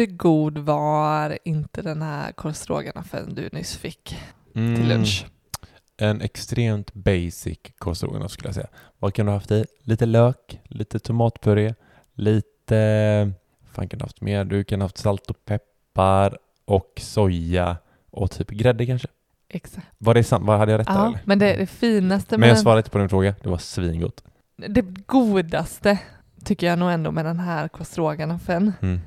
hur 0.00 0.06
god 0.06 0.58
var 0.58 1.38
inte 1.44 1.82
den 1.82 2.02
här 2.02 2.32
korvstroganoffen 2.32 3.34
du 3.34 3.48
nyss 3.52 3.76
fick 3.76 4.04
till 4.52 4.62
Mm, 4.62 4.88
lunch? 4.88 5.26
En 5.96 6.20
extremt 6.20 6.94
basic 6.94 7.58
korvstroganoff 7.78 8.30
skulle 8.32 8.48
jag 8.48 8.54
säga. 8.54 8.66
Vad 8.98 9.14
kan 9.14 9.26
du 9.26 9.32
ha 9.32 9.36
haft 9.36 9.50
i? 9.50 9.64
Lite 9.82 10.06
lök, 10.06 10.60
lite 10.64 10.98
tomatpuré, 10.98 11.74
lite... 12.14 13.32
fan 13.72 13.88
kan 13.88 13.98
du 13.98 14.02
ha 14.02 14.06
haft 14.06 14.20
mer? 14.20 14.44
Du 14.44 14.64
kan 14.64 14.80
ha 14.80 14.84
haft 14.84 14.98
salt 14.98 15.30
och 15.30 15.44
peppar 15.44 16.38
och 16.64 16.92
soja 17.00 17.76
och 18.10 18.30
typ 18.30 18.50
grädde 18.50 18.86
kanske. 18.86 19.08
Exakt. 19.48 19.86
Var 19.98 20.14
det 20.14 20.24
sant? 20.24 20.44
Vad 20.46 20.58
hade 20.58 20.72
jag 20.72 20.78
rätt 20.78 20.86
där 20.86 20.94
Ja, 20.94 21.06
eller? 21.06 21.20
men 21.24 21.38
det, 21.38 21.56
det 21.56 21.66
finaste 21.66 22.38
Men 22.38 22.48
jag 22.48 22.56
den, 22.56 22.62
svarade 22.62 22.78
inte 22.78 22.90
på 22.90 22.98
din 22.98 23.08
fråga. 23.08 23.34
Det 23.42 23.48
var 23.48 23.58
svingott. 23.58 24.24
det 24.56 24.82
godaste 25.06 25.98
tycker 26.44 26.66
jag 26.66 26.78
nog 26.78 26.90
ändå 26.90 27.10
med 27.10 27.24
den 27.24 27.40
här 27.40 27.68
korvstroganoffen, 27.68 28.72
Mm. 28.82 29.00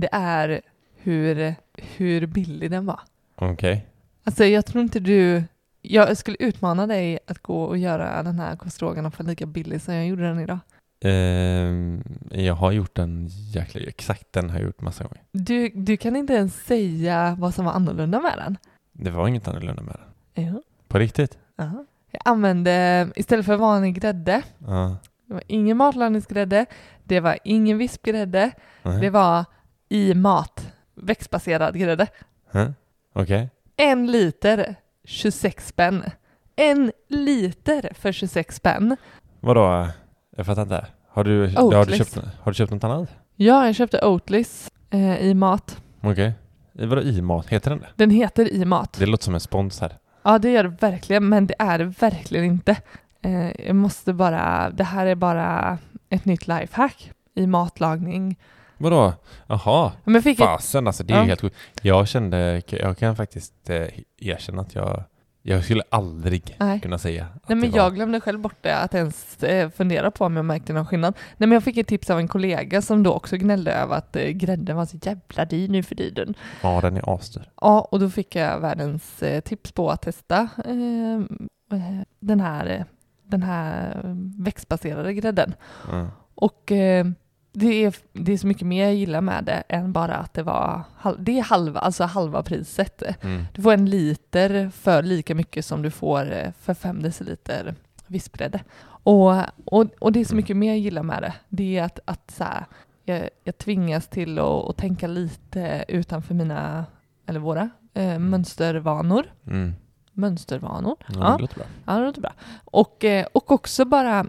Det 0.00 0.08
är 0.12 0.60
hur, 0.96 1.54
hur 1.96 2.26
billig 2.26 2.70
den 2.70 2.86
var. 2.86 3.00
Okej. 3.34 3.86
Alltså 4.24 4.44
jag 4.44 4.66
tror 4.66 4.82
inte 4.82 5.00
du... 5.00 5.44
Jag 5.82 6.16
skulle 6.16 6.36
utmana 6.40 6.86
dig 6.86 7.18
att 7.26 7.38
gå 7.38 7.62
och 7.62 7.78
göra 7.78 8.22
den 8.22 8.38
här 8.38 8.56
korvstroganoffen 8.56 9.26
lika 9.26 9.46
billig 9.46 9.80
som 9.82 9.94
jag 9.94 10.06
gjorde 10.06 10.22
den 10.22 10.40
idag. 10.40 10.58
Ehm, 11.04 12.02
jag 12.30 12.54
har 12.54 12.72
gjort 12.72 12.94
den 12.94 13.26
jäkla... 13.30 13.80
Exakt 13.80 14.32
den 14.32 14.50
har 14.50 14.58
jag 14.58 14.66
gjort 14.66 14.80
massa 14.80 15.04
gånger. 15.04 15.22
Du, 15.32 15.68
du 15.68 15.96
kan 15.96 16.16
inte 16.16 16.32
ens 16.32 16.64
säga 16.64 17.36
vad 17.38 17.54
som 17.54 17.64
var 17.64 17.72
annorlunda 17.72 18.20
med 18.20 18.32
den. 18.38 18.58
Det 18.92 19.10
var 19.10 19.28
inget 19.28 19.48
annorlunda 19.48 19.82
med 19.82 19.96
den. 20.34 20.44
Jo. 20.46 20.62
På 20.88 20.98
riktigt? 20.98 21.38
Ja. 21.56 21.84
Jag 22.10 22.22
använde, 22.24 23.08
istället 23.16 23.46
för 23.46 23.56
vanlig 23.56 23.94
grädde, 24.00 24.42
Ja. 24.58 24.96
det 25.26 25.34
var 25.34 25.42
ingen 25.46 25.76
matlagningsgrädde, 25.76 26.66
det 27.04 27.20
var 27.20 27.38
ingen 27.44 27.78
vispgrädde, 27.78 28.50
det 28.82 29.10
var 29.10 29.44
i 29.88 30.14
mat, 30.14 30.72
växtbaserad 30.94 31.78
grädde. 31.78 32.06
Huh? 32.50 32.70
Okej. 33.12 33.50
En 33.76 34.06
liter, 34.06 34.74
26 35.04 35.68
spänn. 35.68 36.02
En 36.56 36.92
liter 37.08 37.92
för 37.94 38.12
26 38.12 38.56
spänn. 38.56 38.96
Vadå? 39.40 39.88
Jag 40.36 40.46
fattar 40.46 40.62
inte. 40.62 40.86
Har 41.08 41.24
du, 41.24 41.54
har 41.56 41.84
du, 41.84 41.96
köpt, 41.96 42.16
har 42.16 42.52
du 42.52 42.54
köpt 42.54 42.72
något 42.72 42.84
annat? 42.84 43.08
Ja, 43.36 43.66
jag 43.66 43.74
köpte 43.74 44.06
Oatlys 44.06 44.70
eh, 44.90 45.20
i 45.20 45.34
mat. 45.34 45.82
Okej. 46.00 46.32
Okay. 46.74 46.86
Vadå 46.86 47.02
i 47.02 47.22
mat? 47.22 47.48
Heter 47.48 47.70
den 47.70 47.80
det? 47.80 47.88
Den 47.96 48.10
heter 48.10 48.52
i 48.52 48.64
mat. 48.64 48.96
Det 48.98 49.06
låter 49.06 49.24
som 49.24 49.34
en 49.34 49.40
spons 49.40 49.80
här. 49.80 49.98
Ja, 50.22 50.38
det 50.38 50.50
gör 50.50 50.62
det 50.62 50.76
verkligen, 50.80 51.28
men 51.28 51.46
det 51.46 51.54
är 51.58 51.78
det 51.78 51.84
verkligen 51.84 52.44
inte. 52.44 52.76
Eh, 53.22 53.66
jag 53.66 53.76
måste 53.76 54.12
bara, 54.12 54.70
det 54.70 54.84
här 54.84 55.06
är 55.06 55.14
bara 55.14 55.78
ett 56.10 56.24
nytt 56.24 56.48
lifehack 56.48 57.12
i 57.34 57.46
matlagning. 57.46 58.36
Vadå? 58.78 59.12
Jaha. 59.46 59.92
Men 60.04 60.14
jag 60.14 60.24
fick 60.24 60.38
Fasen 60.38 60.86
alltså, 60.86 61.04
det 61.04 61.12
är 61.12 61.16
Ja. 61.16 61.22
ju 61.22 61.28
helt 61.28 61.40
sjukt. 61.40 61.56
Jag 61.82 62.08
kände, 62.08 62.62
jag 62.68 62.98
kan 62.98 63.16
faktiskt 63.16 63.70
eh, 63.70 63.86
erkänna 64.18 64.62
att 64.62 64.74
jag, 64.74 65.04
jag 65.42 65.64
skulle 65.64 65.82
aldrig 65.88 66.56
nej. 66.58 66.80
kunna 66.80 66.98
säga 66.98 67.26
att 67.34 67.48
Nej, 67.48 67.58
men 67.58 67.70
var... 67.70 67.78
jag 67.78 67.94
glömde 67.94 68.20
själv 68.20 68.40
bort 68.40 68.56
det, 68.60 68.76
att 68.76 68.94
ens 68.94 69.42
eh, 69.42 69.70
fundera 69.70 70.10
på 70.10 70.24
om 70.24 70.36
jag 70.36 70.44
märkte 70.44 70.72
någon 70.72 70.86
skillnad. 70.86 71.14
Nej, 71.36 71.48
men 71.48 71.52
jag 71.52 71.64
fick 71.64 71.76
ett 71.76 71.86
tips 71.86 72.10
av 72.10 72.18
en 72.18 72.28
kollega 72.28 72.82
som 72.82 73.02
då 73.02 73.12
också 73.12 73.36
gnällde 73.36 73.72
över 73.72 73.96
att 73.96 74.16
eh, 74.16 74.28
grädden 74.28 74.76
var 74.76 74.86
så 74.86 74.96
jävla 75.02 75.44
dyr 75.44 75.68
nu 75.68 75.82
för 75.82 75.94
tiden. 75.94 76.34
Ja, 76.62 76.80
den 76.80 76.96
är 76.96 77.14
asdyr. 77.14 77.48
Ja, 77.60 77.80
och 77.80 78.00
då 78.00 78.10
fick 78.10 78.34
jag 78.36 78.60
världens 78.60 79.22
eh, 79.22 79.40
tips 79.40 79.72
på 79.72 79.90
att 79.90 80.02
testa 80.02 80.48
den 82.20 82.40
här, 82.40 82.84
den 83.24 83.42
här 83.42 84.00
växtbaserade 84.38 85.14
grädden. 85.14 85.54
Mm. 85.92 86.06
Och 86.34 86.72
eh, 86.72 87.06
det, 87.58 87.84
är, 87.84 87.94
det 88.12 88.32
är 88.32 88.36
så 88.38 88.46
mycket 88.46 88.66
mer 88.66 88.84
jag 88.84 88.94
gillar 88.94 89.20
med 89.20 89.44
det 89.44 89.62
än 89.68 89.92
bara 89.92 90.14
att 90.16 90.34
det 90.34 90.42
var 90.42 90.82
det 91.18 91.38
är 91.38 91.42
halva, 91.42 91.80
alltså 91.80 92.04
halva 92.04 92.42
priset. 92.42 93.02
Mm. 93.24 93.44
Du 93.54 93.62
får 93.62 93.72
en 93.72 93.90
liter 93.90 94.70
för 94.70 95.02
lika 95.02 95.34
mycket 95.34 95.64
som 95.64 95.82
du 95.82 95.90
får 95.90 96.32
eh, 96.32 96.50
för 96.60 96.74
fem 96.74 97.02
deciliter 97.02 97.74
vispgrädde. 98.06 98.60
Och, 98.86 99.32
och, 99.64 99.86
och 99.98 100.12
det 100.12 100.20
är 100.20 100.24
så 100.24 100.32
Mm. 100.32 100.36
mycket 100.36 100.56
mer 100.56 100.68
jag 100.68 100.78
gillar 100.78 101.02
med 101.02 101.22
det. 101.22 101.32
Det 101.48 101.78
är 101.78 101.82
att, 101.84 101.98
att 102.04 102.30
så 102.30 102.44
här, 102.44 102.64
jag, 103.04 103.28
jag 103.44 103.58
tvingas 103.58 104.08
till 104.08 104.38
att, 104.38 104.44
att 104.68 104.76
tänka 104.76 105.06
lite 105.06 105.84
utanför 105.88 106.34
mina, 106.34 106.84
eller 107.26 107.40
våra, 107.40 107.70
eh, 107.94 108.18
mönstervanor. 108.18 109.26
Mm. 109.46 109.74
Mönstervanor. 110.12 110.96
Ja, 111.08 111.14
Ja. 111.14 111.34
Det 111.36 111.40
låter 111.42 111.54
bra. 111.56 111.64
Ja, 111.86 111.92
det 111.98 112.04
låter 112.06 112.20
bra. 112.20 112.32
Och, 112.64 113.04
eh, 113.04 113.26
och 113.34 113.50
också 113.52 113.84
bara, 113.84 114.26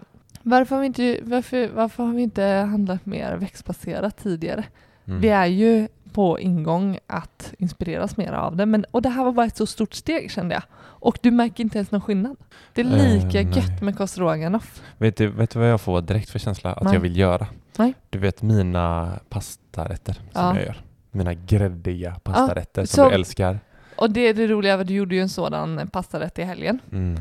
varför 0.48 0.74
har, 0.76 0.80
vi 0.80 0.86
inte, 0.86 1.18
varför, 1.22 1.68
varför 1.74 2.04
har 2.04 2.12
vi 2.12 2.22
inte 2.22 2.42
handlat 2.44 3.06
mer 3.06 3.36
växtbaserat 3.36 4.16
tidigare? 4.16 4.64
Mm. 5.06 5.20
Vi 5.20 5.28
är 5.28 5.46
ju 5.46 5.88
på 6.12 6.40
ingång 6.40 6.98
att 7.06 7.54
inspireras 7.58 8.16
mer 8.16 8.32
av 8.32 8.56
det, 8.56 8.66
men, 8.66 8.84
och 8.90 9.02
det 9.02 9.08
här 9.08 9.24
var 9.24 9.32
bara 9.32 9.46
ett 9.46 9.56
så 9.56 9.66
stort 9.66 9.94
steg 9.94 10.30
kände 10.30 10.54
jag. 10.54 10.62
Och 11.00 11.18
du 11.22 11.30
märker 11.30 11.64
inte 11.64 11.78
ens 11.78 11.90
någon 11.90 12.00
skillnad. 12.00 12.36
Det 12.72 12.80
är 12.80 12.84
Eh, 12.84 12.92
lika 13.24 13.42
nej. 13.42 13.58
gött 13.58 13.82
med 13.82 13.96
korvstroganoff. 13.96 14.82
Vet, 14.98 15.16
du, 15.16 15.28
vet 15.28 15.50
du 15.50 15.58
vad 15.58 15.68
jag 15.70 15.80
får 15.80 16.00
direkt 16.00 16.30
för 16.30 16.38
känsla 16.38 16.72
att 16.72 16.82
Nej. 16.84 16.94
jag 16.94 17.00
vill 17.00 17.16
göra? 17.16 17.46
Nej. 17.78 17.94
Du 18.10 18.18
vet 18.18 18.42
mina 18.42 19.12
pastarätter 19.28 20.12
som 20.12 20.22
Ja. 20.32 20.54
jag 20.56 20.64
gör. 20.64 20.80
Mina 21.10 21.34
gräddiga 21.34 22.14
pastarätter 22.22 22.84
som 22.84 23.04
så- 23.04 23.08
du 23.08 23.14
älskar. 23.14 23.60
Och 23.96 24.10
det 24.10 24.20
är 24.20 24.34
det 24.34 24.46
roliga, 24.46 24.84
du 24.84 24.94
gjorde 24.94 25.14
ju 25.14 25.20
en 25.20 25.28
sådan 25.28 25.88
pastarätt 25.92 26.38
i 26.38 26.42
helgen. 26.42 26.78
Mm. 26.92 27.16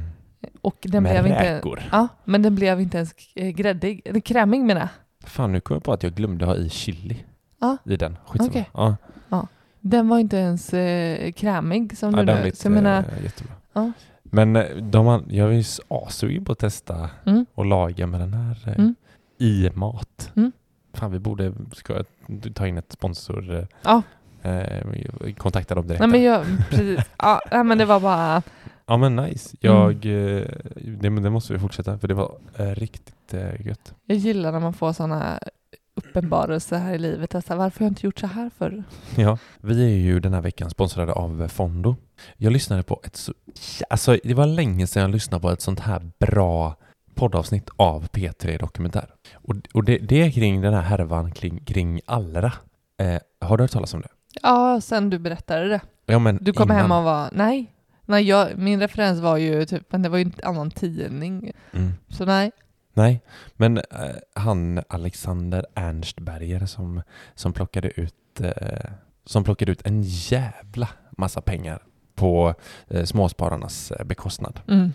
Och 0.62 0.78
den 0.81 1.03
Med 1.03 1.12
blev 1.24 1.28
inte, 1.28 1.56
räkor. 1.58 1.84
ja, 1.92 2.08
men 2.25 2.42
den 2.42 2.56
blev 2.56 2.81
inte 2.81 2.98
ens 2.98 3.14
eh, 3.36 3.50
gräddig, 3.50 4.02
eller 4.06 4.20
krämig 4.20 4.62
menar 4.62 4.81
jag. 4.81 4.90
Fan, 5.30 5.52
nu 5.52 5.59
kom 5.59 5.74
jag 5.75 5.84
på 5.84 5.94
att 5.94 6.03
jag 6.03 6.14
glömde 6.14 6.46
ha 6.46 6.56
i 6.56 6.70
chili 6.70 7.24
Ja. 7.59 7.78
i 7.86 7.96
den. 7.98 8.18
Skitsamma. 8.25 8.50
Okej. 8.50 8.70
Ja. 9.30 9.48
Den 9.80 10.08
var 10.08 10.20
inte 10.20 10.38
ens 10.38 10.74
eh, 10.74 11.31
krämig 11.31 11.98
som 11.98 12.12
Ja, 12.14 12.20
du 12.20 12.25
den 12.25 12.42
blev 12.42 12.53
jag 12.64 12.72
menar, 12.72 12.98
eh, 13.18 13.24
jättebra. 13.24 13.53
Ja. 13.74 13.92
Men 14.24 14.56
eh, 14.56 14.75
de, 14.78 15.24
jag 15.30 15.48
är 15.50 15.53
ju 15.53 15.64
assugen 15.88 16.46
på 16.46 16.52
att 16.52 16.59
testa 16.59 17.09
mm, 17.25 17.46
och 17.54 17.66
laga 17.66 18.08
med 18.08 18.19
den 18.19 18.34
här 18.34 18.64
eh, 18.68 18.74
Mm. 18.78 18.96
i 19.38 19.69
mat. 19.74 20.31
Mm. 20.36 20.52
Fan, 20.94 21.12
vi 21.12 21.19
borde 21.19 21.54
ska, 21.74 21.94
jag 21.94 22.06
ta 22.56 22.68
in 22.68 22.78
ett 22.78 22.92
sponsor. 22.92 23.68
Ja. 23.81 24.02
Eh, 24.42 25.34
kontakta 25.38 25.75
dem 25.75 25.88
direkt. 25.88 26.00
nej 26.00 26.09
men 26.09 26.24
jag, 26.24 26.46
precis. 26.69 27.00
Ja, 27.18 27.42
men 27.64 27.78
det 27.78 27.86
var 27.86 28.00
bara, 28.00 28.42
Ja 28.88 28.98
men 28.98 29.16
nice. 29.16 29.58
Mm. 29.62 29.75
Jag, 29.75 29.92
eh, 30.06 30.46
det, 31.00 31.09
men 31.09 31.24
det 31.24 31.30
måste 31.30 31.53
vi 31.53 31.59
fortsätta 31.59 31.98
för 31.98 32.08
det 32.08 32.14
var 32.14 32.38
eh, 32.56 32.66
riktigt 32.66 33.34
eh, 33.34 33.66
gött. 33.68 33.94
jag 34.06 34.18
gillar 34.18 34.52
när 34.52 34.59
man 34.59 34.74
får 34.74 34.94
sådana 34.94 35.40
uppenbarelser 35.96 36.78
här 36.78 36.94
i 36.94 36.98
livet. 36.98 37.36
Alltså, 37.36 37.56
varför 37.56 37.80
har 37.80 37.86
jag 37.86 37.92
inte 37.92 38.06
gjort 38.06 38.20
så 38.20 38.28
här 38.28 38.52
förr? 38.58 38.84
Ja, 39.16 39.38
vi 39.62 39.84
är 39.86 39.98
ju 39.98 40.20
den 40.20 40.34
här 40.34 40.42
veckan 40.42 40.70
sponsrade 40.70 41.14
av 41.14 41.48
Fondo. 41.48 41.96
Jag 42.38 42.53
lyssnade 42.53 42.84
på 42.84 43.00
ett 43.03 43.16
så, 43.16 43.34
alltså 43.90 44.18
det 44.24 44.34
var 44.34 44.46
länge 44.46 44.88
sedan 44.88 45.02
jag 45.02 45.12
lyssnade 45.12 45.42
på 45.42 45.50
ett 45.52 45.62
sånt 45.62 45.80
här 45.80 46.12
bra 46.19 46.75
poddavsnitt 47.16 47.69
av 47.75 48.08
P3 48.08 48.59
Dokumentär. 48.59 49.09
Och, 49.34 49.56
och 49.74 49.84
det, 49.84 49.98
det 49.98 50.22
är 50.22 50.31
kring 50.31 50.62
den 50.62 50.74
här 50.74 50.81
härvan 50.81 51.31
kring, 51.31 51.59
kring 51.66 52.02
Allra. 52.06 52.54
Eh, 52.98 53.18
har 53.42 53.58
du 53.58 53.64
hört 53.64 53.72
talas 53.72 53.94
om 53.94 54.02
det? 54.02 54.08
Ja, 54.42 54.81
sen 54.81 55.09
du 55.09 55.19
berättade 55.19 55.68
det. 55.68 55.81
Ja, 56.06 56.19
men 56.19 56.38
Du 56.42 56.54
kom 56.54 56.64
innan. 56.72 56.78
hem 56.81 56.92
och 56.92 57.04
var, 57.04 57.30
nej. 57.31 57.74
Nej, 58.09 58.23
jag, 58.23 58.57
min 58.57 58.79
referens 58.79 59.19
var 59.19 59.38
ju 59.38 59.66
typ, 59.66 59.91
men 59.91 60.01
det 60.01 60.09
var 60.09 60.18
ju 60.18 60.23
en 60.23 60.34
annan 60.44 60.72
tidning. 60.72 61.51
Mm. 61.72 61.94
Så 62.09 62.25
nej. 62.25 62.51
Nej, 62.94 63.22
men 63.56 63.78
eh, 63.78 63.84
han 64.35 64.81
Alexander 64.88 65.66
Ernstberger 65.75 66.66
som, 66.66 67.01
som 67.35 67.53
plockade 67.53 68.00
ut 68.00 68.41
eh, 68.41 68.91
som 69.25 69.44
plockade 69.44 69.72
ut 69.72 69.88
en 69.88 70.01
jävla 70.03 70.90
massa 71.12 71.41
pengar 71.41 71.79
på 72.16 72.53
eh, 72.88 73.03
småspararnas 73.03 73.91
eh, 73.91 74.06
bekostnad. 74.06 74.59
Mm. 74.68 74.94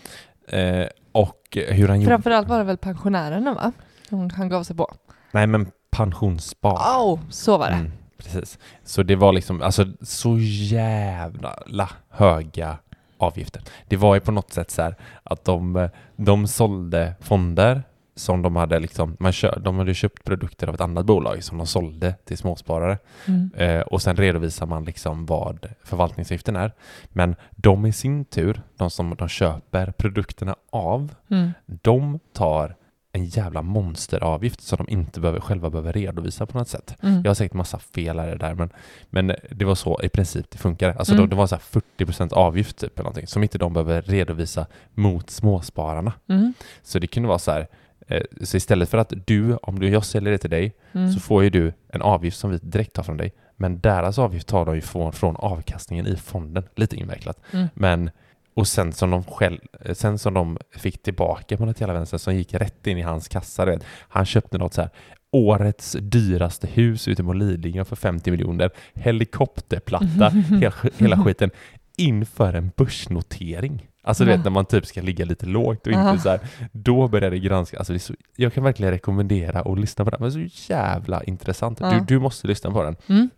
Eh, 0.49 0.89
och 1.13 1.43
hur 1.53 1.89
han 1.89 2.01
gjorde... 2.01 2.11
Framförallt 2.11 2.49
var 2.49 2.59
det 2.59 2.65
väl 2.65 2.77
pensionärerna 2.77 3.55
va? 3.55 3.73
Som 4.09 4.31
han 4.31 4.49
gav 4.49 4.63
sig 4.63 4.77
på. 4.77 4.95
Nej, 5.31 5.47
men 5.47 5.71
pensionsspar. 5.91 6.79
Åh, 6.99 7.21
så 7.31 7.59
var 7.59 7.69
det. 7.71 7.75
Mm, 7.75 7.93
precis. 8.17 8.59
Så 8.85 9.03
det 9.03 9.17
var 9.17 9.33
liksom, 9.33 9.63
alltså 9.63 9.87
så 10.01 10.39
jävla 10.39 11.91
höga 12.09 12.79
avgifter. 13.27 13.63
Det 13.89 13.97
var 13.97 14.15
ju 14.15 14.21
på 14.21 14.33
något 14.33 14.53
sätt 14.53 14.71
så 14.71 14.83
här 14.83 14.95
att 15.23 15.45
de, 15.45 15.89
de 16.17 16.47
sålde 16.47 17.15
fonder 17.21 17.83
som 18.15 18.43
de 18.43 18.57
hade 18.57 18.79
liksom, 18.79 19.17
man 19.21 19.33
kö, 19.33 19.59
de 19.61 19.79
hade 19.79 19.95
köpt 19.95 20.25
produkter 20.25 20.67
av 20.69 20.75
ett 20.75 20.81
annat 20.81 21.07
bolag 21.07 21.45
som 21.45 21.59
de 21.59 21.67
sålde 21.67 22.15
till 22.25 22.39
småsparare 22.39 22.99
Mm. 23.29 23.51
eh, 23.57 23.81
och 23.81 24.03
sen 24.03 24.17
redovisar 24.17 24.67
man 24.67 24.85
liksom 24.85 25.27
vad 25.27 25.67
förvaltningsavgiften 25.85 26.57
är. 26.57 26.73
Men 27.09 27.37
de 27.51 27.87
i 27.87 27.93
sin 27.93 28.25
tur, 28.25 28.63
de 28.77 28.91
som 28.91 29.15
de 29.19 29.29
köper 29.29 29.91
produkterna 29.93 30.57
av, 30.71 31.15
Mm. 31.31 31.51
de 31.67 32.19
tar 32.33 32.77
en 33.15 33.25
jävla 33.25 33.63
monsteravgift 33.63 34.61
som 34.61 34.77
de 34.77 34.93
inte 34.93 35.21
behöver, 35.21 35.41
själva 35.41 35.71
behöver 35.71 35.93
redovisa 35.93 36.47
på 36.47 36.59
något 36.59 36.69
sätt. 36.69 36.97
Mm. 37.03 37.23
Jag 37.23 37.31
har 37.31 37.35
säkert 37.35 37.55
massa 37.55 37.79
fel 37.79 38.19
här 38.19 38.37
där, 38.37 38.55
men, 38.55 38.71
men 39.11 39.33
det 39.51 39.65
var 39.65 39.75
så 39.75 40.01
i 40.03 40.09
princip 40.09 40.51
det 40.51 40.59
funkade. 40.59 40.95
Alltså 40.95 41.13
Mm. 41.13 41.25
de, 41.27 41.31
det 41.31 41.37
var 41.37 41.47
så 41.47 41.55
här 41.55 41.63
40% 41.99 42.33
avgift 42.33 42.77
typ 42.79 42.93
eller 42.99 43.05
någonting 43.05 43.27
som 43.27 43.43
inte 43.43 43.59
de 43.59 43.73
behöver 43.73 44.03
redovisa 44.03 44.67
mot 44.95 45.31
småspararna. 45.31 46.13
Mm. 46.29 46.55
Så 46.83 46.99
det 46.99 47.07
kunde 47.07 47.29
vara 47.29 47.39
så 47.39 47.51
här 47.51 47.67
Eh, 48.09 48.23
Så 48.43 48.57
istället 48.57 48.89
för 48.89 48.99
att 48.99 49.13
du, 49.27 49.57
om 49.57 49.79
du, 49.79 49.89
jag 49.89 50.05
säljer 50.05 50.33
det 50.33 50.39
till 50.39 50.51
dig, 50.51 50.73
Mm. 50.93 51.13
så 51.13 51.21
får 51.21 51.43
ju 51.45 51.51
du 51.51 51.73
en 51.89 52.03
avgift 52.03 52.39
som 52.39 52.51
vi 52.51 52.59
direkt 52.63 52.93
tar 52.93 53.03
från 53.03 53.17
dig. 53.17 53.33
Men 53.57 53.81
deras 53.81 54.19
avgift 54.19 54.47
tar 54.49 54.65
de 54.67 54.75
ju 54.75 54.81
från, 54.81 55.13
från 55.13 55.37
avkastningen 55.37 56.07
i 56.07 56.17
fonden. 56.17 56.65
Lite 56.77 56.97
invecklat. 56.97 57.39
Mm. 57.53 57.69
Men, 57.75 58.11
och 58.55 58.69
sen 58.69 58.93
som 58.93 59.11
de 59.11 59.25
själv, 59.25 59.59
sen 59.93 60.19
som 60.19 60.35
de 60.35 60.59
fick 60.77 61.03
tillbaka 61.03 61.57
på 61.57 61.67
något 61.67 61.81
jävla 61.81 61.95
vänster 61.95 62.19
som 62.19 62.35
gick 62.35 62.55
rätt 62.55 62.87
in 62.87 62.99
i 62.99 63.03
hans 63.03 63.29
kassa. 63.29 63.65
Vet. 63.65 63.85
Han 64.09 64.27
köpte 64.27 64.59
något 64.59 64.75
så 64.75 64.81
här 64.81 64.91
årets 65.31 65.97
dyraste 66.01 66.67
hus 66.67 67.09
ute 67.09 67.25
på 67.25 67.33
Lidingö 67.33 67.85
för 67.85 67.97
50 67.97 68.31
miljoner. 68.31 68.71
Helikopterplatta, 68.95 70.29
hela, 70.61 70.75
hela 70.99 71.25
skiten 71.25 71.51
inför 71.97 72.55
en 72.55 72.71
börsnotering. 72.77 73.89
Alltså 74.05 74.25
du 74.25 74.31
Va? 74.31 74.37
vet 74.37 74.45
när 74.45 74.51
man 74.51 74.65
typ 74.65 74.87
ska 74.87 75.03
ligga 75.03 75.25
lite 75.25 75.47
lågt 75.47 75.87
och 75.87 75.93
Aha. 75.93 76.11
inte 76.11 76.23
så 76.23 76.29
här, 76.29 76.41
då 76.73 77.09
börjar 77.09 77.31
det 77.31 77.39
granska. 77.39 77.79
Alltså 77.79 77.93
det 77.93 77.99
så, 77.99 78.15
jag 78.37 78.53
kan 78.53 78.65
verkligen 78.65 78.93
rekommendera 78.93 79.61
att 79.61 79.79
lyssna 79.79 80.05
på 80.05 80.11
den. 80.11 80.21
Det 80.21 80.27
är 80.27 80.49
så 80.49 80.73
jävla 80.73 81.23
intressant. 81.23 81.81
Ja. 81.81 81.91
Du, 81.91 82.01
du 82.01 82.19
måste 82.19 82.47
lyssna 82.47 82.71
på 82.71 82.83
den. 82.83 82.97
Mm. 83.07 83.31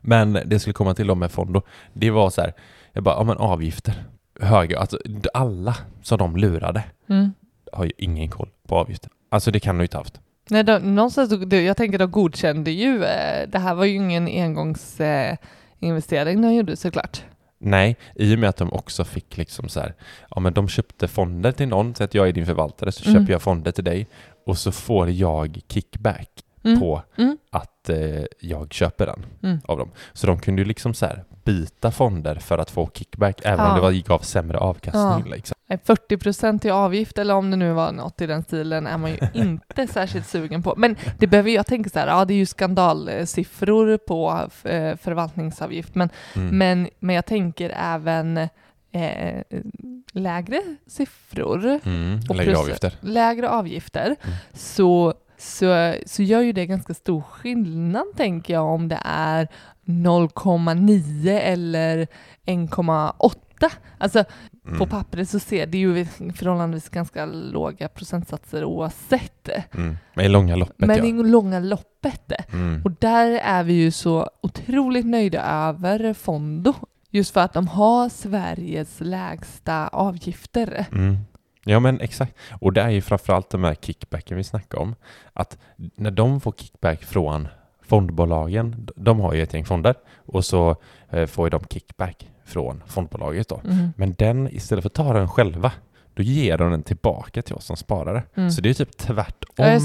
Men 0.00 0.38
det 0.46 0.60
skulle 0.60 0.74
komma 0.74 0.94
till 0.94 1.06
dem 1.06 1.18
med 1.18 1.30
Fondo, 1.32 1.62
det 1.92 2.10
var 2.10 2.30
så 2.30 2.40
här, 2.40 2.52
jag 2.92 3.04
bara, 3.04 3.14
ja 3.14 3.24
men 3.24 3.36
avgifter, 3.36 4.04
höga, 4.42 4.78
alltså 4.78 4.98
alla 5.34 5.76
som 6.02 6.18
de 6.18 6.36
lurade 6.36 6.84
Mm. 7.08 7.32
har 7.72 7.84
ju 7.84 7.92
ingen 7.98 8.30
koll 8.30 8.48
på 8.68 8.76
avgifter. 8.76 9.10
Alltså 9.28 9.50
det 9.50 9.60
kan 9.60 9.74
de 9.76 9.80
ju 9.80 9.84
inte 9.84 9.96
haft. 9.96 10.20
Nej, 10.50 10.64
de, 10.64 10.94
någonstans, 10.94 11.52
jag 11.52 11.76
tänker 11.76 11.98
de 11.98 12.10
godkände 12.10 12.70
ju, 12.70 13.04
eh, 13.04 13.48
det 13.48 13.58
här 13.58 13.74
var 13.74 13.84
ju 13.84 13.94
ingen 13.94 14.26
engångsinvestering 14.28 16.36
eh, 16.38 16.42
de 16.42 16.54
gjorde 16.54 16.76
såklart. 16.76 17.22
Nej, 17.58 17.96
i 18.14 18.34
och 18.34 18.38
med 18.38 18.48
att 18.48 18.56
de 18.56 18.72
också 18.72 19.04
fick 19.04 19.36
liksom 19.36 19.68
så 19.68 19.80
här, 19.80 19.94
ja 20.30 20.40
men 20.40 20.52
de 20.52 20.68
köpte 20.68 21.08
fonder 21.08 21.52
till 21.52 21.68
någon, 21.68 21.94
så 21.94 22.04
att 22.04 22.14
jag 22.14 22.28
är 22.28 22.32
din 22.32 22.46
förvaltare 22.46 22.92
så 22.92 23.08
Mm. 23.10 23.22
köper 23.22 23.32
jag 23.32 23.42
fonder 23.42 23.72
till 23.72 23.84
dig 23.84 24.06
och 24.46 24.58
så 24.58 24.72
får 24.72 25.10
jag 25.10 25.60
kickback 25.68 26.28
Mm. 26.64 26.80
på 26.80 27.02
Mm. 27.18 27.38
att 27.50 27.88
eh, 27.88 28.22
jag 28.40 28.72
köper 28.72 29.06
den 29.06 29.26
Mm. 29.42 29.60
av 29.64 29.78
dem. 29.78 29.90
Så 30.12 30.26
de 30.26 30.40
kunde 30.40 30.62
ju 30.62 30.68
liksom 30.68 30.94
så 30.94 31.06
här 31.06 31.24
byta 31.44 31.90
fonder 31.90 32.34
för 32.34 32.58
att 32.58 32.70
få 32.70 32.90
kickback 32.94 33.40
även 33.44 33.60
om 33.60 33.66
Ja. 33.66 33.74
det 33.74 33.80
var, 33.80 33.90
gav 33.92 34.18
sämre 34.18 34.58
avkastning. 34.58 35.32
Liksom. 35.32 35.54
Nej, 35.66 35.78
40 35.84 36.16
procent 36.16 36.64
i 36.64 36.70
avgift 36.70 37.18
eller 37.18 37.34
om 37.34 37.50
det 37.50 37.56
nu 37.56 37.72
var 37.72 37.92
något 37.92 38.20
i 38.20 38.26
den 38.26 38.42
stilen 38.42 38.86
är 38.86 38.98
man 38.98 39.10
ju 39.10 39.16
inte 39.34 39.86
särskilt 39.86 40.26
sugen 40.26 40.62
på. 40.62 40.74
Men 40.76 40.96
det 41.18 41.26
behöver 41.26 41.50
jag 41.50 41.66
tänka 41.66 41.90
så 41.90 41.98
här, 41.98 42.06
ja 42.06 42.24
det 42.24 42.34
är 42.34 42.38
ju 42.38 42.46
skandalsiffror 42.46 43.96
på 43.98 44.48
eh, 44.68 44.96
förvaltningsavgift, 44.96 45.94
men, 45.94 46.08
Mm. 46.36 46.58
men, 46.58 46.88
men 46.98 47.14
jag 47.16 47.26
tänker 47.26 47.70
även 47.76 48.36
eh, 48.92 49.42
lägre 50.12 50.60
siffror, 50.86 51.80
Mm. 51.84 52.20
Och 52.28 52.36
Lägre 52.36 52.56
avgifter. 52.58 52.94
lägre 53.00 53.48
avgifter, 53.48 54.04
Mm. 54.06 54.36
så, 54.54 55.14
så, 55.38 55.94
så 56.06 56.22
gör 56.22 56.40
ju 56.40 56.52
det 56.52 56.66
ganska 56.66 56.94
stor 56.94 57.22
skillnad 57.22 58.04
tänker 58.16 58.54
jag 58.54 58.64
om 58.64 58.88
det 58.88 58.98
är 59.04 59.48
0,9 59.84 61.28
eller 61.38 62.06
1,8. 62.46 63.70
Alltså 63.98 64.24
Mm. 64.66 64.78
på 64.78 64.86
pappret 64.86 65.28
så 65.30 65.38
ser 65.38 65.66
det 65.66 65.78
ju 65.78 66.04
förhållandevis 66.34 66.88
ganska 66.88 67.26
låga 67.26 67.88
procentsatser 67.88 68.64
oavsett. 68.64 69.48
Mm. 69.74 69.96
Men 70.14 70.24
i 70.24 70.28
långa 70.28 70.56
loppet 70.56 70.78
Men 70.78 70.96
ja. 70.96 71.04
i 71.04 71.12
långa 71.12 71.58
loppet. 71.58 72.32
Mm. 72.52 72.82
Och 72.84 72.90
där 72.98 73.30
är 73.30 73.64
vi 73.64 73.72
ju 73.72 73.90
så 73.90 74.30
otroligt 74.40 75.06
nöjda 75.06 75.42
över 75.42 76.14
Fondo. 76.14 76.74
Just 77.10 77.32
för 77.32 77.40
att 77.40 77.52
de 77.52 77.68
har 77.68 78.08
Sveriges 78.08 79.00
lägsta 79.00 79.88
avgifter. 79.88 80.86
Mm. 80.92 81.16
Ja 81.64 81.80
men 81.80 82.00
exakt. 82.00 82.34
Och 82.60 82.72
det 82.72 82.80
är 82.80 82.90
ju 82.90 83.00
framförallt 83.00 83.50
de 83.50 83.64
här 83.64 83.74
kickbacken 83.74 84.36
vi 84.36 84.44
snackar 84.44 84.78
om. 84.78 84.94
Att 85.32 85.58
när 85.76 86.10
de 86.10 86.40
får 86.40 86.52
kickback 86.52 87.04
från 87.04 87.48
fondbolagen, 87.92 88.88
de 88.96 89.20
har 89.20 89.34
ju 89.34 89.42
ett 89.42 89.54
gäng 89.54 89.64
fonder 89.64 89.94
och 90.26 90.44
så 90.44 90.76
eh, 91.10 91.26
får 91.26 91.46
ju 91.46 91.50
de 91.50 91.64
kickback 91.70 92.30
från 92.44 92.82
fondbolaget 92.86 93.48
då. 93.48 93.60
Mm. 93.64 93.92
Men 93.96 94.14
den, 94.18 94.48
istället 94.48 94.82
för 94.82 94.88
att 94.88 94.94
ta 94.94 95.12
den 95.12 95.28
själva, 95.28 95.72
då 96.14 96.22
ger 96.22 96.58
de 96.58 96.70
den 96.70 96.82
tillbaka 96.82 97.42
till 97.42 97.54
oss 97.54 97.64
som 97.64 97.76
sparare. 97.76 98.22
Mm. 98.34 98.50
Så 98.50 98.60
det 98.60 98.70
är 98.70 98.74
typ 98.74 98.96
tvärtom 98.96 99.54
Ja, 99.56 99.78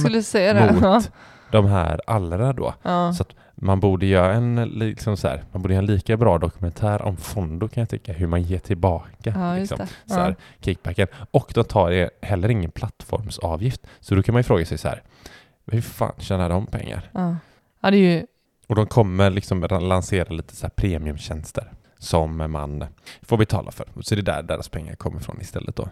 mot 0.74 1.12
de 1.51 1.65
här 1.65 2.01
allra 2.07 2.54
då. 2.54 2.74
Ja. 2.83 3.13
Så 3.13 3.24
man 3.56 3.80
borde 3.80 4.06
göra 4.06 4.33
en, 4.33 4.56
liksom 4.63 5.18
så 5.18 5.27
här, 5.27 5.44
man 5.51 5.62
borde 5.62 5.74
göra 5.74 5.83
en 5.83 5.88
lika 5.88 6.18
bra 6.18 6.38
dokumentär 6.38 7.01
om 7.01 7.18
Fondo 7.18 7.68
kan 7.68 7.81
jag 7.81 7.89
tycka, 7.89 8.13
hur 8.13 8.27
man 8.27 8.42
ger 8.42 8.59
tillbaka 8.59 9.33
Ja, 9.36 9.56
liksom, 9.56 9.80
så 10.06 10.13
här, 10.13 10.36
kickbacken. 10.59 11.07
Och 11.31 11.51
de 11.54 11.63
tar 11.63 11.92
det 11.92 12.09
heller 12.21 12.50
ingen 12.50 12.71
plattformsavgift. 12.71 13.88
Så 14.00 14.15
då 14.15 14.24
kan 14.24 14.33
man 14.33 14.39
ju 14.39 14.44
fråga 14.44 14.65
sig 14.65 14.77
så 14.77 14.88
här, 14.88 15.04
hur 15.71 15.81
fan 15.81 16.13
tjänar 16.18 16.50
de 16.50 16.65
pengar? 16.65 17.09
Ja. 17.88 17.92
det 17.92 17.98
är 17.98 18.16
ju 18.18 18.25
Och 18.68 18.75
de 18.75 18.88
kommer 18.88 19.30
liksom 19.30 19.62
lansera 19.81 20.34
lite 20.34 20.56
så 20.56 20.62
här 20.66 20.69
premiumtjänster 20.69 21.72
som 22.00 22.51
man 22.51 22.86
får 23.22 23.38
betala 23.38 23.72
för. 23.72 23.88
Så 24.01 24.16
det 24.16 24.22
är 24.22 24.24
där 24.24 24.44
deras 24.44 24.69
pengar 24.69 24.95
kommer 24.95 25.19
från 25.19 25.42
istället 25.42 25.75
då. 25.75 25.89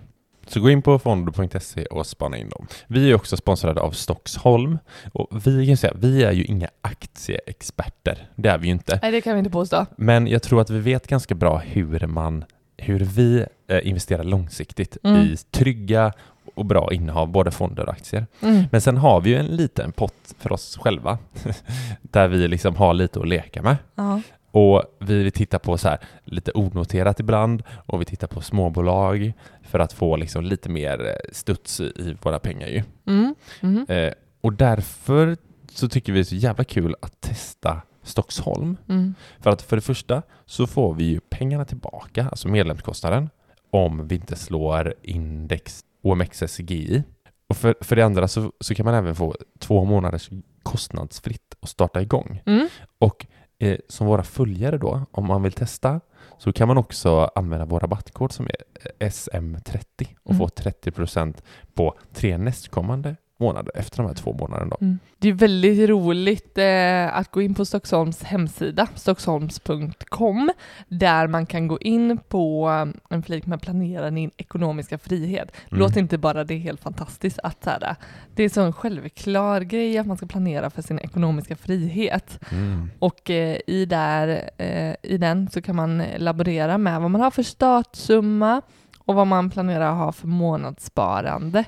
Så 0.47 0.59
gå 0.61 0.69
in 0.69 0.81
på 0.81 0.99
fondo.se 0.99 1.85
och 1.85 2.07
spana 2.07 2.37
in 2.37 2.49
dem. 2.49 2.67
Vi 2.87 3.11
är 3.11 3.15
också 3.15 3.37
sponsrade 3.37 3.81
av 3.81 3.91
Stockholm 3.91 4.77
och 5.13 5.47
vi 5.47 5.67
kan 5.67 5.77
säga, 5.77 5.93
vi 5.95 6.23
är 6.23 6.31
ju 6.31 6.43
inga 6.43 6.69
aktieexperter. 6.81 8.29
Det 8.35 8.49
är 8.49 8.57
vi 8.57 8.65
ju 8.67 8.71
inte. 8.73 8.99
Nej, 9.01 9.11
det 9.11 9.21
kan 9.21 9.33
vi 9.33 9.39
inte 9.39 9.51
påstå. 9.51 9.85
Men 9.97 10.27
jag 10.27 10.43
tror 10.43 10.61
att 10.61 10.69
vi 10.69 10.79
vet 10.79 11.07
ganska 11.07 11.35
bra 11.35 11.57
hur 11.57 12.07
man, 12.07 12.45
hur 12.77 12.99
vi 12.99 13.45
eh, 13.67 13.87
investerar 13.87 14.23
långsiktigt 14.23 14.97
Mm. 15.03 15.21
i 15.21 15.37
trygga 15.51 16.13
och 16.55 16.65
bra 16.65 16.93
innehav, 16.93 17.27
både 17.27 17.51
fonder 17.51 17.83
och 17.83 17.93
aktier. 17.93 18.27
Mm. 18.41 18.63
Men 18.71 18.81
sen 18.81 18.97
har 18.97 19.21
vi 19.21 19.29
ju 19.29 19.35
en 19.35 19.45
liten 19.45 19.91
pott 19.91 20.35
för 20.39 20.51
oss 20.51 20.77
själva 20.77 21.17
där 22.01 22.27
vi 22.27 22.47
liksom 22.47 22.75
har 22.75 22.93
lite 22.93 23.19
att 23.19 23.27
leka 23.27 23.61
med. 23.61 23.77
Ja. 23.95 24.21
Och 24.51 24.83
vi 24.99 25.31
tittar 25.31 25.59
på 25.59 25.77
så 25.77 25.89
här 25.89 25.99
lite 26.23 26.51
onoterat 26.51 27.19
ibland 27.19 27.63
och 27.85 28.01
vi 28.01 28.05
tittar 28.05 28.27
på 28.27 28.41
småbolag 28.41 29.33
för 29.63 29.79
att 29.79 29.93
få 29.93 30.15
liksom 30.15 30.43
lite 30.43 30.69
mer 30.69 31.05
eh, 31.05 31.31
studs 31.31 31.79
i 31.79 32.17
våra 32.21 32.39
pengar 32.39 32.67
ju. 32.67 32.83
Mm. 33.05 33.35
Mm. 33.61 33.85
Eh, 33.89 34.13
och 34.41 34.53
därför 34.53 35.37
så 35.71 35.89
tycker 35.89 36.13
vi 36.13 36.19
det 36.19 36.21
är 36.21 36.23
så 36.23 36.35
jävla 36.35 36.63
kul 36.63 36.95
att 37.01 37.21
testa 37.21 37.81
Stockholm. 38.03 38.77
Mm. 38.89 39.15
För 39.39 39.49
att 39.49 39.61
för 39.61 39.75
det 39.75 39.81
första 39.81 40.21
så 40.45 40.67
får 40.67 40.93
vi 40.93 41.03
ju 41.03 41.19
pengarna 41.19 41.65
tillbaka, 41.65 42.27
alltså 42.31 42.47
medlemskostnaden, 42.47 43.29
om 43.71 44.07
vi 44.07 44.15
inte 44.15 44.35
slår 44.35 44.93
index 45.01 45.84
OMXSGI. 46.05 47.03
Och 47.49 47.57
för, 47.57 47.75
för 47.81 47.95
det 47.95 48.01
andra 48.05 48.27
så, 48.27 48.51
så 48.59 48.75
kan 48.75 48.85
man 48.85 48.93
även 48.93 49.15
få 49.15 49.35
två 49.59 49.85
månaders 49.85 50.29
kostnadsfritt 50.63 51.55
att 51.59 51.69
starta 51.69 52.01
igång. 52.01 52.41
Mm. 52.45 52.67
Och 52.99 53.25
eh, 53.59 53.77
som 53.87 54.07
våra 54.07 54.23
följare 54.23 54.77
då, 54.77 55.05
om 55.11 55.25
man 55.25 55.43
vill 55.43 55.51
testa, 55.51 56.01
så 56.37 56.53
kan 56.53 56.67
man 56.67 56.77
också 56.77 57.31
använda 57.35 57.65
vår 57.65 57.79
rabattkod 57.79 58.31
som 58.31 58.45
är 58.45 58.55
eh, 58.99 59.07
SM30 59.09 60.07
och 60.23 60.31
Mm. 60.31 60.39
få 60.39 60.47
30% 60.47 61.35
på 61.73 61.95
tre 62.13 62.37
nästkommande 62.37 63.15
månader 63.37 63.71
efter 63.75 63.97
de 63.97 64.07
här 64.07 64.13
två 64.13 64.33
månaderna. 64.33 64.69
Då. 64.69 64.85
Mm. 64.85 64.99
Det 65.17 65.29
är 65.29 65.33
väldigt 65.33 65.89
roligt 65.89 66.57
eh, 66.57 67.17
att 67.17 67.31
gå 67.31 67.41
in 67.41 67.55
på 67.55 67.65
Stockholms 67.65 68.23
hemsida, 68.23 68.87
stockholms.com, 68.95 70.51
där 70.87 71.27
man 71.27 71.45
kan 71.45 71.67
gå 71.67 71.79
in 71.79 72.17
på 72.17 72.69
eh, 72.69 73.15
en 73.15 73.23
flik 73.23 73.45
med 73.45 73.61
planera 73.61 74.09
din 74.09 74.31
ekonomiska 74.37 74.97
frihet. 74.97 75.51
Mm. 75.71 75.79
Låt 75.79 75.95
inte 75.95 76.17
bara 76.17 76.43
det 76.43 76.57
helt 76.57 76.81
fantastiskt 76.81 77.39
att 77.43 77.63
så 77.63 77.69
här, 77.69 77.95
det 78.35 78.43
är 78.43 78.49
så 78.49 78.61
en 78.61 78.73
självklar 78.73 79.61
grej 79.61 79.97
att 79.97 80.07
man 80.07 80.17
ska 80.17 80.25
planera 80.25 80.69
för 80.69 80.81
sin 80.81 80.99
ekonomiska 80.99 81.55
frihet. 81.55 82.39
Mm. 82.51 82.89
Och 82.99 83.29
eh, 83.29 83.57
i, 83.67 83.85
där, 83.85 84.49
eh, 84.57 84.95
i 85.01 85.17
den 85.17 85.49
så 85.49 85.61
kan 85.61 85.75
man 85.75 86.03
laborera 86.17 86.77
med 86.77 87.01
vad 87.01 87.11
man 87.11 87.21
har 87.21 87.31
för 87.31 87.43
startsumma 87.43 88.61
och 88.99 89.15
vad 89.15 89.27
man 89.27 89.49
planerar 89.49 89.91
att 89.91 89.97
ha 89.97 90.11
för 90.11 90.27
månadssparande. 90.27 91.65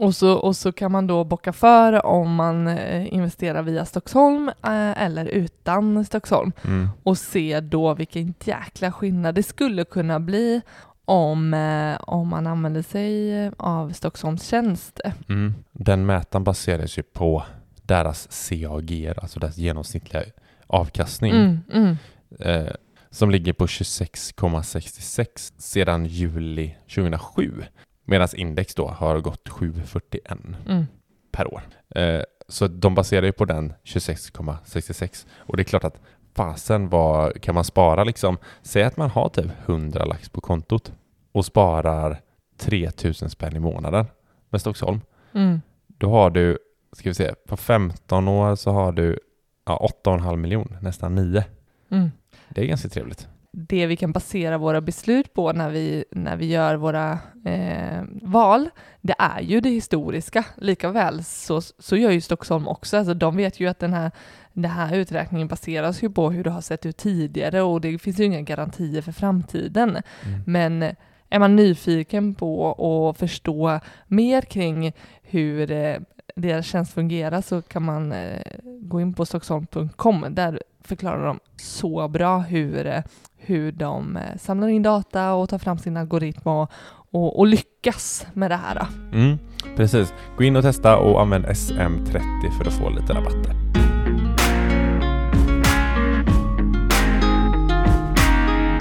Och 0.00 0.14
så, 0.14 0.32
och 0.32 0.56
så 0.56 0.72
kan 0.72 0.92
man 0.92 1.06
då 1.06 1.24
bocka 1.24 1.52
för 1.52 2.06
om 2.06 2.34
man 2.34 2.68
eh, 2.68 3.14
investerar 3.14 3.62
via 3.62 3.84
Stockholm 3.84 4.48
eh, 4.48 5.02
eller 5.02 5.24
utan 5.26 6.04
Stockholm 6.04 6.52
Mm. 6.64 6.88
och 7.02 7.18
se 7.18 7.60
då 7.60 7.94
vilken 7.94 8.34
jäkla 8.44 8.92
skillnad 8.92 9.34
det 9.34 9.42
skulle 9.42 9.84
kunna 9.84 10.20
bli 10.20 10.60
om, 11.04 11.54
eh, 11.54 11.96
om 12.00 12.28
man 12.28 12.46
använder 12.46 12.82
sig 12.82 13.44
eh, 13.44 13.52
av 13.56 13.90
Stockholms 13.92 14.46
tjänst. 14.48 15.00
Mm. 15.28 15.54
Den 15.72 16.06
mätaren 16.06 16.44
baseras 16.44 16.98
ju 16.98 17.02
på 17.02 17.42
deras 17.82 18.48
CAG, 18.48 19.12
alltså 19.16 19.40
deras 19.40 19.56
genomsnittliga 19.56 20.22
avkastning, 20.66 21.32
Mm, 21.32 21.58
mm, 21.72 21.96
eh, 22.38 22.72
som 23.10 23.30
ligger 23.30 23.52
på 23.52 23.66
26,66 23.66 25.52
sedan 25.58 26.06
juli 26.06 26.76
2007. 26.94 27.64
Medan 28.10 28.28
index 28.34 28.74
då 28.74 28.88
har 28.88 29.20
gått 29.20 29.48
7,41 29.48 30.54
mm. 30.66 30.86
per 31.32 31.54
år. 31.54 31.62
Eh, 31.94 32.22
så 32.48 32.68
de 32.68 32.94
baserar 32.94 33.26
ju 33.26 33.32
på 33.32 33.44
den 33.44 33.72
26,66. 33.84 35.26
Och 35.36 35.56
det 35.56 35.62
är 35.62 35.64
klart 35.64 35.84
att 35.84 36.00
fasen 36.34 36.88
vad 36.88 37.40
kan 37.40 37.54
man 37.54 37.64
spara 37.64 38.04
liksom? 38.04 38.38
Säg 38.62 38.82
att 38.82 38.96
man 38.96 39.10
har 39.10 39.28
typ 39.28 39.46
100 39.66 40.04
lax 40.04 40.28
på 40.28 40.40
kontot 40.40 40.92
och 41.32 41.44
sparar 41.44 42.20
3000 42.56 43.30
spänn 43.30 43.56
i 43.56 43.60
månaden 43.60 44.06
med 44.48 44.60
Stockholm. 44.60 45.00
Mm. 45.32 45.60
då 45.86 46.10
har 46.10 46.30
du, 46.30 46.58
ska 46.92 47.10
vi 47.10 47.14
se, 47.14 47.34
på 47.48 47.56
15 47.56 48.28
år 48.28 48.56
så 48.56 48.70
har 48.70 48.92
du 48.92 49.18
ja, 49.66 49.90
8,5 50.04 50.36
miljon, 50.36 50.76
nästan 50.80 51.14
9. 51.14 51.44
Mm. 51.90 52.10
Det 52.48 52.60
är 52.60 52.66
ganska 52.66 52.88
trevligt. 52.88 53.28
Det 53.52 53.86
vi 53.86 53.96
kan 53.96 54.12
basera 54.12 54.58
våra 54.58 54.80
beslut 54.80 55.34
på 55.34 55.52
när 55.52 55.70
vi, 55.70 56.04
när 56.10 56.36
vi 56.36 56.46
gör 56.46 56.74
våra 56.74 57.18
eh, 57.44 58.02
val, 58.22 58.68
det 59.00 59.14
är 59.18 59.40
ju 59.40 59.60
det 59.60 59.70
historiska. 59.70 60.44
Likaväl 60.56 61.24
så, 61.24 61.60
så 61.60 61.96
gör 61.96 62.10
ju 62.10 62.20
Stockholm 62.20 62.68
också. 62.68 62.96
Alltså 62.96 63.14
de 63.14 63.36
vet 63.36 63.60
ju 63.60 63.66
att 63.66 63.78
den 63.78 63.92
här, 63.92 64.10
den 64.52 64.70
här 64.70 64.96
uträkningen 64.96 65.48
baseras 65.48 66.02
ju 66.02 66.10
på 66.10 66.30
hur 66.30 66.44
det 66.44 66.50
har 66.50 66.60
sett 66.60 66.86
ut 66.86 66.96
tidigare 66.96 67.62
och 67.62 67.80
det 67.80 67.98
finns 67.98 68.20
ju 68.20 68.24
inga 68.24 68.42
garantier 68.42 69.02
för 69.02 69.12
framtiden. 69.12 69.90
Mm. 69.90 70.42
Men 70.46 70.94
är 71.30 71.38
man 71.38 71.56
nyfiken 71.56 72.34
på 72.34 72.72
att 73.10 73.18
förstå 73.18 73.80
mer 74.06 74.42
kring 74.42 74.92
hur 75.22 75.70
eh, 75.70 75.96
deras 76.36 76.66
tjänst 76.66 76.92
fungerar 76.92 77.40
så 77.40 77.62
kan 77.62 77.82
man 77.82 78.12
eh, 78.12 78.40
gå 78.64 79.00
in 79.00 79.14
på 79.14 79.26
stockholm.com. 79.26 80.26
Där 80.30 80.62
förklarar 80.82 81.26
de 81.26 81.40
så 81.56 82.08
bra 82.08 82.38
hur, 82.38 82.86
eh, 82.86 83.02
hur 83.50 83.72
de 83.72 84.16
eh, 84.16 84.22
samlar 84.38 84.68
in 84.68 84.82
data 84.82 85.32
och 85.32 85.48
tar 85.48 85.58
fram 85.58 85.78
sin 85.78 85.96
algoritm 85.96 86.48
och, 86.48 86.70
och, 87.10 87.38
och 87.38 87.46
lyckas 87.46 88.26
med 88.32 88.50
det 88.50 88.56
här. 88.56 88.86
Mm, 89.12 89.38
precis. 89.76 90.14
Gå 90.36 90.44
in 90.44 90.56
och 90.56 90.62
testa 90.62 90.96
och 90.96 91.20
använd 91.20 91.46
SM30 91.46 92.50
för 92.58 92.68
att 92.68 92.72
få 92.72 92.90
lite 92.90 93.12
rabatter. 93.12 93.54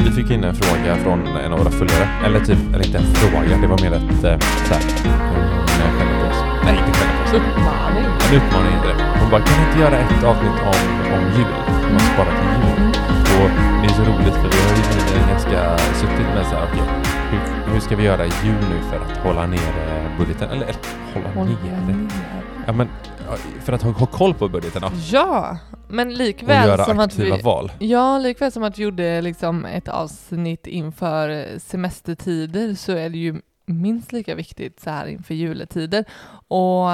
Vi 0.05 0.11
fick 0.11 0.31
in 0.31 0.43
en 0.43 0.55
fråga 0.55 0.95
från 0.95 1.27
en 1.27 1.53
av 1.53 1.59
våra 1.59 1.71
följare. 1.71 2.09
Eller 2.25 2.39
typ, 2.39 2.73
eller 2.73 2.85
inte 2.85 2.97
en 2.97 3.03
fråga, 3.03 3.57
det 3.61 3.67
var 3.67 3.81
mer 3.81 3.91
ett 3.91 4.23
eh, 4.23 4.39
såhär, 4.67 4.83
hon 5.03 5.81
eh, 5.81 5.91
skäller 5.97 6.19
på 6.21 6.27
oss. 6.29 6.43
Nej, 6.65 6.77
inte 6.87 6.99
skäller 6.99 7.17
på 7.17 7.23
oss. 7.23 7.33
Uppmaning. 7.33 8.05
En 8.29 8.35
uppmaning 8.37 8.71
heter 8.73 8.89
det. 8.89 9.19
Hon 9.19 9.29
bara, 9.31 9.41
kan 9.41 9.55
ni 9.59 9.67
inte 9.67 9.79
göra 9.79 9.97
ett 9.97 10.23
avsnitt 10.23 10.59
om, 10.71 10.79
om 11.15 11.23
jul? 11.37 11.53
Man 11.91 11.99
sparar 11.99 12.33
till 12.39 12.83
jul. 12.83 12.88
Och 13.39 13.49
det 13.81 13.85
är 13.85 13.89
så 13.89 14.01
roligt 14.01 14.33
för 14.33 14.49
vi 14.49 14.57
har 14.57 15.21
ju 15.21 15.27
ganska 15.29 15.77
suttit 15.93 16.27
med 16.35 16.45
så 16.45 16.55
här, 16.55 16.67
okej, 16.71 16.83
hur, 17.31 17.73
hur 17.73 17.79
ska 17.79 17.95
vi 17.95 18.03
göra 18.03 18.25
i 18.25 18.31
jul 18.43 18.63
nu 18.69 18.81
för 18.89 18.99
att 18.99 19.17
hålla 19.17 19.47
ner 19.47 19.57
eh, 19.59 20.17
budgeten? 20.17 20.49
Eller, 20.49 20.75
hålla 21.13 21.29
Håll 21.29 21.47
ner? 21.47 21.87
ner. 21.87 22.07
Ja, 22.67 22.73
men 22.73 22.89
för 23.63 23.73
att 23.73 23.81
ha, 23.81 23.91
ha 23.91 24.05
koll 24.05 24.33
på 24.33 24.49
budgeten 24.49 24.81
då. 24.81 24.89
Ja, 25.11 25.57
men 25.89 26.07
Och 26.07 26.13
likväl 26.17 26.67
göra 26.67 26.85
som 26.85 26.99
att 26.99 27.15
vi... 27.15 27.41
val. 27.41 27.71
Ja, 27.79 28.17
likväl 28.17 28.51
som 28.51 28.63
att 28.63 28.77
vi 28.79 28.83
gjorde 28.83 29.21
liksom 29.21 29.65
ett 29.65 29.87
avsnitt 29.87 30.67
inför 30.67 31.47
semestertider 31.59 32.73
så 32.75 32.91
är 32.91 33.09
det 33.09 33.17
ju 33.17 33.41
minst 33.65 34.11
lika 34.11 34.35
viktigt 34.35 34.79
så 34.79 34.89
här 34.89 35.05
inför 35.05 35.33
juletider. 35.33 36.05
Och 36.47 36.89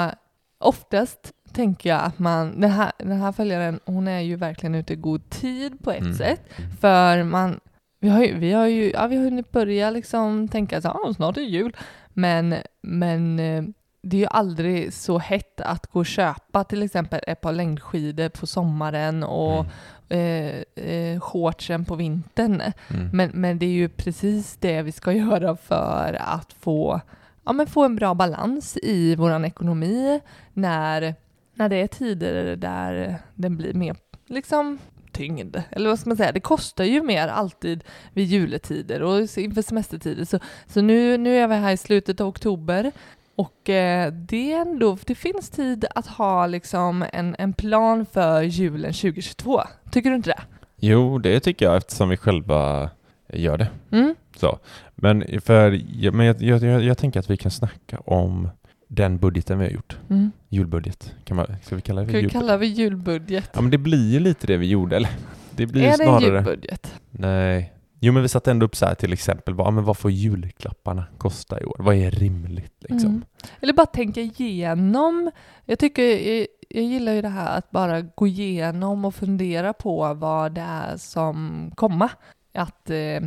oftast 0.59 1.31
tänker 1.55 1.89
jag 1.89 2.03
att 2.03 2.19
man, 2.19 2.61
den 2.61 2.71
här, 2.71 2.91
den 2.97 3.21
här 3.21 3.31
följaren, 3.31 3.79
hon 3.85 4.07
är 4.07 4.19
ju 4.19 4.35
verkligen 4.35 4.75
ute 4.75 4.93
i 4.93 4.95
god 4.95 5.29
tid 5.29 5.83
på 5.83 5.91
ett 5.91 6.01
Mm. 6.01 6.13
sätt. 6.13 6.41
För 6.79 7.23
man, 7.23 7.59
vi 7.99 8.09
har 8.09 8.23
ju, 8.23 8.37
vi 8.39 8.51
har 8.53 8.67
ju 8.67 8.91
ja, 8.91 9.07
vi 9.07 9.15
har 9.17 9.23
hunnit 9.23 9.51
börja 9.51 9.89
liksom 9.89 10.47
tänka 10.47 10.81
så 10.81 10.89
ah, 10.89 11.13
snart 11.15 11.37
är 11.37 11.41
jul. 11.41 11.75
Men, 12.13 12.55
men 12.81 13.39
eh, 13.39 13.63
det 14.01 14.17
är 14.17 14.21
ju 14.21 14.27
aldrig 14.27 14.93
så 14.93 15.17
hett 15.17 15.61
att 15.61 15.87
gå 15.87 15.99
och 15.99 16.05
köpa 16.05 16.63
till 16.63 16.83
exempel 16.83 17.19
ett 17.27 17.41
par 17.41 17.51
längdskidor 17.53 18.29
på 18.29 18.47
sommaren 18.47 19.23
och 19.23 19.65
Mm. 20.09 20.63
eh, 20.77 20.85
eh, 20.85 21.19
shortsen 21.19 21.85
på 21.85 21.95
vintern. 21.95 22.61
Mm. 22.61 23.09
Men, 23.13 23.31
men 23.33 23.59
det 23.59 23.65
är 23.65 23.69
ju 23.69 23.89
precis 23.89 24.57
det 24.59 24.81
vi 24.81 24.91
ska 24.91 25.11
göra 25.25 25.55
för 25.55 26.17
att 26.21 26.53
få, 26.53 27.01
ja, 27.45 27.53
men 27.53 27.67
få 27.67 27.83
en 27.85 27.95
bra 27.95 28.13
balans 28.13 28.77
i 28.83 29.15
vår 29.15 29.45
ekonomi 29.45 30.19
när, 30.53 31.15
när 31.55 31.69
det 31.69 31.75
är 31.75 31.87
tider 31.87 32.55
där 32.55 33.15
den 33.35 33.57
blir 33.57 33.73
mer 33.73 33.95
liksom 34.27 34.79
tyngd. 35.11 35.57
Eller 35.69 35.89
vad 35.89 35.99
ska 35.99 36.09
man 36.09 36.17
säga? 36.17 36.31
Det 36.31 36.39
kostar 36.39 36.83
ju 36.83 37.03
mer 37.03 37.27
alltid 37.27 37.83
vid 38.13 38.25
juletider 38.25 39.01
och 39.01 39.19
inför 39.37 39.61
semestertider. 39.61 40.25
Så, 40.25 40.39
så 40.67 40.81
nu, 40.81 41.17
nu 41.17 41.37
är 41.37 41.47
vi 41.47 41.55
här 41.55 41.71
i 41.71 41.77
slutet 41.77 42.21
av 42.21 42.27
oktober 42.27 42.91
och 43.35 43.69
eh, 43.69 44.11
det, 44.11 44.53
är 44.53 44.61
ändå, 44.61 44.97
det 45.05 45.15
finns 45.15 45.49
tid 45.49 45.85
att 45.95 46.07
ha 46.07 46.47
liksom 46.47 47.05
en, 47.13 47.35
en 47.39 47.53
plan 47.53 48.05
för 48.05 48.41
julen 48.41 48.93
2022. 48.93 49.61
Tycker 49.91 50.09
du 50.09 50.15
inte 50.15 50.29
det? 50.29 50.41
Jo, 50.77 51.17
det 51.17 51.39
tycker 51.39 51.65
jag 51.65 51.77
eftersom 51.77 52.09
vi 52.09 52.17
själva 52.17 52.89
gör 53.33 53.57
det. 53.57 53.67
Mm? 53.91 54.15
Så. 54.37 54.59
Men, 54.95 55.41
för, 55.41 55.81
men 56.11 56.25
jag, 56.25 56.41
jag, 56.41 56.63
jag, 56.63 56.83
jag 56.83 56.97
tänker 56.97 57.19
att 57.19 57.29
vi 57.29 57.37
kan 57.37 57.51
snacka 57.51 57.97
om 57.97 58.49
den 58.95 59.17
budgeten 59.17 59.59
vi 59.59 59.65
har 59.65 59.71
gjort. 59.71 59.97
Mm. 60.09 60.31
Julbudget. 60.49 61.13
Kan 61.23 61.37
man, 61.37 61.45
ska 61.63 61.75
vi 61.75 61.81
kalla 61.81 62.01
det 62.01 62.07
för 62.07 62.13
vi 62.13 62.19
julbudget? 62.19 62.41
kalla 62.41 62.57
det 62.57 62.65
julbudget? 62.65 63.49
Ja 63.53 63.61
men 63.61 63.71
det 63.71 63.77
blir 63.77 64.11
ju 64.11 64.19
lite 64.19 64.47
det 64.47 64.57
vi 64.57 64.67
gjorde, 64.67 64.95
eller? 64.95 65.09
Det 65.51 65.65
blir 65.65 65.83
är 65.83 65.97
det 65.97 66.03
en 66.03 66.21
julbudget? 66.21 66.93
Nej. 67.11 67.71
Jo 67.99 68.13
men 68.13 68.21
vi 68.21 68.29
satte 68.29 68.51
ändå 68.51 68.65
upp 68.65 68.75
så 68.75 68.85
här 68.85 68.95
till 68.95 69.13
exempel, 69.13 69.53
vad, 69.53 69.73
men 69.73 69.83
vad 69.83 69.97
får 69.97 70.11
julklapparna 70.11 71.05
kosta 71.17 71.61
i 71.61 71.65
år? 71.65 71.75
Vad 71.79 71.95
är 71.95 72.11
rimligt 72.11 72.73
liksom? 72.79 73.09
Mm. 73.09 73.25
Eller 73.61 73.73
bara 73.73 73.85
tänka 73.85 74.21
igenom. 74.21 75.31
Jag 75.65 75.79
tycker, 75.79 76.03
jag, 76.03 76.47
jag 76.69 76.83
gillar 76.83 77.13
ju 77.13 77.21
det 77.21 77.29
här 77.29 77.57
att 77.57 77.71
bara 77.71 78.01
gå 78.01 78.27
igenom 78.27 79.05
och 79.05 79.15
fundera 79.15 79.73
på 79.73 80.13
vad 80.13 80.51
det 80.51 80.61
är 80.61 80.97
som 80.97 81.71
komma. 81.75 82.09
Att, 82.53 82.89
eh, 82.89 83.21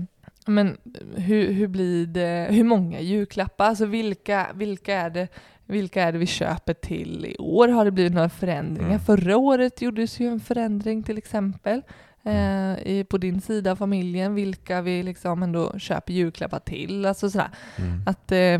men 0.46 0.76
hur, 1.16 1.52
hur 1.52 1.68
blir 1.68 2.06
det, 2.06 2.48
hur 2.50 2.64
många 2.64 3.00
julklappar, 3.00 3.64
alltså 3.64 3.86
vilka, 3.86 4.46
vilka 4.54 4.94
är 4.94 5.10
det 5.10 5.28
vilka 5.68 6.02
är 6.02 6.12
det 6.12 6.18
vi 6.18 6.26
köper 6.26 6.74
till 6.74 7.26
i 7.26 7.36
år? 7.38 7.68
Har 7.68 7.84
det 7.84 7.90
blivit 7.90 8.12
några 8.14 8.28
förändringar? 8.28 8.88
Mm. 8.88 9.00
Förra 9.00 9.36
året 9.36 9.82
gjordes 9.82 10.20
ju 10.20 10.26
en 10.28 10.40
förändring 10.40 11.02
till 11.02 11.18
exempel 11.18 11.82
eh, 12.22 12.72
i, 12.72 13.06
på 13.10 13.18
din 13.18 13.40
sida 13.40 13.70
av 13.72 13.76
familjen, 13.76 14.34
vilka 14.34 14.82
vi 14.82 15.02
liksom 15.02 15.42
ändå 15.42 15.78
köper 15.78 16.12
julklappar 16.12 16.58
till. 16.58 17.06
Alltså 17.06 17.30
sådär. 17.30 17.48
Mm. 17.76 18.02
Att, 18.06 18.32
eh, 18.32 18.58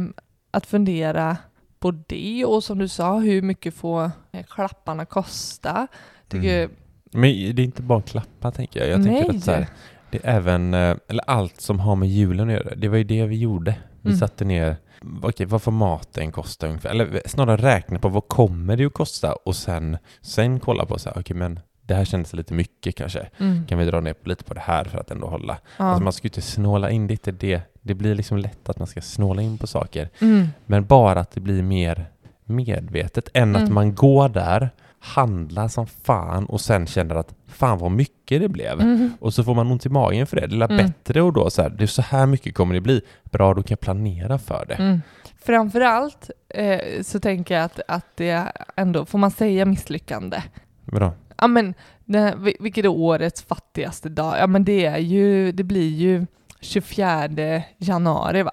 att 0.50 0.66
fundera 0.66 1.36
på 1.78 1.90
det 2.06 2.44
och 2.44 2.64
som 2.64 2.78
du 2.78 2.88
sa, 2.88 3.18
hur 3.18 3.42
mycket 3.42 3.74
får 3.74 4.10
eh, 4.32 4.44
klapparna 4.48 5.04
kosta? 5.04 5.86
Tycker, 6.28 6.64
Mm. 6.64 6.70
Men 7.12 7.30
det 7.54 7.62
är 7.62 7.64
inte 7.64 7.82
bara 7.82 8.02
klappar 8.02 8.50
tänker 8.50 8.80
jag. 8.80 8.88
Jag 8.88 9.04
tänker 9.04 9.28
Nej. 9.28 9.36
att 9.36 9.44
så 9.44 9.50
här, 9.50 9.66
det 10.10 10.18
är 10.24 10.36
även, 10.36 10.74
eh, 10.74 10.96
eller 11.08 11.24
allt 11.30 11.60
som 11.60 11.80
har 11.80 11.96
med 11.96 12.08
julen 12.08 12.48
att 12.48 12.54
göra. 12.54 12.74
Det 12.74 12.88
var 12.88 12.96
ju 12.96 13.04
det 13.04 13.26
vi 13.26 13.36
gjorde. 13.36 13.74
Vi 14.02 14.08
Mm. 14.08 14.18
satte 14.18 14.44
ner, 14.44 14.76
okej 15.22 15.46
vad 15.46 15.62
får 15.62 15.72
maten 15.72 16.32
kosta 16.32 16.66
ungefär? 16.66 16.90
Eller 16.90 17.22
snarare 17.26 17.56
räkna 17.62 17.98
på 17.98 18.08
vad 18.08 18.28
kommer 18.28 18.76
det 18.76 18.84
att 18.84 18.92
kosta 18.92 19.32
och 19.32 19.56
sen, 19.56 19.98
sen 20.20 20.60
kolla 20.60 20.86
på 20.86 20.98
så 20.98 21.08
här, 21.10 21.18
okej 21.20 21.36
men 21.36 21.60
det 21.82 21.94
här 21.94 22.04
kändes 22.04 22.32
lite 22.32 22.54
mycket 22.54 22.96
kanske. 22.96 23.28
Mm. 23.38 23.66
Kan 23.66 23.78
vi 23.78 23.84
dra 23.84 24.00
ner 24.00 24.14
lite 24.24 24.44
på 24.44 24.54
det 24.54 24.60
här 24.60 24.84
för 24.84 24.98
att 24.98 25.10
ändå 25.10 25.26
hålla? 25.26 25.58
Ja. 25.76 25.84
Alltså 25.84 26.02
man 26.04 26.12
ska 26.12 26.24
ju 26.24 26.28
inte 26.28 26.42
snåla 26.42 26.90
in, 26.90 27.06
det 27.06 27.30
det. 27.30 27.60
Det 27.82 27.94
blir 27.94 28.14
liksom 28.14 28.38
lätt 28.38 28.68
att 28.68 28.78
man 28.78 28.86
ska 28.86 29.00
snåla 29.00 29.42
in 29.42 29.58
på 29.58 29.66
saker. 29.66 30.08
Mm. 30.20 30.48
Men 30.66 30.84
bara 30.86 31.20
att 31.20 31.30
det 31.30 31.40
blir 31.40 31.62
mer 31.62 32.06
medvetet 32.44 33.28
än 33.34 33.56
att 33.56 33.62
Mm. 33.62 33.74
man 33.74 33.94
går 33.94 34.28
där, 34.28 34.70
handlar 35.00 35.68
som 35.68 35.86
fan 35.86 36.46
och 36.46 36.60
sen 36.60 36.86
känner 36.86 37.14
att 37.14 37.34
fan 37.46 37.78
vad 37.78 37.90
mycket 37.90 38.40
det 38.40 38.48
blev. 38.48 38.80
Mm. 38.80 39.10
Och 39.20 39.34
så 39.34 39.44
får 39.44 39.54
man 39.54 39.70
ont 39.70 39.86
i 39.86 39.88
magen 39.88 40.26
för 40.26 40.36
det. 40.36 40.46
Det 40.46 40.56
är 40.64 40.70
Mm. 40.70 40.76
bättre 40.86 41.22
och 41.22 41.32
då 41.32 41.50
så 41.50 41.62
här, 41.62 41.68
det 41.70 41.82
är 41.84 41.86
så 41.86 42.02
här 42.02 42.26
mycket 42.26 42.54
kommer 42.54 42.74
det 42.74 42.80
bli. 42.80 43.00
Bra, 43.24 43.54
då 43.54 43.62
kan 43.62 43.70
jag 43.70 43.80
planera 43.80 44.38
för 44.38 44.64
det. 44.68 44.74
Mm. 44.74 45.02
Framförallt 45.44 46.30
eh, 46.48 47.02
så 47.02 47.20
tänker 47.20 47.54
jag 47.54 47.64
att, 47.64 47.80
att 47.88 48.06
det 48.16 48.52
ändå, 48.76 49.04
får 49.04 49.18
man 49.18 49.30
säga 49.30 49.64
misslyckande? 49.64 50.42
Bra. 50.84 51.12
Ja 51.40 51.46
men, 51.46 51.74
vil- 52.06 52.56
vilket 52.60 52.84
är 52.84 52.88
årets 52.88 53.42
fattigaste 53.42 54.08
dag? 54.08 54.34
Ja 54.40 54.46
men 54.46 54.64
det 54.64 54.86
är 54.86 54.98
ju, 54.98 55.52
det 55.52 55.64
blir 55.64 55.88
ju 55.90 56.26
24 56.60 57.62
januari 57.78 58.42
va? 58.42 58.52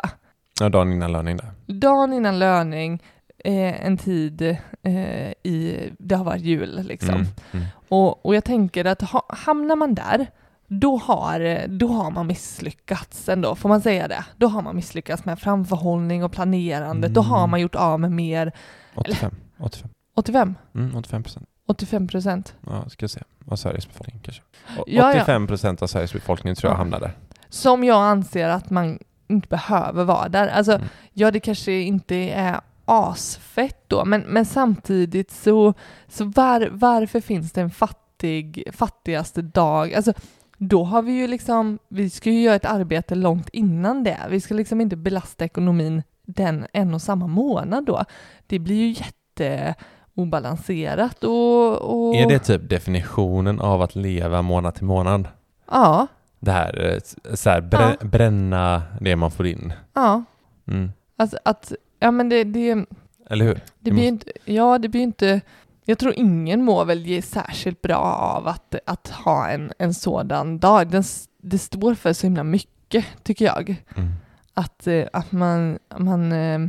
Ja, 0.59 0.69
dagen 0.69 0.91
innan 0.93 1.11
löning 1.11 1.37
där. 1.37 1.51
Dagen 1.73 2.13
innan 2.13 2.39
löning, 2.39 3.03
eh, 3.45 3.85
en 3.85 3.97
tid 3.97 4.41
eh, 4.83 5.31
i, 5.43 5.89
det 5.99 6.15
har 6.15 6.23
varit 6.23 6.41
jul 6.41 6.81
liksom. 6.83 7.15
Mm. 7.15 7.27
Mm. 7.51 7.65
Och, 7.89 8.25
och 8.25 8.35
jag 8.35 8.43
tänker 8.43 8.85
att 8.85 9.01
ha, 9.01 9.25
hamnar 9.29 9.75
man 9.75 9.95
där, 9.95 10.27
då 10.67 10.97
har, 10.97 11.67
då 11.67 11.87
har 11.87 12.11
man 12.11 12.27
misslyckats 12.27 13.29
ändå, 13.29 13.55
får 13.55 13.69
man 13.69 13.81
säga 13.81 14.07
det? 14.07 14.25
Då 14.37 14.47
har 14.47 14.61
man 14.61 14.75
misslyckats 14.75 15.25
med 15.25 15.39
framförhållning 15.39 16.23
och 16.23 16.31
planerande. 16.31 17.07
Då 17.07 17.21
har 17.21 17.37
Mm. 17.37 17.49
man 17.51 17.61
gjort 17.61 17.75
av 17.75 17.99
med 17.99 18.11
mer, 18.11 18.51
85. 18.95 19.35
85. 19.59 19.89
85, 20.15 20.55
Mm, 20.75 20.95
85 20.95 21.23
procent. 21.23 21.49
85 21.67 22.07
procent. 22.07 22.55
Ja, 22.67 22.89
ska 22.89 23.03
jag 23.03 23.09
se. 23.09 23.21
Av 23.47 23.55
Sveriges 23.55 23.87
befolkning 23.87 24.19
kanske. 24.23 24.41
O- 24.79 24.83
ja. 24.87 25.09
85 25.11 25.47
procent 25.47 25.81
av 25.81 25.87
Sveriges 25.87 26.13
befolkning 26.13 26.55
tror 26.55 26.69
jag 26.69 26.73
Ja. 26.75 26.77
hamnar 26.77 26.99
där. 26.99 27.11
Som 27.49 27.83
jag 27.83 27.97
anser 28.03 28.49
att 28.49 28.69
man 28.69 28.99
inte 29.27 29.47
behöver 29.47 30.03
vara 30.03 30.29
där. 30.29 30.47
Alltså, 30.47 30.71
Mm. 30.75 30.87
ja 31.13 31.31
det 31.31 31.39
kanske 31.39 31.71
inte 31.71 32.15
är 32.15 32.59
asfett 32.85 33.83
då, 33.87 34.05
men, 34.05 34.21
men 34.21 34.45
samtidigt 34.45 35.31
så, 35.31 35.73
så 36.07 36.25
var, 36.25 36.69
varför 36.71 37.21
finns 37.21 37.51
det 37.51 37.61
en 37.61 37.69
fattig, 37.69 38.63
fattigaste 38.73 39.41
dag? 39.41 39.93
Alltså, 39.93 40.13
då 40.57 40.83
har 40.83 41.01
vi 41.01 41.11
ju 41.11 41.27
liksom, 41.27 41.79
vi 41.89 42.09
ska 42.09 42.29
ju 42.29 42.41
göra 42.41 42.55
ett 42.55 42.65
arbete 42.65 43.15
långt 43.15 43.49
innan 43.49 44.03
det. 44.03 44.19
Vi 44.29 44.41
ska 44.41 44.53
liksom 44.53 44.81
inte 44.81 44.95
belasta 44.95 45.45
ekonomin 45.45 46.03
den 46.25 46.67
en 46.73 46.93
och 46.93 47.01
samma 47.01 47.27
månad 47.27 47.85
då. 47.85 48.03
Det 48.47 48.59
blir 48.59 48.75
ju 48.75 48.95
jätteobalanserat 49.37 51.23
och, 51.23 51.71
och... 51.81 52.15
Är 52.15 52.29
det 52.29 52.39
typ 52.39 52.69
definitionen 52.69 53.59
av 53.59 53.81
att 53.81 53.95
leva 53.95 54.41
månad 54.41 54.75
till 54.75 54.85
månad? 54.85 55.27
Ja, 55.71 56.07
Det 56.39 56.51
här, 56.51 56.91
eh, 56.93 56.99
så 57.35 57.49
här 57.49 57.61
brä, 57.61 57.97
bränna 58.01 58.81
det 59.01 59.15
man 59.15 59.31
får 59.31 59.47
in. 59.47 59.73
ja. 59.93 60.23
Mm. 60.67 60.91
Alltså 61.17 61.37
att, 61.45 61.73
ja 61.99 62.11
men 62.11 62.29
det, 62.29 62.43
det, 62.43 62.85
Eller 63.29 63.45
hur? 63.45 63.59
det 63.79 63.91
blir 63.91 64.07
inte, 64.07 64.31
ja 64.45 64.77
det 64.77 64.89
blir 64.89 65.01
inte, 65.01 65.41
jag 65.85 65.99
tror 65.99 66.13
ingen 66.15 66.63
mår 66.63 66.85
väl 66.85 67.05
ge 67.05 67.21
särskilt 67.21 67.81
bra 67.81 67.97
av 68.35 68.47
att, 68.47 68.75
att 68.85 69.07
ha 69.07 69.49
en, 69.49 69.71
en 69.77 69.93
sådan 69.93 70.59
dag. 70.59 70.91
Den, 70.91 71.03
det 71.41 71.57
står 71.57 71.95
för 71.95 72.13
så 72.13 72.27
himla 72.27 72.43
mycket, 72.43 73.05
tycker 73.23 73.45
jag. 73.45 73.75
Mm. 73.95 74.09
Att, 74.53 74.87
eh, 74.87 75.05
att 75.13 75.31
man, 75.31 75.79
man 75.97 76.31
eh, 76.31 76.59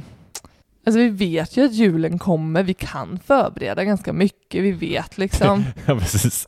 alltså 0.87 0.99
vi 0.99 1.09
vet 1.09 1.56
ju 1.56 1.64
att 1.64 1.73
julen 1.73 2.18
kommer, 2.18 2.62
vi 2.62 2.75
kan 2.75 3.18
förbereda 3.18 3.85
ganska 3.85 4.12
mycket, 4.12 4.62
vi 4.62 4.73
vet 4.73 5.18
liksom, 5.18 5.64
Ja, 5.87 5.99
precis. 5.99 6.47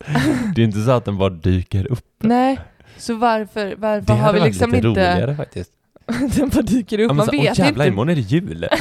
Det 0.55 0.63
är 0.63 0.65
inte 0.65 0.83
så 0.83 0.91
att 0.91 1.05
den 1.05 1.19
bara 1.19 1.31
dyker 1.31 1.93
upp. 1.93 2.07
nej, 2.19 2.61
så 2.97 3.15
varför, 3.15 3.75
varför 3.77 4.07
Det 4.07 4.13
har 4.13 4.21
hade 4.21 4.33
vi 4.33 4.39
varit 4.41 4.53
liksom 4.53 4.71
lite 4.71 4.89
inte, 4.89 5.15
roligare 5.15 5.37
faktiskt. 5.37 5.73
den 6.37 6.49
bara 6.49 6.63
dyker 6.63 6.99
upp, 6.99 7.09
Ja, 7.11 7.15
man 7.15 7.27
så, 7.27 7.33
åh 7.37 7.43
vet 7.43 7.59
jävlar, 7.59 7.85
inte. 7.85 7.93
imorgon 7.95 8.09
är 8.11 8.15
det 8.15 8.21
jul! 8.21 8.69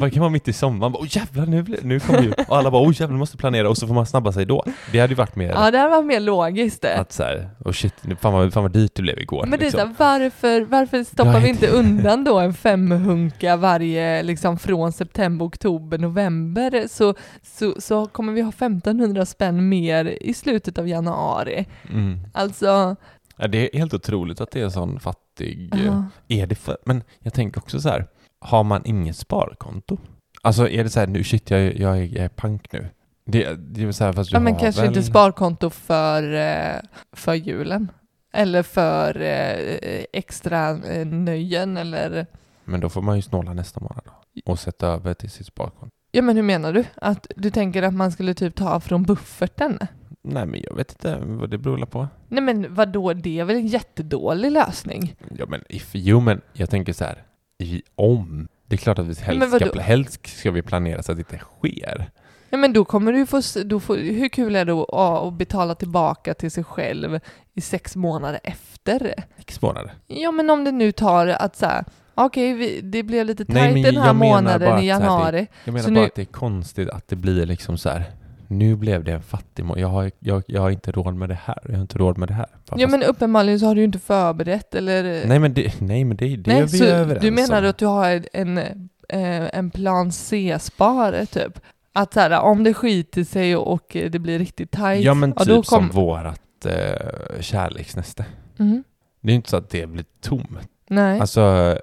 Bara 0.00 0.10
kan 0.10 0.20
vara 0.20 0.30
mitt 0.30 0.48
i 0.48 0.52
sommaren, 0.52 0.92
bara, 0.92 1.00
åh 1.02 1.06
jävlar 1.10 1.46
nu, 1.46 1.64
nu 1.82 2.00
kommer 2.00 2.22
jul! 2.22 2.34
Och 2.48 2.56
alla 2.56 2.70
bara, 2.70 2.82
åh 2.82 2.92
jävlar, 3.00 3.12
nu 3.14 3.18
måste 3.18 3.36
planera 3.36 3.68
och 3.68 3.76
så 3.76 3.86
får 3.86 3.94
man 3.94 4.06
snabba 4.06 4.32
sig 4.32 4.46
då. 4.46 4.64
Det 4.92 4.98
hade 5.00 5.10
ju 5.10 5.14
varit 5.16 5.36
mer 5.36 5.48
Ja, 5.48 5.70
det 5.70 5.78
hade 5.78 5.90
varit 5.90 6.06
mer 6.06 6.20
logiskt 6.20 6.82
det. 6.82 6.98
att 6.98 7.12
så 7.12 7.22
här, 7.22 7.48
åh 7.64 7.72
shit, 7.72 7.94
fan 8.20 8.32
vad, 8.32 8.52
fan 8.52 8.62
vad 8.62 8.72
dyrt 8.72 8.94
det 8.94 9.02
blev 9.02 9.18
igår. 9.18 9.46
Men 9.46 9.58
det 9.58 9.66
är 9.66 9.70
så 9.70 9.76
liksom. 9.76 9.94
här, 9.98 10.20
varför, 10.20 10.60
varför 10.60 11.04
stoppar 11.04 11.40
vi 11.40 11.48
inte- 11.48 11.66
inte 11.66 11.76
undan 11.78 12.24
då 12.24 12.38
en 12.38 12.54
femhunka 12.54 13.56
varje, 13.56 14.22
liksom 14.22 14.58
från 14.58 14.92
september, 14.92 15.46
oktober, 15.46 15.98
november 15.98 16.84
så, 16.88 17.14
så, 17.42 17.74
så 17.80 18.06
kommer 18.06 18.32
vi 18.32 18.40
ha 18.40 18.48
1500 18.50 19.26
spänn 19.26 19.68
mer 19.68 20.04
i 20.20 20.34
slutet 20.34 20.78
av 20.78 20.88
januari. 20.88 21.66
mm. 21.92 22.18
Alltså, 22.34 22.96
ja, 23.36 23.48
Det 23.48 23.74
är 23.74 23.78
helt 23.78 23.94
otroligt 23.94 24.40
att 24.40 24.50
det 24.50 24.60
är 24.60 24.64
en 24.64 24.70
sån 24.70 25.00
fattig... 25.00 25.74
ja. 25.86 26.04
Är 26.28 26.46
det 26.46 26.54
för, 26.54 26.76
men 26.84 27.02
jag 27.18 27.32
tänker 27.32 27.60
också 27.60 27.80
så 27.80 27.88
här, 27.88 28.06
har 28.40 28.64
man 28.64 28.82
inget 28.84 29.16
sparkonto? 29.16 29.98
Alltså 30.42 30.68
är 30.68 30.84
det 30.84 30.90
så 30.90 31.00
här, 31.00 31.06
nu 31.06 31.24
shit 31.24 31.50
jag, 31.50 31.78
jag, 31.78 32.06
jag 32.06 32.24
är 32.24 32.28
pank 32.28 32.72
nu. 32.72 32.88
Det, 33.24 33.54
det 33.54 33.82
är 33.82 33.92
så 33.92 34.04
här, 34.04 34.12
fast 34.12 34.30
du 34.30 34.36
ja 34.36 34.40
men 34.40 34.56
kanske 34.56 34.80
väl... 34.80 34.88
inte 34.88 35.02
sparkonto 35.02 35.70
för, 35.70 36.34
eh, 36.34 36.80
för 37.12 37.34
julen. 37.34 37.90
Eller 38.32 38.62
för 38.62 39.20
eh, 39.20 40.04
extra 40.12 40.72
nöjen 41.04 41.76
eller 41.76 42.26
Men 42.64 42.80
då 42.80 42.88
får 42.88 43.02
man 43.02 43.16
ju 43.16 43.22
snåla 43.22 43.52
nästa 43.52 43.80
månad 43.80 44.02
då. 44.04 44.12
Och 44.52 44.58
sätta 44.58 44.86
över 44.86 45.14
till 45.14 45.30
sitt 45.30 45.46
sparkonto. 45.46 45.96
Ja 46.12 46.22
men 46.22 46.36
hur 46.36 46.42
menar 46.42 46.72
du? 46.72 46.84
Att 46.94 47.26
du 47.36 47.50
tänker 47.50 47.82
att 47.82 47.94
man 47.94 48.12
skulle 48.12 48.34
typ 48.34 48.54
ta 48.54 48.80
från 48.80 49.02
bufferten? 49.02 49.78
Nej 50.24 50.46
men 50.46 50.60
jag 50.68 50.76
vet 50.76 50.92
inte 50.92 51.18
vad 51.24 51.50
det 51.50 51.58
beror 51.58 51.86
på. 51.86 52.08
Nej 52.28 52.42
men 52.42 52.74
vad 52.74 52.88
då? 52.88 53.12
det 53.12 53.38
är 53.40 53.44
väl 53.44 53.56
en 53.56 53.66
jättedålig 53.66 54.50
lösning? 54.52 55.14
Ja 55.38 55.46
men 55.48 55.64
if, 55.68 55.90
jo 55.92 56.20
men 56.20 56.40
jag 56.52 56.70
tänker 56.70 56.92
så 56.92 57.04
här, 57.04 57.22
i, 57.58 57.82
om. 57.94 58.48
Det 58.66 58.76
är 58.76 58.78
klart 58.78 58.98
att 58.98 59.06
vi 59.06 59.14
helst 59.14 59.48
ska, 59.48 59.58
vadå? 59.66 59.80
helst 59.80 60.26
ska 60.38 60.50
vi 60.50 60.62
planera 60.62 61.02
så 61.02 61.12
att 61.12 61.18
det 61.18 61.32
inte 61.32 61.38
sker. 61.44 62.10
Ja 62.50 62.58
men 62.58 62.72
då 62.72 62.84
kommer 62.84 63.12
du 63.12 63.26
få, 63.26 63.40
då 63.64 63.80
får, 63.80 63.96
hur 63.96 64.28
kul 64.28 64.56
är 64.56 64.64
det 64.64 64.72
att, 64.72 64.94
att 65.26 65.32
betala 65.34 65.74
tillbaka 65.74 66.34
till 66.34 66.50
sig 66.50 66.64
själv 66.64 67.20
i 67.54 67.60
sex 67.60 67.96
månader 67.96 68.40
efter? 68.44 69.14
Sex 69.38 69.62
månader. 69.62 69.92
Ja 70.06 70.30
men 70.32 70.50
om 70.50 70.64
det 70.64 70.72
nu 70.72 70.92
tar 70.92 71.26
att 71.26 71.56
så 71.56 71.66
här, 71.66 71.84
okej 72.14 72.52
vi- 72.54 72.80
det 72.80 73.02
blev 73.02 73.26
lite 73.26 73.44
Nej, 73.48 73.62
tajt 73.62 73.74
men 73.74 73.82
den 73.82 73.96
här 73.96 74.06
jag 74.06 74.16
menar 74.16 74.30
bara 74.32 74.42
månaden 74.42 74.72
att 74.72 74.78
i 74.78 74.82
det- 74.82 74.86
januari. 74.86 75.46
Jag 75.64 75.72
menar 75.72 75.84
Så 75.84 75.90
bara 75.94 76.00
nu- 76.00 76.06
att 76.06 76.14
det 76.14 76.22
är 76.22 76.26
konstigt 76.26 76.88
att 76.88 77.08
det 77.08 77.16
blir 77.16 77.46
liksom 77.46 77.78
så 77.78 77.88
här. 77.88 78.04
Nu 78.48 78.76
blev 78.76 79.04
det 79.04 79.12
en 79.12 79.22
fattig 79.22 79.64
må- 79.64 79.78
jag 79.78 79.88
har, 79.88 80.10
jag, 80.18 80.42
jag 80.46 80.60
har 80.62 80.70
inte 80.70 80.92
råd 80.92 81.14
med 81.14 81.28
det 81.28 81.38
här. 81.44 81.58
Jag 81.64 81.72
har 81.74 81.80
inte 81.80 81.98
råd 81.98 82.18
med 82.18 82.28
det 82.28 82.34
här. 82.34 82.46
Bara 82.66 82.80
Ja 82.80 82.86
fast- 82.88 82.90
men 82.98 83.02
uppenbarligen 83.08 83.60
så 83.60 83.66
har 83.66 83.74
du 83.74 83.80
ju 83.80 83.84
inte 83.84 83.98
förberett 83.98 84.74
eller... 84.74 85.26
Nej 85.26 85.38
men 85.38 85.54
det, 85.54 85.80
nej, 85.80 86.04
men 86.04 86.16
det, 86.16 86.36
det 86.36 86.50
är 86.50 86.54
Nej, 86.54 86.62
vi 86.62 86.78
så 86.78 86.84
överens 86.84 87.22
du 87.22 87.30
menar 87.30 87.62
om. 87.62 87.68
att 87.70 87.78
du 87.78 87.86
har 87.86 88.22
en, 88.32 88.58
eh, 88.58 89.56
en 89.58 89.70
plan 89.70 90.12
C-spare 90.12 91.26
typ? 91.26 91.60
Att 91.92 92.12
så 92.14 92.20
här, 92.20 92.40
om 92.40 92.64
det 92.64 92.74
skiter 92.74 93.24
sig 93.24 93.56
och 93.56 93.96
det 94.10 94.18
blir 94.18 94.38
riktigt 94.38 94.70
tajt, 94.70 95.04
Ja 95.04 95.14
men 95.14 95.32
typ 95.32 95.46
som 95.46 95.62
kom- 95.62 95.88
vårat 95.88 96.66
eh, 96.66 97.40
kärleksnäste. 97.40 98.24
Mhm. 98.56 98.84
Det 99.20 99.32
är 99.32 99.36
inte 99.36 99.50
så 99.50 99.56
att 99.56 99.70
det 99.70 99.86
blir 99.86 100.04
tomt. 100.20 100.48
Nej. 100.88 101.20
Alltså, 101.20 101.76